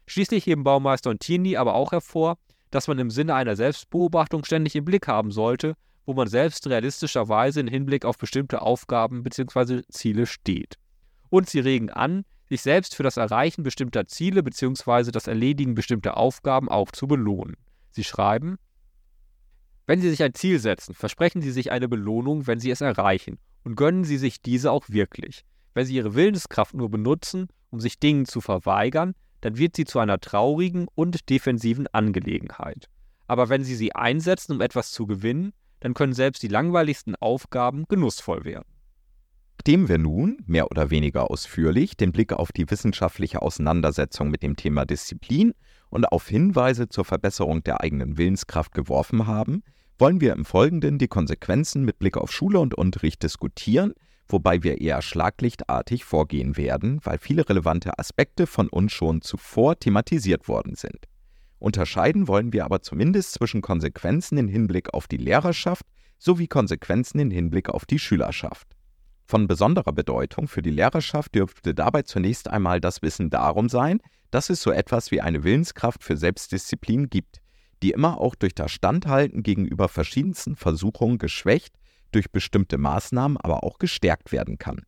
Schließlich 0.06 0.46
heben 0.46 0.64
Baumeister 0.64 1.10
und 1.10 1.20
Tierney 1.20 1.58
aber 1.58 1.76
auch 1.76 1.92
hervor, 1.92 2.38
dass 2.72 2.88
man 2.88 3.00
im 3.00 3.10
Sinne 3.10 3.36
einer 3.36 3.56
Selbstbeobachtung 3.56 4.44
ständig 4.46 4.76
im 4.76 4.86
Blick 4.86 5.08
haben 5.08 5.32
sollte, 5.32 5.76
wo 6.06 6.14
man 6.14 6.28
selbst 6.28 6.68
realistischerweise 6.68 7.60
im 7.60 7.68
Hinblick 7.68 8.06
auf 8.06 8.18
bestimmte 8.18 8.62
Aufgaben 8.62 9.24
bzw. 9.24 9.82
Ziele 9.90 10.26
steht. 10.26 10.76
Und 11.30 11.50
sie 11.50 11.60
regen 11.60 11.90
an, 11.90 12.24
sich 12.48 12.62
selbst 12.62 12.96
für 12.96 13.04
das 13.04 13.18
Erreichen 13.18 13.64
bestimmter 13.64 14.08
Ziele 14.08 14.44
bzw. 14.44 15.12
das 15.12 15.28
Erledigen 15.28 15.76
bestimmter 15.76 16.16
Aufgaben 16.16 16.70
auch 16.70 16.92
zu 16.92 17.08
belohnen. 17.08 17.58
Sie 17.92 18.06
schreiben, 18.06 18.58
wenn 19.88 20.02
Sie 20.02 20.10
sich 20.10 20.22
ein 20.22 20.34
Ziel 20.34 20.60
setzen, 20.60 20.94
versprechen 20.94 21.42
Sie 21.42 21.52
sich 21.52 21.72
eine 21.72 21.88
Belohnung, 21.88 22.46
wenn 22.46 22.60
Sie 22.60 22.70
es 22.70 22.82
erreichen, 22.82 23.40
und 23.64 23.76
gönnen 23.76 24.04
Sie 24.04 24.18
sich 24.18 24.42
diese 24.42 24.72
auch 24.72 24.90
wirklich. 24.90 25.44
Wenn 25.74 25.86
Sie 25.86 25.96
Ihre 25.96 26.14
Willenskraft 26.14 26.74
nur 26.74 26.92
benutzen, 26.92 27.48
um 27.70 27.80
sich 27.80 27.98
Dingen 28.00 28.26
zu 28.26 28.42
verweigern, 28.42 29.14
dann 29.42 29.58
wird 29.58 29.76
sie 29.76 29.86
zu 29.86 30.00
einer 30.00 30.20
traurigen 30.20 30.88
und 30.96 31.30
defensiven 31.30 31.88
Angelegenheit. 31.88 32.90
Aber 33.28 33.50
wenn 33.50 33.64
Sie 33.64 33.76
sie 33.76 33.94
einsetzen, 33.94 34.54
um 34.54 34.62
etwas 34.62 34.92
zu 34.92 35.06
gewinnen, 35.06 35.54
dann 35.80 35.94
können 35.94 36.14
selbst 36.14 36.44
die 36.44 36.48
langweiligsten 36.48 37.16
Aufgaben 37.16 37.86
genussvoll 37.88 38.46
werden. 38.46 38.68
Nachdem 39.58 39.90
wir 39.90 39.98
nun, 39.98 40.38
mehr 40.46 40.72
oder 40.72 40.92
weniger 40.92 41.30
ausführlich, 41.30 41.98
den 41.98 42.12
Blick 42.12 42.32
auf 42.32 42.52
die 42.52 42.70
wissenschaftliche 42.70 43.42
Auseinandersetzung 43.42 44.30
mit 44.30 44.42
dem 44.42 44.56
Thema 44.56 44.86
Disziplin 44.86 45.54
und 45.90 46.06
auf 46.06 46.28
Hinweise 46.28 46.88
zur 46.88 47.06
Verbesserung 47.06 47.64
der 47.64 47.82
eigenen 47.82 48.18
Willenskraft 48.18 48.72
geworfen 48.74 49.28
haben, 49.28 49.64
wollen 50.00 50.22
wir 50.22 50.34
im 50.34 50.46
Folgenden 50.46 50.98
die 50.98 51.08
Konsequenzen 51.08 51.84
mit 51.84 52.00
Blick 52.00 52.18
auf 52.18 52.32
Schule 52.32 52.60
und 52.60 52.76
Unterricht 52.76 53.24
diskutieren, 53.24 53.94
wobei 54.28 54.64
wir 54.64 54.80
eher 54.82 55.02
schlaglichtartig 55.02 56.06
vorgehen 56.06 56.58
werden, 56.58 57.00
weil 57.04 57.18
viele 57.18 57.48
relevante 57.48 57.98
Aspekte 57.98 58.46
von 58.46 58.68
uns 58.68 58.92
schon 58.92 59.22
zuvor 59.22 59.80
thematisiert 59.80 60.48
worden 60.48 60.76
sind. 60.76 61.06
Unterscheiden 61.60 62.28
wollen 62.28 62.54
wir 62.54 62.66
aber 62.66 62.82
zumindest 62.82 63.34
zwischen 63.34 63.62
Konsequenzen 63.62 64.38
im 64.38 64.48
Hinblick 64.48 64.94
auf 64.94 65.08
die 65.08 65.18
Lehrerschaft 65.18 65.86
sowie 66.20 66.48
Konsequenzen 66.48 67.20
im 67.20 67.32
Hinblick 67.32 67.70
auf 67.70 67.86
die 67.86 68.00
Schülerschaft. 68.00 68.68
Von 69.26 69.48
besonderer 69.48 69.92
Bedeutung 69.92 70.48
für 70.48 70.62
die 70.62 70.72
Lehrerschaft 70.72 71.36
dürfte 71.36 71.74
dabei 71.74 72.04
zunächst 72.04 72.48
einmal 72.48 72.80
das 72.80 73.02
Wissen 73.02 73.30
darum 73.30 73.70
sein, 73.70 74.00
dass 74.32 74.50
es 74.50 74.62
so 74.62 74.72
etwas 74.72 75.12
wie 75.12 75.22
eine 75.22 75.44
Willenskraft 75.44 76.04
für 76.04 76.16
Selbstdisziplin 76.16 77.10
gibt, 77.10 77.42
die 77.84 77.92
immer 77.92 78.20
auch 78.20 78.36
durch 78.36 78.56
das 78.56 78.72
Standhalten 78.72 79.44
gegenüber 79.44 79.88
verschiedensten 79.88 80.56
Versuchungen 80.56 81.18
geschwächt, 81.18 81.76
durch 82.12 82.32
bestimmte 82.32 82.78
Maßnahmen 82.78 83.38
aber 83.38 83.64
auch 83.64 83.80
gestärkt 83.80 84.32
werden 84.32 84.58
kann. 84.58 84.82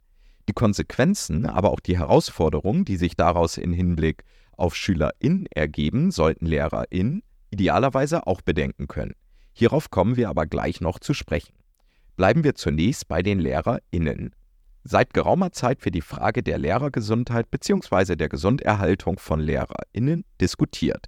Die 0.47 0.53
Konsequenzen, 0.53 1.45
aber 1.45 1.71
auch 1.71 1.79
die 1.79 1.97
Herausforderungen, 1.97 2.85
die 2.85 2.97
sich 2.97 3.15
daraus 3.15 3.57
in 3.57 3.71
Hinblick 3.71 4.23
auf 4.57 4.75
SchülerInnen 4.75 5.45
ergeben, 5.47 6.11
sollten 6.11 6.45
LehrerInnen 6.45 7.21
idealerweise 7.51 8.27
auch 8.27 8.41
bedenken 8.41 8.87
können. 8.87 9.15
Hierauf 9.53 9.89
kommen 9.89 10.15
wir 10.15 10.29
aber 10.29 10.45
gleich 10.45 10.81
noch 10.81 10.99
zu 10.99 11.13
sprechen. 11.13 11.53
Bleiben 12.15 12.43
wir 12.43 12.55
zunächst 12.55 13.07
bei 13.07 13.21
den 13.21 13.39
LehrerInnen. 13.39 14.33
Seit 14.83 15.13
geraumer 15.13 15.51
Zeit 15.51 15.83
wird 15.85 15.95
die 15.95 16.01
Frage 16.01 16.41
der 16.41 16.57
Lehrergesundheit 16.57 17.51
bzw. 17.51 18.15
der 18.15 18.29
Gesunderhaltung 18.29 19.19
von 19.19 19.39
LehrerInnen 19.39 20.25
diskutiert. 20.41 21.07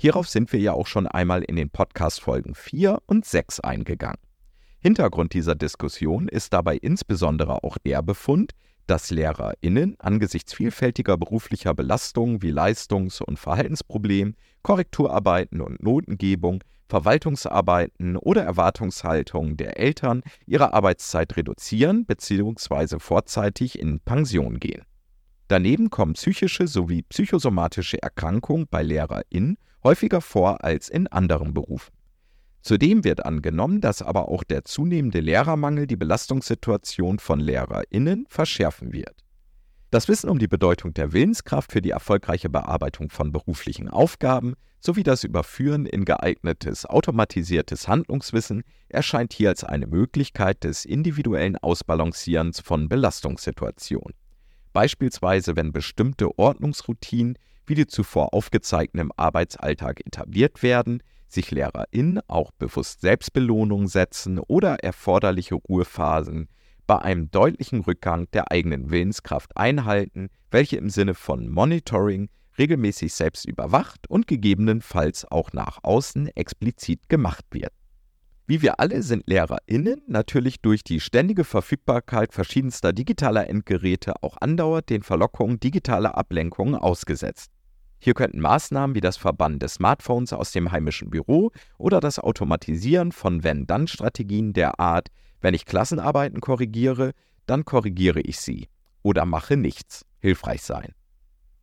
Hierauf 0.00 0.28
sind 0.28 0.52
wir 0.52 0.60
ja 0.60 0.74
auch 0.74 0.86
schon 0.86 1.08
einmal 1.08 1.42
in 1.42 1.56
den 1.56 1.70
Podcast-Folgen 1.70 2.54
4 2.54 3.02
und 3.06 3.24
6 3.24 3.58
eingegangen. 3.58 4.20
Hintergrund 4.78 5.34
dieser 5.34 5.56
Diskussion 5.56 6.28
ist 6.28 6.52
dabei 6.52 6.76
insbesondere 6.76 7.64
auch 7.64 7.78
der 7.78 8.00
Befund, 8.02 8.52
dass 8.86 9.10
LehrerInnen 9.10 9.96
angesichts 9.98 10.54
vielfältiger 10.54 11.16
beruflicher 11.16 11.74
Belastungen 11.74 12.42
wie 12.42 12.52
Leistungs- 12.52 13.20
und 13.20 13.40
Verhaltensproblemen, 13.40 14.36
Korrekturarbeiten 14.62 15.60
und 15.60 15.82
Notengebung, 15.82 16.62
Verwaltungsarbeiten 16.88 18.16
oder 18.16 18.44
Erwartungshaltungen 18.44 19.56
der 19.56 19.80
Eltern 19.80 20.22
ihre 20.46 20.74
Arbeitszeit 20.74 21.36
reduzieren 21.36 22.06
bzw. 22.06 23.00
vorzeitig 23.00 23.76
in 23.76 23.98
Pension 23.98 24.60
gehen. 24.60 24.84
Daneben 25.48 25.90
kommen 25.90 26.12
psychische 26.12 26.68
sowie 26.68 27.02
psychosomatische 27.02 28.00
Erkrankungen 28.00 28.68
bei 28.70 28.84
LehrerInnen 28.84 29.58
häufiger 29.88 30.20
vor 30.20 30.62
als 30.64 30.90
in 30.90 31.06
anderen 31.06 31.54
Berufen. 31.54 31.94
Zudem 32.60 33.04
wird 33.04 33.24
angenommen, 33.24 33.80
dass 33.80 34.02
aber 34.02 34.28
auch 34.28 34.44
der 34.44 34.64
zunehmende 34.64 35.20
Lehrermangel 35.20 35.86
die 35.86 35.96
Belastungssituation 35.96 37.18
von 37.18 37.40
LehrerInnen 37.40 38.26
verschärfen 38.28 38.92
wird. 38.92 39.24
Das 39.90 40.06
Wissen 40.06 40.28
um 40.28 40.38
die 40.38 40.46
Bedeutung 40.46 40.92
der 40.92 41.14
Willenskraft 41.14 41.72
für 41.72 41.80
die 41.80 41.92
erfolgreiche 41.92 42.50
Bearbeitung 42.50 43.08
von 43.08 43.32
beruflichen 43.32 43.88
Aufgaben 43.88 44.52
sowie 44.78 45.04
das 45.04 45.24
Überführen 45.24 45.86
in 45.86 46.04
geeignetes 46.04 46.84
automatisiertes 46.84 47.88
Handlungswissen 47.88 48.64
erscheint 48.90 49.32
hier 49.32 49.48
als 49.48 49.64
eine 49.64 49.86
Möglichkeit 49.86 50.64
des 50.64 50.84
individuellen 50.84 51.56
Ausbalancierens 51.56 52.60
von 52.60 52.90
Belastungssituationen. 52.90 54.14
Beispielsweise, 54.74 55.56
wenn 55.56 55.72
bestimmte 55.72 56.38
Ordnungsroutinen 56.38 57.38
wie 57.68 57.74
die 57.74 57.86
zuvor 57.86 58.34
aufgezeigten 58.34 58.98
im 58.98 59.12
Arbeitsalltag 59.16 60.06
etabliert 60.06 60.62
werden, 60.62 61.02
sich 61.28 61.50
LehrerInnen 61.50 62.20
auch 62.26 62.50
bewusst 62.52 63.02
Selbstbelohnung 63.02 63.86
setzen 63.86 64.38
oder 64.38 64.82
erforderliche 64.82 65.54
Ruhephasen 65.54 66.48
bei 66.86 66.98
einem 66.98 67.30
deutlichen 67.30 67.80
Rückgang 67.80 68.30
der 68.32 68.50
eigenen 68.50 68.90
Willenskraft 68.90 69.56
einhalten, 69.56 70.30
welche 70.50 70.78
im 70.78 70.88
Sinne 70.88 71.14
von 71.14 71.50
Monitoring 71.50 72.30
regelmäßig 72.58 73.12
selbst 73.12 73.44
überwacht 73.44 74.08
und 74.08 74.26
gegebenenfalls 74.26 75.24
auch 75.30 75.52
nach 75.52 75.78
außen 75.82 76.28
explizit 76.34 77.08
gemacht 77.08 77.44
wird. 77.50 77.72
Wie 78.46 78.62
wir 78.62 78.80
alle 78.80 79.02
sind 79.02 79.24
LehrerInnen 79.26 80.00
natürlich 80.06 80.62
durch 80.62 80.82
die 80.82 81.00
ständige 81.00 81.44
Verfügbarkeit 81.44 82.32
verschiedenster 82.32 82.94
digitaler 82.94 83.46
Endgeräte 83.46 84.22
auch 84.22 84.38
andauernd 84.40 84.88
den 84.88 85.02
Verlockungen 85.02 85.60
digitaler 85.60 86.16
Ablenkungen 86.16 86.74
ausgesetzt. 86.74 87.52
Hier 88.00 88.14
könnten 88.14 88.40
Maßnahmen 88.40 88.94
wie 88.94 89.00
das 89.00 89.16
Verbannen 89.16 89.58
des 89.58 89.74
Smartphones 89.74 90.32
aus 90.32 90.52
dem 90.52 90.70
heimischen 90.70 91.10
Büro 91.10 91.50
oder 91.78 92.00
das 92.00 92.18
Automatisieren 92.18 93.12
von 93.12 93.42
Wenn-Dann-Strategien 93.42 94.52
der 94.52 94.78
Art, 94.78 95.08
wenn 95.40 95.54
ich 95.54 95.66
Klassenarbeiten 95.66 96.40
korrigiere, 96.40 97.12
dann 97.46 97.64
korrigiere 97.64 98.20
ich 98.20 98.38
sie 98.38 98.68
oder 99.02 99.24
mache 99.24 99.56
nichts, 99.56 100.04
hilfreich 100.18 100.62
sein. 100.62 100.92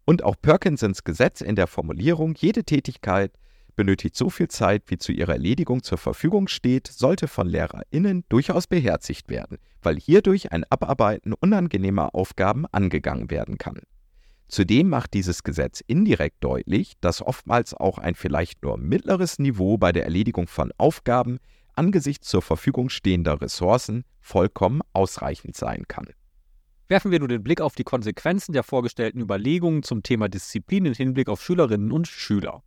Und 0.06 0.24
auch 0.24 0.36
Perkinsons 0.42 1.04
Gesetz 1.04 1.42
in 1.42 1.56
der 1.56 1.68
Formulierung, 1.68 2.36
jede 2.36 2.64
Tätigkeit 2.64 3.32
benötigt 3.76 4.16
so 4.16 4.30
viel 4.30 4.48
Zeit, 4.48 4.84
wie 4.88 4.98
zu 4.98 5.12
ihrer 5.12 5.34
Erledigung 5.34 5.84
zur 5.84 5.98
Verfügung 5.98 6.48
steht, 6.48 6.88
sollte 6.88 7.28
von 7.28 7.48
LehrerInnen 7.48 8.24
durchaus 8.30 8.68
beherzigt 8.68 9.30
werden, 9.30 9.58
weil 9.82 10.00
hierdurch 10.00 10.52
ein 10.52 10.64
Abarbeiten 10.70 11.34
unangenehmer 11.34 12.16
Aufgaben 12.16 12.66
angegangen 12.72 13.30
werden 13.30 13.58
kann. 13.58 13.82
Zudem 14.48 14.89
macht 14.89 15.14
dieses 15.14 15.43
Gesetz 15.43 15.82
indirekt 15.86 16.43
deutlich, 16.43 16.93
dass 17.02 17.22
oftmals 17.22 17.74
auch 17.74 17.98
ein 17.98 18.16
vielleicht 18.16 18.62
nur 18.62 18.78
mittleres 18.78 19.39
Niveau 19.39 19.78
bei 19.78 19.91
der 19.91 20.04
Erledigung 20.04 20.48
von 20.48 20.72
Aufgaben 20.78 21.39
angesichts 21.74 22.28
zur 22.28 22.41
Verfügung 22.41 22.89
stehender 22.89 23.41
Ressourcen 23.41 24.04
vollkommen 24.22 24.82
ausreichend 24.93 25.56
sein 25.56 25.84
kann. 25.88 26.08
Werfen 26.88 27.10
wir 27.10 27.20
nun 27.20 27.30
den 27.30 27.43
Blick 27.43 27.62
auf 27.62 27.74
die 27.74 27.84
Konsequenzen 27.84 28.54
der 28.54 28.64
vorgestellten 28.64 29.20
Überlegungen 29.20 29.82
zum 29.82 30.04
Thema 30.04 30.30
Disziplin 30.30 30.86
im 30.86 30.93
Hinblick 30.93 31.30
auf 31.30 31.43
Schülerinnen 31.43 31.91
und 31.91 32.08
Schüler. 32.08 32.62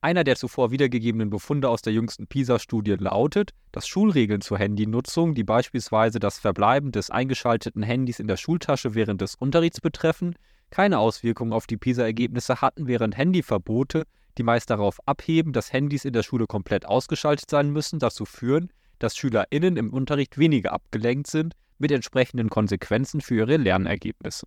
Einer 0.00 0.24
der 0.24 0.34
zuvor 0.34 0.72
wiedergegebenen 0.72 1.30
Befunde 1.30 1.68
aus 1.68 1.80
der 1.80 1.92
jüngsten 1.92 2.26
PISA-Studie 2.26 2.96
lautet, 2.98 3.50
dass 3.70 3.86
Schulregeln 3.86 4.40
zur 4.40 4.58
Handynutzung, 4.58 5.36
die 5.36 5.44
beispielsweise 5.44 6.18
das 6.18 6.40
Verbleiben 6.40 6.90
des 6.90 7.10
eingeschalteten 7.10 7.84
Handys 7.84 8.18
in 8.18 8.26
der 8.26 8.36
Schultasche 8.36 8.96
während 8.96 9.20
des 9.20 9.36
Unterrichts 9.36 9.80
betreffen, 9.80 10.34
keine 10.72 10.98
Auswirkungen 10.98 11.52
auf 11.52 11.68
die 11.68 11.76
PISA-Ergebnisse 11.76 12.60
hatten, 12.60 12.88
während 12.88 13.16
Handyverbote, 13.16 14.04
die 14.38 14.42
meist 14.42 14.70
darauf 14.70 14.98
abheben, 15.06 15.52
dass 15.52 15.72
Handys 15.72 16.04
in 16.04 16.14
der 16.14 16.22
Schule 16.22 16.46
komplett 16.46 16.86
ausgeschaltet 16.86 17.48
sein 17.50 17.70
müssen, 17.70 17.98
dazu 17.98 18.24
führen, 18.24 18.72
dass 18.98 19.16
SchülerInnen 19.16 19.76
im 19.76 19.92
Unterricht 19.92 20.38
weniger 20.38 20.72
abgelenkt 20.72 21.26
sind, 21.28 21.54
mit 21.78 21.92
entsprechenden 21.92 22.48
Konsequenzen 22.48 23.20
für 23.20 23.36
ihre 23.36 23.56
Lernergebnisse. 23.58 24.46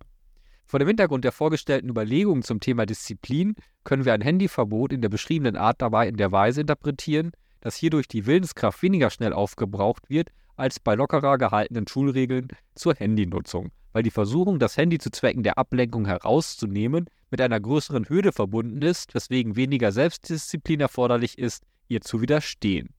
Vor 0.64 0.80
dem 0.80 0.88
Hintergrund 0.88 1.24
der 1.24 1.30
vorgestellten 1.30 1.88
Überlegungen 1.88 2.42
zum 2.42 2.58
Thema 2.58 2.86
Disziplin 2.86 3.54
können 3.84 4.04
wir 4.04 4.12
ein 4.12 4.20
Handyverbot 4.20 4.92
in 4.92 5.00
der 5.00 5.08
beschriebenen 5.08 5.56
Art 5.56 5.80
dabei 5.80 6.08
in 6.08 6.16
der 6.16 6.32
Weise 6.32 6.62
interpretieren, 6.62 7.30
dass 7.60 7.76
hierdurch 7.76 8.08
die 8.08 8.26
Willenskraft 8.26 8.82
weniger 8.82 9.10
schnell 9.10 9.32
aufgebraucht 9.32 10.10
wird 10.10 10.30
als 10.56 10.80
bei 10.80 10.96
lockerer 10.96 11.38
gehaltenen 11.38 11.86
Schulregeln 11.86 12.48
zur 12.74 12.94
Handynutzung, 12.96 13.70
weil 13.96 14.02
die 14.02 14.10
Versuchung, 14.10 14.58
das 14.58 14.76
Handy 14.76 14.98
zu 14.98 15.10
Zwecken 15.10 15.42
der 15.42 15.56
Ablenkung 15.56 16.04
herauszunehmen, 16.04 17.06
mit 17.30 17.40
einer 17.40 17.58
größeren 17.58 18.10
Hürde 18.10 18.30
verbunden 18.30 18.82
ist, 18.82 19.14
weswegen 19.14 19.56
weniger 19.56 19.90
Selbstdisziplin 19.90 20.80
erforderlich 20.80 21.38
ist, 21.38 21.62
ihr 21.88 22.02
zu 22.02 22.20
widerstehen. 22.20 22.90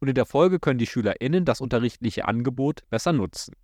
Und 0.00 0.08
in 0.08 0.16
der 0.16 0.26
Folge 0.26 0.58
können 0.58 0.80
die 0.80 0.88
SchülerInnen 0.88 1.44
das 1.44 1.60
unterrichtliche 1.60 2.26
Angebot 2.26 2.80
besser 2.90 3.12
nutzen. 3.12 3.54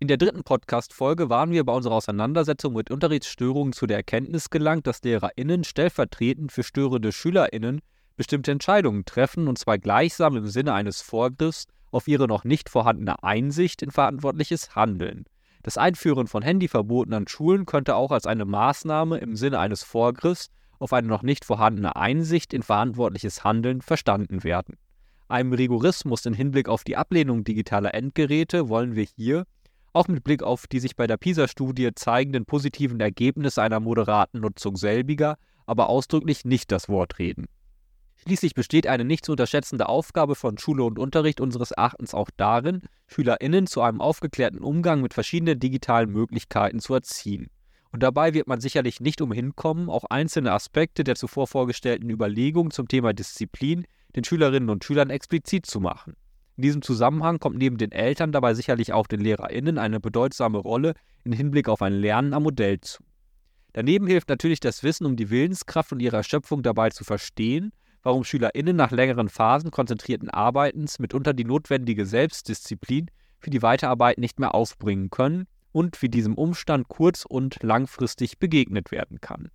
In 0.00 0.08
der 0.08 0.16
dritten 0.16 0.42
Podcast-Folge 0.42 1.30
waren 1.30 1.52
wir 1.52 1.62
bei 1.62 1.72
unserer 1.72 1.94
Auseinandersetzung 1.94 2.74
mit 2.74 2.90
Unterrichtsstörungen 2.90 3.72
zu 3.72 3.86
der 3.86 3.98
Erkenntnis 3.98 4.50
gelangt, 4.50 4.88
dass 4.88 5.04
LehrerInnen 5.04 5.62
stellvertretend 5.62 6.50
für 6.50 6.64
störende 6.64 7.12
SchülerInnen 7.12 7.80
bestimmte 8.16 8.50
Entscheidungen 8.50 9.04
treffen, 9.04 9.46
und 9.46 9.56
zwar 9.56 9.78
gleichsam 9.78 10.36
im 10.36 10.48
Sinne 10.48 10.72
eines 10.72 11.00
Vorgriffs 11.00 11.66
auf 11.92 12.08
ihre 12.08 12.26
noch 12.26 12.42
nicht 12.42 12.70
vorhandene 12.70 13.22
Einsicht 13.22 13.82
in 13.82 13.92
verantwortliches 13.92 14.74
Handeln. 14.74 15.26
Das 15.64 15.78
Einführen 15.78 16.26
von 16.26 16.42
Handyverboten 16.42 17.14
an 17.14 17.26
Schulen 17.26 17.64
könnte 17.64 17.96
auch 17.96 18.10
als 18.10 18.26
eine 18.26 18.44
Maßnahme 18.44 19.16
im 19.16 19.34
Sinne 19.34 19.58
eines 19.58 19.82
Vorgriffs 19.82 20.50
auf 20.78 20.92
eine 20.92 21.08
noch 21.08 21.22
nicht 21.22 21.46
vorhandene 21.46 21.96
Einsicht 21.96 22.52
in 22.52 22.62
verantwortliches 22.62 23.44
Handeln 23.44 23.80
verstanden 23.80 24.44
werden. 24.44 24.76
Einem 25.26 25.54
Rigorismus 25.54 26.26
im 26.26 26.34
Hinblick 26.34 26.68
auf 26.68 26.84
die 26.84 26.98
Ablehnung 26.98 27.44
digitaler 27.44 27.94
Endgeräte 27.94 28.68
wollen 28.68 28.94
wir 28.94 29.06
hier, 29.16 29.46
auch 29.94 30.06
mit 30.06 30.22
Blick 30.22 30.42
auf 30.42 30.66
die 30.66 30.80
sich 30.80 30.96
bei 30.96 31.06
der 31.06 31.16
PISA-Studie 31.16 31.92
zeigenden 31.94 32.44
positiven 32.44 33.00
Ergebnisse 33.00 33.62
einer 33.62 33.80
moderaten 33.80 34.40
Nutzung 34.40 34.76
selbiger, 34.76 35.38
aber 35.64 35.88
ausdrücklich 35.88 36.44
nicht 36.44 36.72
das 36.72 36.90
Wort 36.90 37.18
reden. 37.18 37.46
Schließlich 38.16 38.54
besteht 38.54 38.86
eine 38.86 39.04
nicht 39.04 39.24
zu 39.24 39.32
unterschätzende 39.32 39.88
Aufgabe 39.88 40.34
von 40.34 40.56
Schule 40.56 40.84
und 40.84 40.98
Unterricht 40.98 41.40
unseres 41.40 41.72
Erachtens 41.72 42.14
auch 42.14 42.30
darin, 42.36 42.82
SchülerInnen 43.06 43.66
zu 43.66 43.82
einem 43.82 44.00
aufgeklärten 44.00 44.60
Umgang 44.60 45.02
mit 45.02 45.12
verschiedenen 45.12 45.60
digitalen 45.60 46.10
Möglichkeiten 46.10 46.80
zu 46.80 46.94
erziehen. 46.94 47.48
Und 47.90 48.02
dabei 48.02 48.34
wird 48.34 48.48
man 48.48 48.60
sicherlich 48.60 49.00
nicht 49.00 49.20
umhin 49.20 49.54
kommen, 49.56 49.90
auch 49.90 50.04
einzelne 50.04 50.52
Aspekte 50.52 51.04
der 51.04 51.16
zuvor 51.16 51.46
vorgestellten 51.46 52.10
Überlegungen 52.10 52.70
zum 52.70 52.88
Thema 52.88 53.12
Disziplin 53.12 53.84
den 54.16 54.24
Schülerinnen 54.24 54.70
und 54.70 54.84
Schülern 54.84 55.10
explizit 55.10 55.66
zu 55.66 55.80
machen. 55.80 56.16
In 56.56 56.62
diesem 56.62 56.82
Zusammenhang 56.82 57.40
kommt 57.40 57.58
neben 57.58 57.78
den 57.78 57.92
Eltern 57.92 58.32
dabei 58.32 58.54
sicherlich 58.54 58.92
auch 58.92 59.06
den 59.06 59.20
LehrerInnen 59.20 59.76
eine 59.76 60.00
bedeutsame 60.00 60.58
Rolle 60.58 60.94
im 61.24 61.32
Hinblick 61.32 61.68
auf 61.68 61.82
ein 61.82 61.92
Lernen 61.92 62.32
am 62.32 62.44
Modell 62.44 62.80
zu. 62.80 63.02
Daneben 63.72 64.06
hilft 64.06 64.28
natürlich 64.28 64.60
das 64.60 64.82
Wissen 64.84 65.04
um 65.04 65.16
die 65.16 65.30
Willenskraft 65.30 65.92
und 65.92 66.00
ihre 66.00 66.16
Erschöpfung 66.16 66.62
dabei 66.62 66.90
zu 66.90 67.04
verstehen 67.04 67.72
warum 68.04 68.22
SchülerInnen 68.22 68.76
nach 68.76 68.92
längeren 68.92 69.28
Phasen 69.28 69.72
konzentrierten 69.72 70.30
Arbeitens 70.30 71.00
mitunter 71.00 71.32
die 71.32 71.44
notwendige 71.44 72.06
Selbstdisziplin 72.06 73.10
für 73.40 73.50
die 73.50 73.62
Weiterarbeit 73.62 74.18
nicht 74.18 74.38
mehr 74.38 74.54
aufbringen 74.54 75.10
können 75.10 75.46
und 75.72 76.00
wie 76.00 76.08
diesem 76.08 76.34
Umstand 76.34 76.86
kurz- 76.86 77.24
und 77.24 77.60
langfristig 77.64 78.38
begegnet 78.38 78.92
werden 78.92 79.20
kann. 79.20 79.50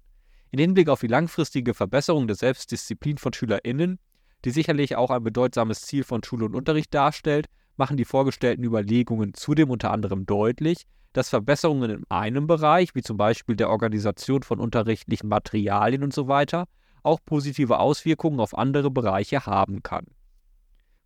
In 0.52 0.60
Hinblick 0.60 0.90
auf 0.90 1.00
die 1.00 1.08
langfristige 1.08 1.74
Verbesserung 1.74 2.28
der 2.28 2.36
Selbstdisziplin 2.36 3.18
von 3.18 3.32
SchülerInnen 3.32 4.00
die 4.46 4.52
sicherlich 4.52 4.96
auch 4.96 5.10
ein 5.12 5.24
bedeutsames 5.24 5.82
Ziel 5.82 6.04
von 6.04 6.24
Schule 6.24 6.46
und 6.46 6.56
Unterricht 6.56 6.94
darstellt, 6.94 7.48
machen 7.78 7.98
die 7.98 8.06
vorgestellten 8.06 8.64
Überlegungen 8.64 9.34
zudem 9.34 9.70
unter 9.70 9.92
anderem 9.92 10.26
deutlich, 10.26 10.84
dass 11.14 11.30
Verbesserungen 11.30 11.90
in 11.90 12.04
einem 12.10 12.48
Bereich, 12.48 12.94
wie 12.94 13.02
zum 13.02 13.18
Beispiel 13.18 13.56
der 13.56 13.70
Organisation 13.70 14.44
von 14.44 14.60
unterrichtlichen 14.60 15.28
Materialien 15.28 16.04
usw., 16.04 16.46
so 16.50 16.64
auch 17.04 17.20
positive 17.26 17.80
Auswirkungen 17.80 18.40
auf 18.40 18.58
andere 18.58 18.92
Bereiche 18.92 19.46
haben 19.46 19.84
kann. 19.84 20.06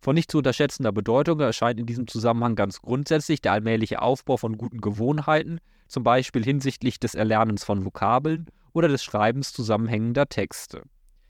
Von 0.00 0.14
nicht 0.14 0.30
zu 0.30 0.38
unterschätzender 0.38 0.92
Bedeutung 0.92 1.40
erscheint 1.40 1.80
in 1.80 1.86
diesem 1.86 2.06
Zusammenhang 2.06 2.56
ganz 2.56 2.82
grundsätzlich 2.82 3.40
der 3.40 3.52
allmähliche 3.52 4.02
Aufbau 4.02 4.36
von 4.36 4.58
guten 4.58 4.82
Gewohnheiten, 4.82 5.60
zum 5.88 6.02
Beispiel 6.02 6.44
hinsichtlich 6.44 7.00
des 7.00 7.14
Erlernens 7.14 7.64
von 7.64 7.84
Vokabeln 7.84 8.46
oder 8.74 8.88
des 8.88 9.02
Schreibens 9.02 9.52
zusammenhängender 9.52 10.28
Texte. 10.28 10.82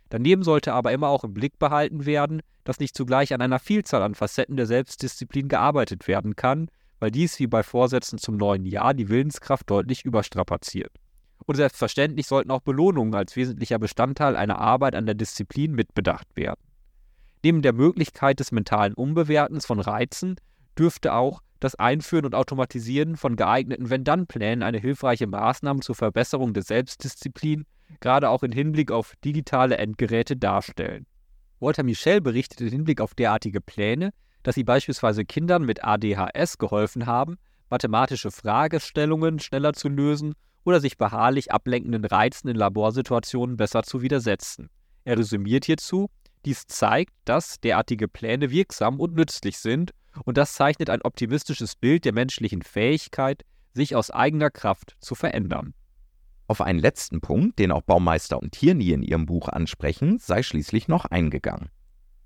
Daneben 0.08 0.42
sollte 0.42 0.72
aber 0.72 0.92
immer 0.92 1.08
auch 1.08 1.24
im 1.24 1.34
Blick 1.34 1.58
behalten 1.58 2.04
werden, 2.06 2.40
dass 2.64 2.80
nicht 2.80 2.96
zugleich 2.96 3.32
an 3.32 3.40
einer 3.40 3.58
Vielzahl 3.58 4.02
an 4.02 4.14
Facetten 4.14 4.56
der 4.56 4.66
Selbstdisziplin 4.66 5.48
gearbeitet 5.48 6.08
werden 6.08 6.34
kann, 6.34 6.68
weil 6.98 7.10
dies 7.10 7.38
wie 7.38 7.46
bei 7.46 7.62
Vorsätzen 7.62 8.18
zum 8.18 8.36
neuen 8.36 8.64
Jahr 8.64 8.94
die 8.94 9.08
Willenskraft 9.08 9.68
deutlich 9.70 10.04
überstrapaziert. 10.04 10.92
Und 11.46 11.56
selbstverständlich 11.56 12.26
sollten 12.26 12.50
auch 12.50 12.60
Belohnungen 12.60 13.14
als 13.14 13.36
wesentlicher 13.36 13.78
Bestandteil 13.78 14.36
einer 14.36 14.58
Arbeit 14.58 14.94
an 14.94 15.06
der 15.06 15.14
Disziplin 15.14 15.72
mitbedacht 15.72 16.28
werden. 16.36 16.60
Neben 17.42 17.60
der 17.60 17.74
Möglichkeit 17.74 18.40
des 18.40 18.52
mentalen 18.52 18.94
Umbewertens 18.94 19.66
von 19.66 19.78
Reizen 19.78 20.36
dürfte 20.78 21.12
auch 21.12 21.42
das 21.60 21.74
Einführen 21.74 22.24
und 22.24 22.34
Automatisieren 22.34 23.16
von 23.16 23.36
geeigneten 23.36 23.90
Wenn-Dann-Plänen 23.90 24.62
eine 24.62 24.78
hilfreiche 24.78 25.26
Maßnahme 25.26 25.80
zur 25.80 25.94
Verbesserung 25.94 26.54
der 26.54 26.62
Selbstdisziplin, 26.62 27.64
gerade 28.00 28.30
auch 28.30 28.42
im 28.42 28.52
Hinblick 28.52 28.90
auf 28.90 29.14
digitale 29.24 29.76
Endgeräte 29.76 30.36
darstellen. 30.36 31.06
Walter 31.60 31.82
Michel 31.82 32.20
berichtet 32.20 32.60
im 32.62 32.68
Hinblick 32.68 33.00
auf 33.00 33.14
derartige 33.14 33.60
Pläne, 33.60 34.10
dass 34.42 34.54
sie 34.54 34.64
beispielsweise 34.64 35.24
Kindern 35.24 35.64
mit 35.64 35.84
ADHS 35.84 36.58
geholfen 36.58 37.06
haben, 37.06 37.36
mathematische 37.70 38.30
Fragestellungen 38.30 39.38
schneller 39.38 39.72
zu 39.72 39.88
lösen 39.88 40.34
oder 40.64 40.80
sich 40.80 40.96
beharrlich 40.98 41.52
ablenkenden 41.52 42.04
Reizen 42.04 42.48
in 42.48 42.56
Laborsituationen 42.56 43.56
besser 43.56 43.82
zu 43.82 44.02
widersetzen. 44.02 44.70
Er 45.04 45.18
resümiert 45.18 45.66
hierzu, 45.66 46.10
dies 46.44 46.66
zeigt, 46.66 47.12
dass 47.24 47.60
derartige 47.60 48.08
Pläne 48.08 48.50
wirksam 48.50 49.00
und 49.00 49.14
nützlich 49.14 49.58
sind, 49.58 49.92
und 50.24 50.38
das 50.38 50.54
zeichnet 50.54 50.90
ein 50.90 51.02
optimistisches 51.02 51.76
Bild 51.76 52.04
der 52.04 52.12
menschlichen 52.12 52.62
Fähigkeit, 52.62 53.44
sich 53.72 53.96
aus 53.96 54.10
eigener 54.10 54.50
Kraft 54.50 54.96
zu 55.00 55.14
verändern. 55.14 55.74
Auf 56.46 56.60
einen 56.60 56.78
letzten 56.78 57.20
Punkt, 57.20 57.58
den 57.58 57.72
auch 57.72 57.82
Baumeister 57.82 58.40
und 58.40 58.52
Tierney 58.52 58.92
in 58.92 59.02
ihrem 59.02 59.26
Buch 59.26 59.48
ansprechen, 59.48 60.18
sei 60.18 60.42
schließlich 60.42 60.88
noch 60.88 61.06
eingegangen. 61.06 61.70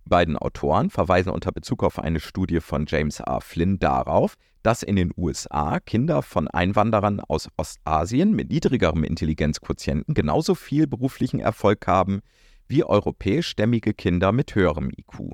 Die 0.05 0.11
beiden 0.11 0.37
Autoren 0.37 0.91
verweisen 0.91 1.31
unter 1.31 1.53
Bezug 1.53 1.85
auf 1.85 1.99
eine 1.99 2.19
Studie 2.19 2.61
von 2.61 2.87
James 2.89 3.21
R. 3.21 3.41
Flynn 3.41 3.79
darauf, 3.79 4.35
dass 4.69 4.83
in 4.83 4.97
den 4.97 5.15
USA 5.17 5.81
Kinder 5.81 6.21
von 6.21 6.47
Einwanderern 6.47 7.21
aus 7.21 7.49
Ostasien 7.57 8.33
mit 8.33 8.51
niedrigerem 8.51 9.03
Intelligenzquotienten 9.03 10.13
genauso 10.13 10.55
viel 10.55 10.87
beruflichen 10.87 11.41
Erfolg 11.41 11.87
haben 11.87 12.21
wie 12.67 12.85
europäischstämmige 12.85 13.95
Kinder 13.95 14.31
mit 14.31 14.55
höherem 14.55 14.91
IQ. 14.91 15.33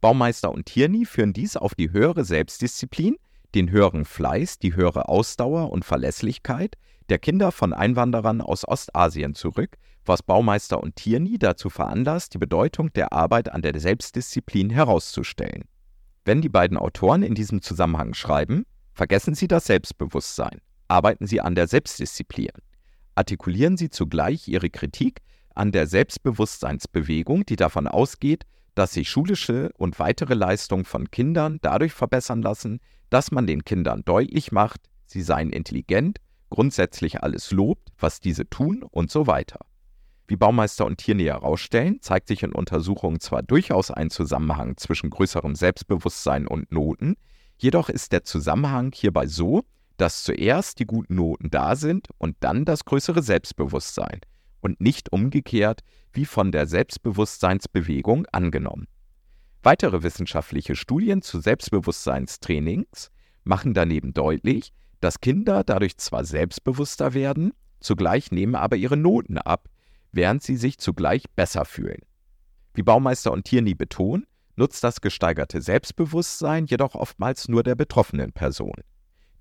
Baumeister 0.00 0.50
und 0.50 0.64
Tierney 0.64 1.04
führen 1.04 1.34
dies 1.34 1.58
auf 1.58 1.74
die 1.74 1.92
höhere 1.92 2.24
Selbstdisziplin, 2.24 3.16
den 3.54 3.70
höheren 3.70 4.06
Fleiß, 4.06 4.58
die 4.60 4.74
höhere 4.74 5.10
Ausdauer 5.10 5.70
und 5.70 5.84
Verlässlichkeit 5.84 6.76
der 7.10 7.18
Kinder 7.18 7.52
von 7.52 7.74
Einwanderern 7.74 8.40
aus 8.40 8.66
Ostasien 8.66 9.34
zurück, 9.34 9.76
was 10.06 10.22
Baumeister 10.22 10.82
und 10.82 10.96
Tierney 10.96 11.38
dazu 11.38 11.68
veranlasst, 11.68 12.32
die 12.32 12.38
Bedeutung 12.38 12.90
der 12.94 13.12
Arbeit 13.12 13.52
an 13.52 13.60
der 13.60 13.78
Selbstdisziplin 13.78 14.70
herauszustellen. 14.70 15.64
Wenn 16.24 16.40
die 16.40 16.48
beiden 16.48 16.78
Autoren 16.78 17.22
in 17.22 17.34
diesem 17.34 17.60
Zusammenhang 17.60 18.14
schreiben, 18.14 18.64
vergessen 18.92 19.34
Sie 19.34 19.48
das 19.48 19.66
Selbstbewusstsein, 19.66 20.60
arbeiten 20.88 21.26
Sie 21.26 21.40
an 21.40 21.54
der 21.54 21.66
Selbstdisziplin, 21.66 22.52
artikulieren 23.14 23.76
Sie 23.76 23.90
zugleich 23.90 24.48
Ihre 24.48 24.70
Kritik 24.70 25.20
an 25.54 25.70
der 25.70 25.86
Selbstbewusstseinsbewegung, 25.86 27.44
die 27.46 27.56
davon 27.56 27.86
ausgeht, 27.86 28.44
dass 28.74 28.92
sich 28.92 29.08
schulische 29.08 29.70
und 29.76 29.98
weitere 29.98 30.34
Leistungen 30.34 30.84
von 30.84 31.10
Kindern 31.10 31.58
dadurch 31.62 31.92
verbessern 31.92 32.42
lassen, 32.42 32.80
dass 33.10 33.30
man 33.30 33.46
den 33.46 33.64
Kindern 33.64 34.02
deutlich 34.04 34.50
macht, 34.50 34.80
sie 35.06 35.22
seien 35.22 35.50
intelligent, 35.50 36.18
grundsätzlich 36.50 37.22
alles 37.22 37.52
lobt, 37.52 37.92
was 37.98 38.20
diese 38.20 38.48
tun 38.48 38.82
und 38.82 39.10
so 39.10 39.26
weiter. 39.26 39.60
Wie 40.26 40.36
Baumeister 40.36 40.86
und 40.86 40.98
Tierney 40.98 41.24
herausstellen, 41.24 42.00
zeigt 42.00 42.28
sich 42.28 42.42
in 42.42 42.52
Untersuchungen 42.52 43.20
zwar 43.20 43.42
durchaus 43.42 43.90
ein 43.90 44.08
Zusammenhang 44.08 44.76
zwischen 44.78 45.10
größerem 45.10 45.54
Selbstbewusstsein 45.54 46.46
und 46.46 46.72
Noten, 46.72 47.16
jedoch 47.58 47.90
ist 47.90 48.12
der 48.12 48.24
Zusammenhang 48.24 48.92
hierbei 48.94 49.26
so, 49.26 49.64
dass 49.96 50.24
zuerst 50.24 50.78
die 50.78 50.86
guten 50.86 51.16
Noten 51.16 51.50
da 51.50 51.76
sind 51.76 52.08
und 52.18 52.36
dann 52.40 52.64
das 52.64 52.84
größere 52.84 53.22
Selbstbewusstsein 53.22 54.20
und 54.60 54.80
nicht 54.80 55.12
umgekehrt 55.12 55.80
wie 56.12 56.24
von 56.24 56.52
der 56.52 56.66
Selbstbewusstseinsbewegung 56.66 58.26
angenommen. 58.32 58.88
Weitere 59.62 60.02
wissenschaftliche 60.02 60.74
Studien 60.74 61.22
zu 61.22 61.40
Selbstbewusstseinstrainings 61.40 63.10
machen 63.44 63.74
daneben 63.74 64.14
deutlich, 64.14 64.72
dass 65.00 65.20
Kinder 65.20 65.64
dadurch 65.64 65.98
zwar 65.98 66.24
selbstbewusster 66.24 67.12
werden, 67.12 67.52
zugleich 67.80 68.30
nehmen 68.30 68.54
aber 68.54 68.76
ihre 68.76 68.96
Noten 68.96 69.36
ab, 69.38 69.68
während 70.14 70.42
sie 70.42 70.56
sich 70.56 70.78
zugleich 70.78 71.24
besser 71.36 71.64
fühlen. 71.64 72.02
Wie 72.74 72.82
Baumeister 72.82 73.32
und 73.32 73.44
Tierney 73.44 73.74
betonen, 73.74 74.26
nutzt 74.56 74.84
das 74.84 75.00
gesteigerte 75.00 75.60
Selbstbewusstsein 75.60 76.66
jedoch 76.66 76.94
oftmals 76.94 77.48
nur 77.48 77.62
der 77.62 77.74
betroffenen 77.74 78.32
Person. 78.32 78.82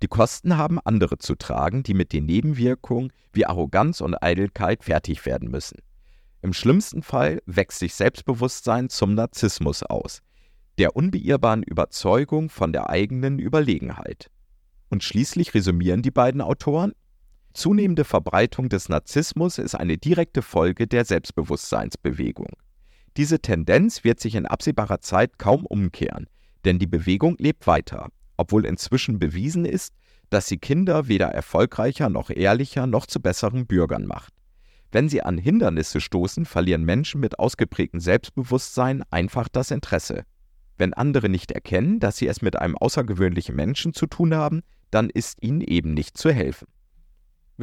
Die 0.02 0.08
Kosten 0.08 0.58
haben 0.58 0.80
andere 0.80 1.18
zu 1.18 1.36
tragen, 1.36 1.84
die 1.84 1.94
mit 1.94 2.12
den 2.12 2.26
Nebenwirkungen 2.26 3.14
wie 3.32 3.46
Arroganz 3.46 4.02
und 4.02 4.22
Eitelkeit 4.22 4.84
fertig 4.84 5.26
werden 5.26 5.50
müssen. 5.50 5.80
Im 6.42 6.52
schlimmsten 6.52 7.04
Fall 7.04 7.42
wächst 7.46 7.80
sich 7.80 7.94
Selbstbewusstsein 7.96 8.90
zum 8.90 9.14
Narzissmus 9.16 9.82
aus, 9.84 10.22
der 10.78 10.96
unbeirrbaren 10.96 11.64
Überzeugung 11.64 12.50
von 12.50 12.74
der 12.74 12.90
eigenen 12.90 13.40
Überlegenheit. 13.40 14.30
Und 14.90 15.04
schließlich 15.04 15.54
resümieren 15.54 16.02
die 16.02 16.12
beiden 16.12 16.42
Autoren, 16.42 16.92
Zunehmende 17.54 18.04
Verbreitung 18.04 18.68
des 18.68 18.90
Narzissmus 18.90 19.60
ist 19.60 19.76
eine 19.76 19.98
direkte 19.98 20.42
Folge 20.42 20.88
der 20.88 21.06
Selbstbewusstseinsbewegung. 21.06 22.50
Diese 23.16 23.40
Tendenz 23.40 24.04
wird 24.04 24.20
sich 24.20 24.34
in 24.34 24.48
absehbarer 24.48 25.02
Zeit 25.02 25.38
kaum 25.38 25.68
umkehren, 25.68 26.28
denn 26.66 26.80
die 26.80 26.88
Bewegung 26.88 27.36
lebt 27.38 27.68
weiter, 27.68 28.10
obwohl 28.38 28.66
inzwischen 28.66 29.20
bewiesen 29.20 29.66
ist, 29.66 29.94
dass 30.32 30.48
sie 30.48 30.58
Kinder 30.58 31.08
weder 31.08 31.28
erfolgreicher 31.28 32.10
noch 32.10 32.32
ehrlicher 32.32 32.88
noch 32.88 33.06
zu 33.06 33.22
besseren 33.22 33.68
Bürgern 33.68 34.08
macht. 34.08 34.34
Wenn 34.92 35.08
sie 35.08 35.22
an 35.22 35.38
Hindernisse 35.38 36.02
stoßen, 36.02 36.46
verlieren 36.46 36.84
Menschen 36.84 37.20
mit 37.22 37.38
ausgeprägtem 37.38 38.00
Selbstbewusstsein 38.00 39.04
einfach 39.12 39.48
das 39.48 39.70
Interesse. 39.70 40.24
Wenn 40.78 40.96
andere 40.96 41.30
nicht 41.30 41.52
erkennen, 41.52 42.00
dass 42.00 42.18
sie 42.18 42.28
es 42.28 42.42
mit 42.42 42.58
einem 42.58 42.78
außergewöhnlichen 42.78 43.56
Menschen 43.56 43.94
zu 43.94 44.08
tun 44.08 44.34
haben, 44.34 44.62
dann 44.90 45.12
ist 45.12 45.42
ihnen 45.42 45.62
eben 45.62 45.94
nicht 45.94 46.18
zu 46.18 46.32
helfen. 46.32 46.68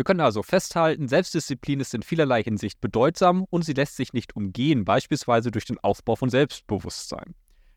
Wir 0.01 0.05
können 0.05 0.23
also 0.23 0.43
festhalten, 0.43 1.09
Selbstdisziplin 1.09 1.79
ist 1.79 1.93
in 1.93 2.03
vielerlei 2.03 2.43
Hinsicht 2.43 2.81
bedeutsam 2.81 3.45
und 3.51 3.67
sie 3.67 3.75
lässt 3.75 3.97
sich 3.97 4.15
nicht 4.15 4.35
umgehen, 4.35 4.87
beispielsweise 4.87 5.51
durch 5.51 5.67
den 5.67 5.79
Aufbau 5.81 6.17
von 6.17 6.31
Selbstbewusstsein. 6.31 7.35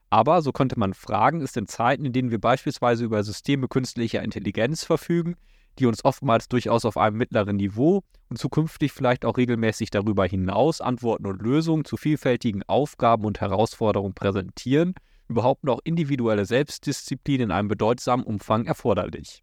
Aber, 0.10 0.42
so 0.42 0.54
könnte 0.54 0.80
man 0.80 0.94
fragen, 0.94 1.42
ist 1.42 1.58
in 1.58 1.68
Zeiten, 1.68 2.06
in 2.06 2.14
denen 2.14 2.32
wir 2.32 2.40
beispielsweise 2.40 3.04
über 3.04 3.26
Systeme 3.26 3.68
künstlicher 3.68 4.24
Intelligenz 4.24 4.86
verfügen, 4.86 5.36
die 5.80 5.86
uns 5.86 6.06
oftmals 6.06 6.48
durchaus 6.48 6.86
auf 6.86 6.96
einem 6.96 7.18
mittleren 7.18 7.58
Niveau 7.58 8.04
und 8.30 8.38
zukünftig 8.38 8.94
vielleicht 8.94 9.26
auch 9.26 9.36
regelmäßig 9.36 9.90
darüber 9.90 10.26
hinaus 10.26 10.80
Antworten 10.80 11.26
und 11.26 11.42
Lösungen 11.42 11.84
zu 11.84 11.98
vielfältigen 11.98 12.64
Aufgaben 12.68 13.26
und 13.26 13.42
Herausforderungen 13.42 14.14
präsentieren, 14.14 14.96
überhaupt 15.28 15.66
noch 15.66 15.82
individuelle 15.84 16.46
Selbstdisziplin 16.46 17.42
in 17.42 17.52
einem 17.52 17.68
bedeutsamen 17.68 18.26
Umfang 18.26 18.64
erforderlich. 18.64 19.43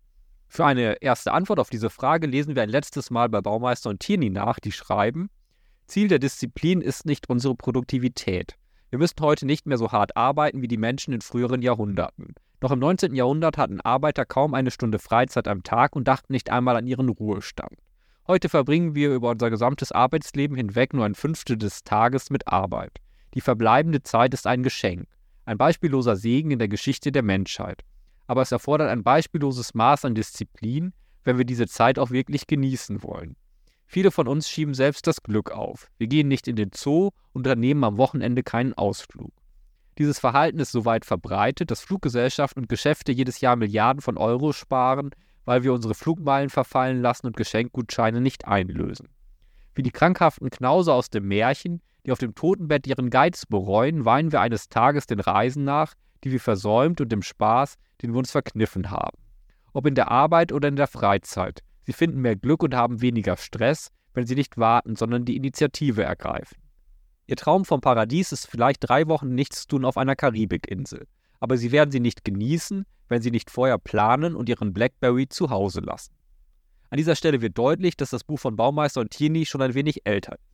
Für 0.53 0.67
eine 0.67 1.01
erste 1.01 1.31
Antwort 1.31 1.61
auf 1.61 1.71
diese 1.71 1.91
Frage 1.91 2.27
lesen 2.27 2.57
wir 2.57 2.63
ein 2.65 2.69
letztes 2.69 3.13
Mal 3.13 3.29
bei 3.29 3.41
Baumeister 3.41 3.89
und 3.89 4.01
Tierney 4.01 4.31
nach, 4.31 4.59
die 4.59 4.73
schreiben, 4.73 5.31
Ziel 5.87 6.09
der 6.09 6.19
Disziplin 6.19 6.81
ist 6.81 7.07
nicht 7.07 7.31
unsere 7.31 7.55
Produktivität. 7.55 8.57
Wir 8.91 8.99
müssen 8.99 9.21
heute 9.21 9.47
nicht 9.47 9.67
mehr 9.67 9.79
so 9.79 9.93
hart 9.93 10.17
arbeiten 10.17 10.61
wie 10.61 10.67
die 10.67 10.77
Menschen 10.77 11.15
in 11.15 11.21
früheren 11.21 11.63
Jahrhunderten. 11.63 12.35
Noch 12.61 12.73
im 12.73 12.81
19. 12.81 13.15
Jahrhundert 13.15 13.59
hatten 13.59 13.81
Arbeiter 13.81 14.27
kaum 14.27 14.55
eine 14.55 14.73
Stunde 14.73 14.99
Freizeit 14.99 15.47
am 15.47 15.63
Tag 15.63 15.95
und 15.95 16.09
dachten 16.09 16.33
nicht 16.33 16.51
einmal 16.51 16.75
an 16.77 16.89
ihren 16.89 17.09
Ruhestand. 17.09 17.79
Heute 18.27 18.49
verbringen 18.49 18.97
wir 18.97 19.15
über 19.15 19.31
unser 19.31 19.51
gesamtes 19.51 19.93
Arbeitsleben 19.93 20.57
hinweg 20.57 20.95
nur 20.95 21.05
ein 21.05 21.15
Fünftel 21.15 21.59
des 21.59 21.85
Tages 21.85 22.29
mit 22.29 22.49
Arbeit. 22.49 22.99
Die 23.35 23.41
verbleibende 23.41 24.03
Zeit 24.03 24.35
ist 24.35 24.49
ein 24.49 24.65
Geschenk, 24.65 25.07
ein 25.45 25.59
beispielloser 25.59 26.17
Segen 26.17 26.51
in 26.51 26.59
der 26.59 26.69
Geschichte 26.69 27.13
der 27.13 27.23
Menschheit 27.23 27.85
aber 28.31 28.43
es 28.43 28.53
erfordert 28.53 28.91
ein 28.91 29.03
beispielloses 29.03 29.75
Maß 29.75 30.05
an 30.05 30.15
Disziplin, 30.15 30.93
wenn 31.25 31.37
wir 31.37 31.45
diese 31.45 31.67
Zeit 31.67 31.99
auch 31.99 32.13
wirklich 32.13 32.47
genießen 32.47 33.03
wollen. 33.03 33.35
Viele 33.87 34.13
von 34.13 34.29
uns 34.29 34.49
schieben 34.49 34.73
selbst 34.73 35.09
das 35.09 35.25
Glück 35.25 35.51
auf. 35.51 35.89
Wir 35.99 36.07
gehen 36.07 36.29
nicht 36.29 36.47
in 36.47 36.55
den 36.55 36.71
Zoo 36.73 37.07
und 37.33 37.41
unternehmen 37.41 37.83
am 37.83 37.97
Wochenende 37.97 38.45
keinen 38.45 38.73
Ausflug. 38.75 39.33
Dieses 39.99 40.21
Verhalten 40.21 40.61
ist 40.61 40.71
so 40.71 40.85
weit 40.85 41.05
verbreitet, 41.05 41.73
dass 41.73 41.81
Fluggesellschaften 41.81 42.63
und 42.63 42.69
Geschäfte 42.69 43.11
jedes 43.11 43.41
Jahr 43.41 43.57
Milliarden 43.57 44.01
von 44.01 44.17
Euro 44.17 44.53
sparen, 44.53 45.11
weil 45.45 45.65
wir 45.65 45.73
unsere 45.73 45.95
Flugmeilen 45.95 46.51
verfallen 46.51 47.03
lassen 47.03 47.27
und 47.27 47.37
Geschenkgutscheine 47.37 48.21
nicht 48.21 48.47
einlösen. 48.47 49.09
Wie 49.75 49.83
die 49.83 49.91
krankhaften 49.91 50.51
Knause 50.51 50.93
aus 50.93 51.11
dem 51.11 51.27
Märchen, 51.27 51.83
die 52.07 52.13
auf 52.13 52.19
dem 52.19 52.37
Totenbett 52.37 52.87
ihren 52.87 53.11
Geiz 53.11 53.45
bereuen, 53.47 54.05
weinen 54.05 54.31
wir 54.31 54.41
eines 54.41 54.69
Tages 54.69 55.09
den 55.09 55.19
Reisen 55.19 55.65
nach, 55.65 55.95
die 56.25 56.33
wir 56.33 56.41
versäumt 56.41 57.01
und 57.01 57.11
dem 57.11 57.23
Spaß, 57.23 57.77
den 58.03 58.13
wir 58.13 58.19
uns 58.19 58.31
verkniffen 58.31 58.91
haben. 58.91 59.19
Ob 59.73 59.87
in 59.87 59.95
der 59.95 60.11
Arbeit 60.11 60.53
oder 60.53 60.69
in 60.69 60.77
der 60.77 60.87
Freizeit. 60.87 61.61
Sie 61.83 61.93
finden 61.93 62.21
mehr 62.21 62.37
Glück 62.37 62.63
und 62.63 62.75
haben 62.75 63.01
weniger 63.01 63.37
Stress, 63.37 63.91
wenn 64.15 64.27
sie 64.27 64.35
nicht 64.35 64.59
warten, 64.59 64.97
sondern 64.97 65.25
die 65.25 65.37
Initiative 65.37 66.03
ergreifen. 66.03 66.57
Ihr 67.27 67.37
Traum 67.37 67.65
vom 67.65 67.81
Paradies 67.81 68.33
ist 68.33 68.47
vielleicht 68.47 68.89
drei 68.89 69.07
Wochen 69.07 69.35
nichts 69.35 69.67
tun 69.67 69.85
auf 69.85 69.97
einer 69.97 70.17
Karibikinsel. 70.17 71.07
Aber 71.39 71.57
sie 71.57 71.73
werden 71.73 71.91
sie 71.91 72.01
nicht 72.01 72.25
genießen, 72.25 72.85
wenn 73.09 73.23
sie 73.23 73.31
nicht 73.31 73.51
vorher 73.51 73.79
planen 73.79 74.35
und 74.35 74.49
ihren 74.49 74.73
Blackberry 74.73 75.29
zu 75.29 75.51
Hause 75.51 75.81
lassen. 75.81 76.13
An 76.91 76.97
dieser 76.97 77.15
Stelle 77.15 77.41
wird 77.41 77.57
deutlich, 77.57 77.97
dass 77.97 78.11
das 78.11 78.25
Buch 78.25 78.41
von 78.41 78.57
Baumeister 78.57 79.01
und 79.01 79.11
Tierney 79.11 79.47
schon 79.47 79.63
ein 79.63 79.75
wenig 79.75 80.05
älter 80.07 80.35
ist. 80.35 80.51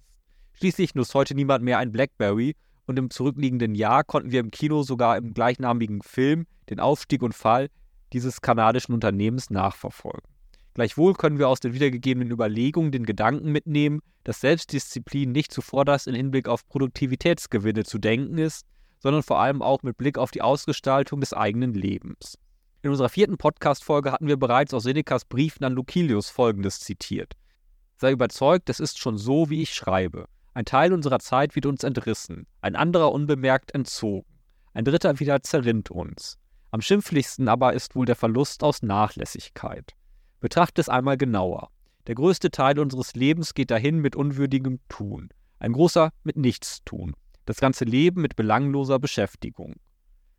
Schließlich 0.59 0.95
nutzt 0.95 1.15
heute 1.15 1.35
niemand 1.35 1.65
mehr 1.65 1.79
ein 1.79 1.93
Blackberry 1.93 2.57
und 2.87 2.99
im 2.99 3.11
zurückliegenden 3.11 3.75
Jahr 3.75 4.05
konnten 4.05 4.31
wir 4.31 4.41
im 4.41 4.51
Kino 4.51 4.83
sogar 4.83 5.17
im 5.17 5.35
gleichnamigen 5.35 6.03
Film 6.03 6.47
den 6.71 6.81
Aufstieg 6.81 7.23
und 7.23 7.35
Fall 7.35 7.69
dieses 8.13 8.41
kanadischen 8.41 8.95
Unternehmens 8.95 9.51
nachverfolgen. 9.51 10.29
Gleichwohl 10.75 11.15
können 11.15 11.39
wir 11.39 11.49
aus 11.49 11.61
den 11.61 11.73
wiedergegebenen 11.73 12.31
Überlegungen 12.31 12.93
den 12.93 13.07
Gedanken 13.07 13.51
mitnehmen, 13.51 14.01
dass 14.25 14.41
Selbstdisziplin 14.41 15.33
nicht 15.33 15.53
zuvorderst 15.53 16.07
in 16.07 16.15
Hinblick 16.15 16.49
auf 16.49 16.67
Produktivitätsgewinne 16.69 17.85
zu 17.85 17.99
denken 17.99 18.39
ist, 18.39 18.67
sondern 18.99 19.23
vor 19.23 19.39
allem 19.39 19.63
auch 19.63 19.83
mit 19.83 19.97
Blick 19.97 20.19
auf 20.19 20.31
die 20.31 20.43
Ausgestaltung 20.43 21.21
des 21.21 21.33
eigenen 21.33 21.75
Lebens. 21.75 22.37
In 22.83 22.91
unserer 22.91 23.09
vierten 23.09 23.39
Podcast-Folge 23.39 24.13
hatten 24.13 24.29
wir 24.29 24.37
bereits 24.37 24.75
aus 24.75 24.83
Senecas 24.83 25.25
Briefen 25.25 25.65
an 25.65 25.73
Lucilius 25.73 26.29
folgendes 26.29 26.81
zitiert: 26.81 27.33
Sei 27.97 28.13
überzeugt, 28.13 28.69
es 28.69 28.79
ist 28.79 28.99
schon 28.99 29.17
so, 29.17 29.49
wie 29.49 29.63
ich 29.63 29.73
schreibe. 29.75 30.27
Ein 30.57 30.65
Teil 30.65 30.95
unserer 30.95 31.19
Zeit 31.19 31.55
wird 31.55 31.67
uns 31.67 31.85
entrissen, 31.85 32.47
ein 32.63 32.77
anderer 32.77 33.13
unbemerkt 33.13 33.75
entzogen, 33.75 34.39
ein 34.73 34.87
dritter 34.87 35.21
wieder 35.21 35.43
zerrinnt 35.43 35.91
uns. 35.91 36.39
Am 36.71 36.81
schimpflichsten 36.81 37.47
aber 37.49 37.75
ist 37.75 37.95
wohl 37.95 38.07
der 38.07 38.17
Verlust 38.17 38.65
aus 38.65 38.81
Nachlässigkeit. 38.81 39.93
Betrachte 40.41 40.81
es 40.81 40.89
einmal 40.89 41.19
genauer. 41.19 41.69
Der 42.07 42.15
größte 42.15 42.51
Teil 42.51 42.79
unseres 42.79 43.15
Lebens 43.15 43.53
geht 43.53 43.71
dahin 43.71 43.99
mit 43.99 44.17
unwürdigem 44.17 44.81
Tun, 44.89 45.29
ein 45.59 45.75
großer 45.75 46.09
mit 46.25 46.39
Nichtstun, 46.39 47.13
das 47.45 47.59
ganze 47.59 47.85
Leben 47.85 48.23
mit 48.23 48.35
belangloser 48.35 48.99
Beschäftigung. 48.99 49.75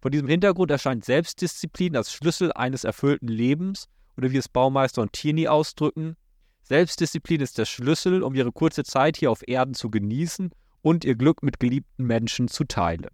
Vor 0.02 0.10
diesem 0.10 0.30
Hintergrund 0.30 0.72
erscheint 0.72 1.06
Selbstdisziplin 1.06 1.96
als 1.96 2.12
Schlüssel 2.12 2.52
eines 2.54 2.86
erfüllten 2.86 3.28
Lebens 3.28 3.88
oder 4.18 4.32
wie 4.32 4.38
es 4.38 4.50
Baumeister 4.50 5.04
und 5.04 5.14
Tierney 5.14 5.48
ausdrücken, 5.48 6.16
Selbstdisziplin 6.68 7.40
ist 7.40 7.58
der 7.58 7.64
Schlüssel, 7.64 8.24
um 8.24 8.36
ihre 8.36 8.52
kurze 8.52 8.84
Zeit 8.84 9.16
hier 9.16 9.32
auf 9.32 9.48
Erden 9.48 9.74
zu 9.74 9.90
genießen 9.90 10.52
und 10.82 11.06
ihr 11.06 11.16
Glück 11.16 11.42
mit 11.42 11.62
geliebten 11.62 12.04
Menschen 12.04 12.50
zu 12.50 12.66
teilen. 12.66 13.08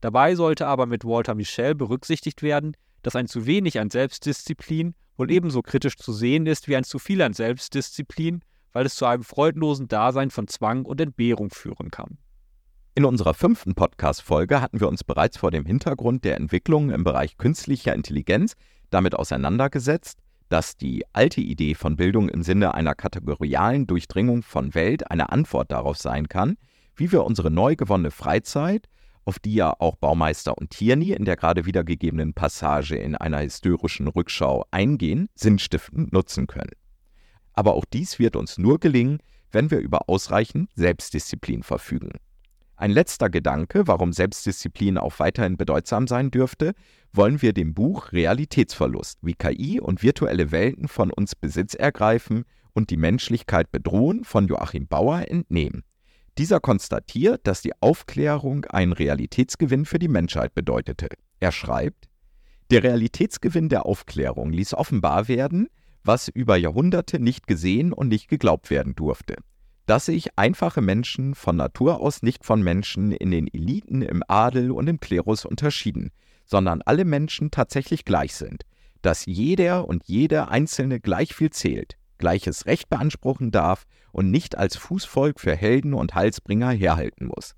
Dabei 0.00 0.34
sollte 0.34 0.66
aber 0.66 0.86
mit 0.86 1.04
Walter 1.04 1.36
Michel 1.36 1.76
berücksichtigt 1.76 2.42
werden, 2.42 2.76
dass 3.02 3.14
ein 3.14 3.28
zu 3.28 3.46
wenig 3.46 3.78
an 3.78 3.90
Selbstdisziplin 3.90 4.94
wohl 5.16 5.30
ebenso 5.30 5.62
kritisch 5.62 5.96
zu 5.96 6.12
sehen 6.12 6.46
ist 6.46 6.66
wie 6.66 6.74
ein 6.74 6.82
zu 6.82 6.98
viel 6.98 7.22
an 7.22 7.32
Selbstdisziplin, 7.32 8.42
weil 8.72 8.86
es 8.86 8.96
zu 8.96 9.06
einem 9.06 9.22
freudlosen 9.22 9.86
Dasein 9.86 10.30
von 10.30 10.48
Zwang 10.48 10.84
und 10.84 11.00
Entbehrung 11.00 11.50
führen 11.50 11.92
kann. 11.92 12.18
In 12.96 13.04
unserer 13.04 13.34
fünften 13.34 13.76
Podcast-Folge 13.76 14.60
hatten 14.60 14.80
wir 14.80 14.88
uns 14.88 15.04
bereits 15.04 15.38
vor 15.38 15.52
dem 15.52 15.64
Hintergrund 15.64 16.24
der 16.24 16.36
Entwicklungen 16.36 16.90
im 16.90 17.04
Bereich 17.04 17.38
künstlicher 17.38 17.94
Intelligenz 17.94 18.54
damit 18.90 19.14
auseinandergesetzt, 19.14 20.18
dass 20.50 20.76
die 20.76 21.04
alte 21.14 21.40
Idee 21.40 21.74
von 21.74 21.96
Bildung 21.96 22.28
im 22.28 22.42
Sinne 22.42 22.74
einer 22.74 22.94
kategorialen 22.94 23.86
Durchdringung 23.86 24.42
von 24.42 24.74
Welt 24.74 25.10
eine 25.10 25.30
Antwort 25.30 25.72
darauf 25.72 25.96
sein 25.96 26.28
kann, 26.28 26.58
wie 26.96 27.10
wir 27.12 27.24
unsere 27.24 27.50
neu 27.50 27.76
gewonnene 27.76 28.10
Freizeit 28.10 28.86
auf 29.24 29.38
die 29.38 29.54
ja 29.54 29.72
auch 29.78 29.96
Baumeister 29.96 30.58
und 30.58 30.70
Tierney 30.70 31.12
in 31.12 31.24
der 31.24 31.36
gerade 31.36 31.66
wiedergegebenen 31.66 32.34
Passage 32.34 32.96
in 32.96 33.14
einer 33.14 33.38
historischen 33.38 34.08
Rückschau 34.08 34.64
eingehen, 34.70 35.28
sinnstiftend 35.34 36.12
nutzen 36.12 36.46
können. 36.46 36.72
Aber 37.52 37.74
auch 37.74 37.84
dies 37.84 38.18
wird 38.18 38.34
uns 38.34 38.58
nur 38.58 38.80
gelingen, 38.80 39.18
wenn 39.52 39.70
wir 39.70 39.78
über 39.78 40.08
ausreichend 40.08 40.70
Selbstdisziplin 40.74 41.62
verfügen. 41.62 42.10
Ein 42.80 42.92
letzter 42.92 43.28
Gedanke, 43.28 43.86
warum 43.88 44.14
Selbstdisziplin 44.14 44.96
auch 44.96 45.18
weiterhin 45.18 45.58
bedeutsam 45.58 46.06
sein 46.06 46.30
dürfte, 46.30 46.72
wollen 47.12 47.42
wir 47.42 47.52
dem 47.52 47.74
Buch 47.74 48.10
Realitätsverlust, 48.12 49.18
wie 49.20 49.34
KI 49.34 49.78
und 49.78 50.02
virtuelle 50.02 50.50
Welten 50.50 50.88
von 50.88 51.10
uns 51.10 51.34
Besitz 51.34 51.74
ergreifen 51.74 52.44
und 52.72 52.88
die 52.88 52.96
Menschlichkeit 52.96 53.70
bedrohen 53.70 54.24
von 54.24 54.48
Joachim 54.48 54.88
Bauer 54.88 55.28
entnehmen. 55.28 55.82
Dieser 56.38 56.58
konstatiert, 56.58 57.46
dass 57.46 57.60
die 57.60 57.74
Aufklärung 57.82 58.64
einen 58.64 58.94
Realitätsgewinn 58.94 59.84
für 59.84 59.98
die 59.98 60.08
Menschheit 60.08 60.54
bedeutete. 60.54 61.08
Er 61.38 61.52
schreibt, 61.52 62.08
der 62.70 62.82
Realitätsgewinn 62.82 63.68
der 63.68 63.84
Aufklärung 63.84 64.54
ließ 64.54 64.72
offenbar 64.72 65.28
werden, 65.28 65.68
was 66.02 66.28
über 66.28 66.56
Jahrhunderte 66.56 67.20
nicht 67.20 67.46
gesehen 67.46 67.92
und 67.92 68.08
nicht 68.08 68.28
geglaubt 68.28 68.70
werden 68.70 68.94
durfte, 68.94 69.36
dass 69.90 70.04
sich 70.04 70.38
einfache 70.38 70.82
Menschen 70.82 71.34
von 71.34 71.56
Natur 71.56 71.98
aus 71.98 72.22
nicht 72.22 72.44
von 72.44 72.62
Menschen 72.62 73.10
in 73.10 73.32
den 73.32 73.52
Eliten, 73.52 74.02
im 74.02 74.22
Adel 74.28 74.70
und 74.70 74.88
im 74.88 75.00
Klerus 75.00 75.44
unterschieden, 75.44 76.12
sondern 76.44 76.80
alle 76.82 77.04
Menschen 77.04 77.50
tatsächlich 77.50 78.04
gleich 78.04 78.36
sind, 78.36 78.62
dass 79.02 79.26
jeder 79.26 79.88
und 79.88 80.04
jede 80.06 80.46
Einzelne 80.46 81.00
gleich 81.00 81.34
viel 81.34 81.50
zählt, 81.50 81.96
gleiches 82.18 82.66
Recht 82.66 82.88
beanspruchen 82.88 83.50
darf 83.50 83.84
und 84.12 84.30
nicht 84.30 84.56
als 84.56 84.76
Fußvolk 84.76 85.40
für 85.40 85.56
Helden 85.56 85.94
und 85.94 86.14
Halsbringer 86.14 86.70
herhalten 86.70 87.26
muss. 87.26 87.56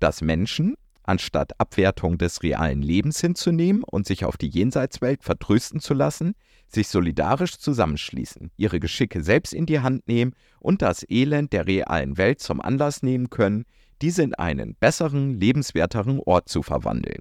Dass 0.00 0.22
Menschen, 0.22 0.76
anstatt 1.04 1.58
Abwertung 1.60 2.18
des 2.18 2.42
realen 2.42 2.82
Lebens 2.82 3.20
hinzunehmen 3.20 3.84
und 3.84 4.06
sich 4.06 4.24
auf 4.24 4.36
die 4.36 4.48
Jenseitswelt 4.48 5.22
vertrösten 5.22 5.80
zu 5.80 5.94
lassen, 5.94 6.34
sich 6.66 6.88
solidarisch 6.88 7.58
zusammenschließen, 7.58 8.50
ihre 8.56 8.80
Geschicke 8.80 9.22
selbst 9.22 9.54
in 9.54 9.66
die 9.66 9.80
Hand 9.80 10.08
nehmen 10.08 10.34
und 10.58 10.82
das 10.82 11.08
Elend 11.08 11.52
der 11.52 11.66
realen 11.66 12.16
Welt 12.16 12.40
zum 12.40 12.60
Anlass 12.60 13.02
nehmen 13.02 13.30
können, 13.30 13.64
diese 14.02 14.22
in 14.22 14.34
einen 14.34 14.74
besseren, 14.74 15.38
lebenswerteren 15.38 16.20
Ort 16.24 16.48
zu 16.48 16.62
verwandeln. 16.62 17.20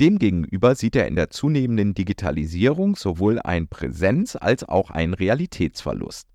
Demgegenüber 0.00 0.74
sieht 0.74 0.96
er 0.96 1.06
in 1.06 1.14
der 1.14 1.30
zunehmenden 1.30 1.94
Digitalisierung 1.94 2.96
sowohl 2.96 3.38
einen 3.40 3.68
Präsenz- 3.68 4.36
als 4.36 4.64
auch 4.64 4.90
einen 4.90 5.14
Realitätsverlust. 5.14 6.26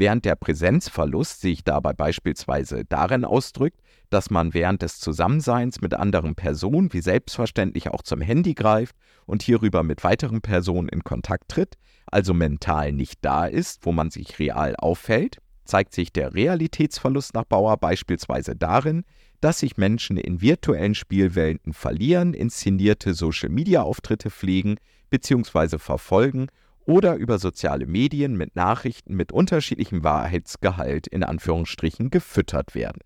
Während 0.00 0.24
der 0.24 0.36
Präsenzverlust 0.36 1.40
sich 1.40 1.64
dabei 1.64 1.92
beispielsweise 1.92 2.84
darin 2.84 3.24
ausdrückt, 3.24 3.80
dass 4.10 4.30
man 4.30 4.54
während 4.54 4.80
des 4.82 5.00
Zusammenseins 5.00 5.80
mit 5.80 5.92
anderen 5.92 6.36
Personen 6.36 6.92
wie 6.92 7.00
selbstverständlich 7.00 7.88
auch 7.88 8.02
zum 8.02 8.20
Handy 8.20 8.54
greift 8.54 8.94
und 9.26 9.42
hierüber 9.42 9.82
mit 9.82 10.04
weiteren 10.04 10.40
Personen 10.40 10.88
in 10.88 11.02
Kontakt 11.02 11.48
tritt, 11.48 11.74
also 12.06 12.32
mental 12.32 12.92
nicht 12.92 13.18
da 13.22 13.46
ist, 13.46 13.84
wo 13.84 13.90
man 13.90 14.12
sich 14.12 14.38
real 14.38 14.76
auffällt, 14.76 15.38
zeigt 15.64 15.92
sich 15.92 16.12
der 16.12 16.32
Realitätsverlust 16.32 17.34
nach 17.34 17.44
Bauer 17.44 17.76
beispielsweise 17.76 18.54
darin, 18.54 19.02
dass 19.40 19.58
sich 19.58 19.78
Menschen 19.78 20.16
in 20.16 20.40
virtuellen 20.40 20.94
Spielwelten 20.94 21.72
verlieren, 21.72 22.34
inszenierte 22.34 23.14
Social-Media-Auftritte 23.14 24.30
pflegen 24.30 24.76
bzw. 25.10 25.78
verfolgen 25.78 26.46
oder 26.88 27.16
über 27.16 27.38
soziale 27.38 27.86
Medien 27.86 28.34
mit 28.38 28.56
Nachrichten 28.56 29.14
mit 29.14 29.30
unterschiedlichem 29.30 30.04
Wahrheitsgehalt 30.04 31.06
in 31.06 31.22
Anführungsstrichen 31.22 32.08
gefüttert 32.08 32.74
werden. 32.74 33.02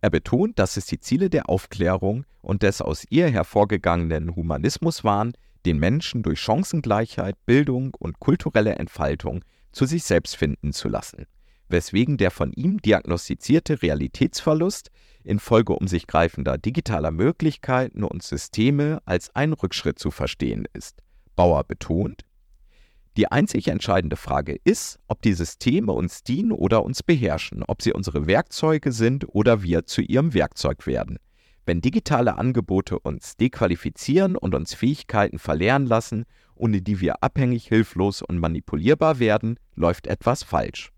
Er 0.00 0.10
betont, 0.10 0.60
dass 0.60 0.76
es 0.76 0.86
die 0.86 1.00
Ziele 1.00 1.30
der 1.30 1.48
Aufklärung 1.48 2.26
und 2.42 2.62
des 2.62 2.80
aus 2.80 3.04
ihr 3.10 3.28
hervorgegangenen 3.28 4.36
Humanismus 4.36 5.02
waren, 5.02 5.32
den 5.66 5.78
Menschen 5.80 6.22
durch 6.22 6.38
Chancengleichheit, 6.38 7.34
Bildung 7.44 7.92
und 7.98 8.20
kulturelle 8.20 8.76
Entfaltung 8.76 9.44
zu 9.72 9.84
sich 9.84 10.04
selbst 10.04 10.36
finden 10.36 10.72
zu 10.72 10.88
lassen, 10.88 11.26
weswegen 11.68 12.18
der 12.18 12.30
von 12.30 12.52
ihm 12.52 12.80
diagnostizierte 12.82 13.82
Realitätsverlust 13.82 14.92
infolge 15.24 15.72
um 15.72 15.88
sich 15.88 16.06
greifender 16.06 16.56
digitaler 16.56 17.10
Möglichkeiten 17.10 18.04
und 18.04 18.22
Systeme 18.22 19.02
als 19.06 19.34
ein 19.34 19.54
Rückschritt 19.54 19.98
zu 19.98 20.12
verstehen 20.12 20.68
ist. 20.72 21.02
Bauer 21.34 21.64
betont, 21.64 22.22
die 23.16 23.30
einzig 23.30 23.68
entscheidende 23.68 24.16
Frage 24.16 24.58
ist, 24.64 24.98
ob 25.06 25.22
die 25.22 25.34
Systeme 25.34 25.92
uns 25.92 26.22
dienen 26.22 26.52
oder 26.52 26.84
uns 26.84 27.02
beherrschen, 27.02 27.62
ob 27.62 27.82
sie 27.82 27.92
unsere 27.92 28.26
Werkzeuge 28.26 28.92
sind 28.92 29.26
oder 29.28 29.62
wir 29.62 29.86
zu 29.86 30.02
ihrem 30.02 30.34
Werkzeug 30.34 30.86
werden. 30.86 31.18
Wenn 31.66 31.80
digitale 31.80 32.36
Angebote 32.36 32.98
uns 32.98 33.36
dequalifizieren 33.36 34.36
und 34.36 34.54
uns 34.54 34.74
Fähigkeiten 34.74 35.38
verlernen 35.38 35.86
lassen, 35.86 36.24
ohne 36.54 36.82
die 36.82 37.00
wir 37.00 37.22
abhängig, 37.22 37.66
hilflos 37.66 38.20
und 38.20 38.38
manipulierbar 38.38 39.18
werden, 39.18 39.58
läuft 39.74 40.06
etwas 40.06 40.42
falsch. 40.42 40.90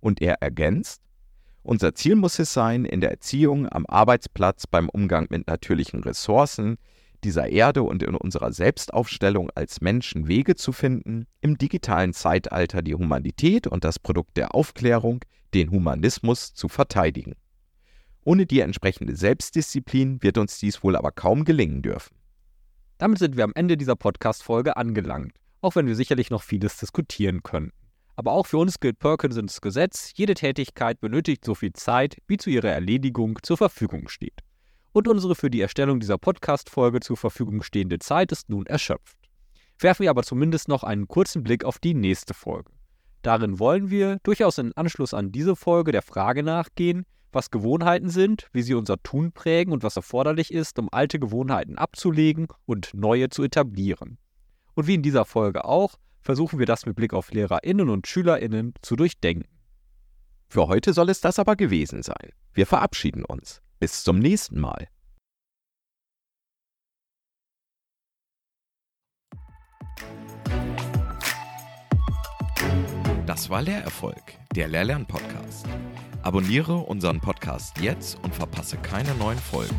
Und 0.00 0.20
er 0.20 0.42
ergänzt, 0.42 1.02
unser 1.62 1.94
Ziel 1.96 2.14
muss 2.14 2.38
es 2.38 2.52
sein, 2.52 2.84
in 2.84 3.00
der 3.00 3.10
Erziehung, 3.10 3.66
am 3.68 3.86
Arbeitsplatz, 3.86 4.68
beim 4.68 4.88
Umgang 4.88 5.26
mit 5.30 5.48
natürlichen 5.48 6.04
Ressourcen, 6.04 6.76
dieser 7.26 7.48
Erde 7.48 7.82
und 7.82 8.04
in 8.04 8.14
unserer 8.14 8.52
Selbstaufstellung 8.52 9.50
als 9.56 9.80
Menschen 9.80 10.28
Wege 10.28 10.54
zu 10.54 10.70
finden, 10.70 11.26
im 11.40 11.58
digitalen 11.58 12.12
Zeitalter 12.12 12.82
die 12.82 12.94
Humanität 12.94 13.66
und 13.66 13.82
das 13.82 13.98
Produkt 13.98 14.36
der 14.36 14.54
Aufklärung, 14.54 15.24
den 15.52 15.72
Humanismus, 15.72 16.54
zu 16.54 16.68
verteidigen. 16.68 17.34
Ohne 18.22 18.46
die 18.46 18.60
entsprechende 18.60 19.16
Selbstdisziplin 19.16 20.22
wird 20.22 20.38
uns 20.38 20.60
dies 20.60 20.84
wohl 20.84 20.94
aber 20.94 21.10
kaum 21.10 21.44
gelingen 21.44 21.82
dürfen. 21.82 22.16
Damit 22.98 23.18
sind 23.18 23.36
wir 23.36 23.42
am 23.42 23.52
Ende 23.56 23.76
dieser 23.76 23.96
Podcast-Folge 23.96 24.76
angelangt, 24.76 25.32
auch 25.62 25.74
wenn 25.74 25.88
wir 25.88 25.96
sicherlich 25.96 26.30
noch 26.30 26.44
vieles 26.44 26.76
diskutieren 26.76 27.42
können. 27.42 27.72
Aber 28.14 28.32
auch 28.32 28.46
für 28.46 28.58
uns 28.58 28.78
gilt 28.78 29.00
Perkinsons 29.00 29.60
Gesetz, 29.60 30.12
jede 30.14 30.34
Tätigkeit 30.34 31.00
benötigt 31.00 31.44
so 31.44 31.56
viel 31.56 31.72
Zeit, 31.72 32.18
wie 32.28 32.36
zu 32.36 32.50
ihrer 32.50 32.70
Erledigung 32.70 33.40
zur 33.42 33.56
Verfügung 33.56 34.08
steht. 34.08 34.45
Und 34.96 35.08
unsere 35.08 35.34
für 35.34 35.50
die 35.50 35.60
Erstellung 35.60 36.00
dieser 36.00 36.16
Podcast-Folge 36.16 37.00
zur 37.00 37.18
Verfügung 37.18 37.62
stehende 37.62 37.98
Zeit 37.98 38.32
ist 38.32 38.48
nun 38.48 38.64
erschöpft. 38.64 39.18
Werfen 39.78 40.04
wir 40.04 40.08
aber 40.08 40.22
zumindest 40.22 40.68
noch 40.68 40.84
einen 40.84 41.06
kurzen 41.06 41.42
Blick 41.42 41.66
auf 41.66 41.78
die 41.78 41.92
nächste 41.92 42.32
Folge. 42.32 42.72
Darin 43.20 43.58
wollen 43.58 43.90
wir, 43.90 44.16
durchaus 44.22 44.56
in 44.56 44.72
Anschluss 44.72 45.12
an 45.12 45.32
diese 45.32 45.54
Folge, 45.54 45.92
der 45.92 46.00
Frage 46.00 46.42
nachgehen, 46.42 47.04
was 47.30 47.50
Gewohnheiten 47.50 48.08
sind, 48.08 48.48
wie 48.54 48.62
sie 48.62 48.72
unser 48.72 48.96
Tun 49.02 49.32
prägen 49.32 49.70
und 49.70 49.82
was 49.82 49.96
erforderlich 49.96 50.50
ist, 50.50 50.78
um 50.78 50.88
alte 50.90 51.18
Gewohnheiten 51.18 51.76
abzulegen 51.76 52.48
und 52.64 52.94
neue 52.94 53.28
zu 53.28 53.42
etablieren. 53.42 54.16
Und 54.72 54.86
wie 54.86 54.94
in 54.94 55.02
dieser 55.02 55.26
Folge 55.26 55.66
auch, 55.66 55.96
versuchen 56.22 56.58
wir 56.58 56.64
das 56.64 56.86
mit 56.86 56.96
Blick 56.96 57.12
auf 57.12 57.32
Lehrerinnen 57.32 57.90
und 57.90 58.06
Schülerinnen 58.06 58.72
zu 58.80 58.96
durchdenken. 58.96 59.50
Für 60.48 60.68
heute 60.68 60.94
soll 60.94 61.10
es 61.10 61.20
das 61.20 61.38
aber 61.38 61.54
gewesen 61.54 62.02
sein. 62.02 62.30
Wir 62.54 62.64
verabschieden 62.64 63.26
uns. 63.26 63.60
Bis 63.78 64.04
zum 64.04 64.18
nächsten 64.20 64.58
Mal. 64.58 64.88
Das 73.26 73.50
war 73.50 73.60
Lehrerfolg, 73.60 74.22
der 74.54 74.68
Lehrlern-Podcast. 74.68 75.66
Abonniere 76.22 76.74
unseren 76.74 77.20
Podcast 77.20 77.78
jetzt 77.78 78.18
und 78.22 78.34
verpasse 78.34 78.78
keine 78.78 79.14
neuen 79.16 79.38
Folgen. 79.38 79.76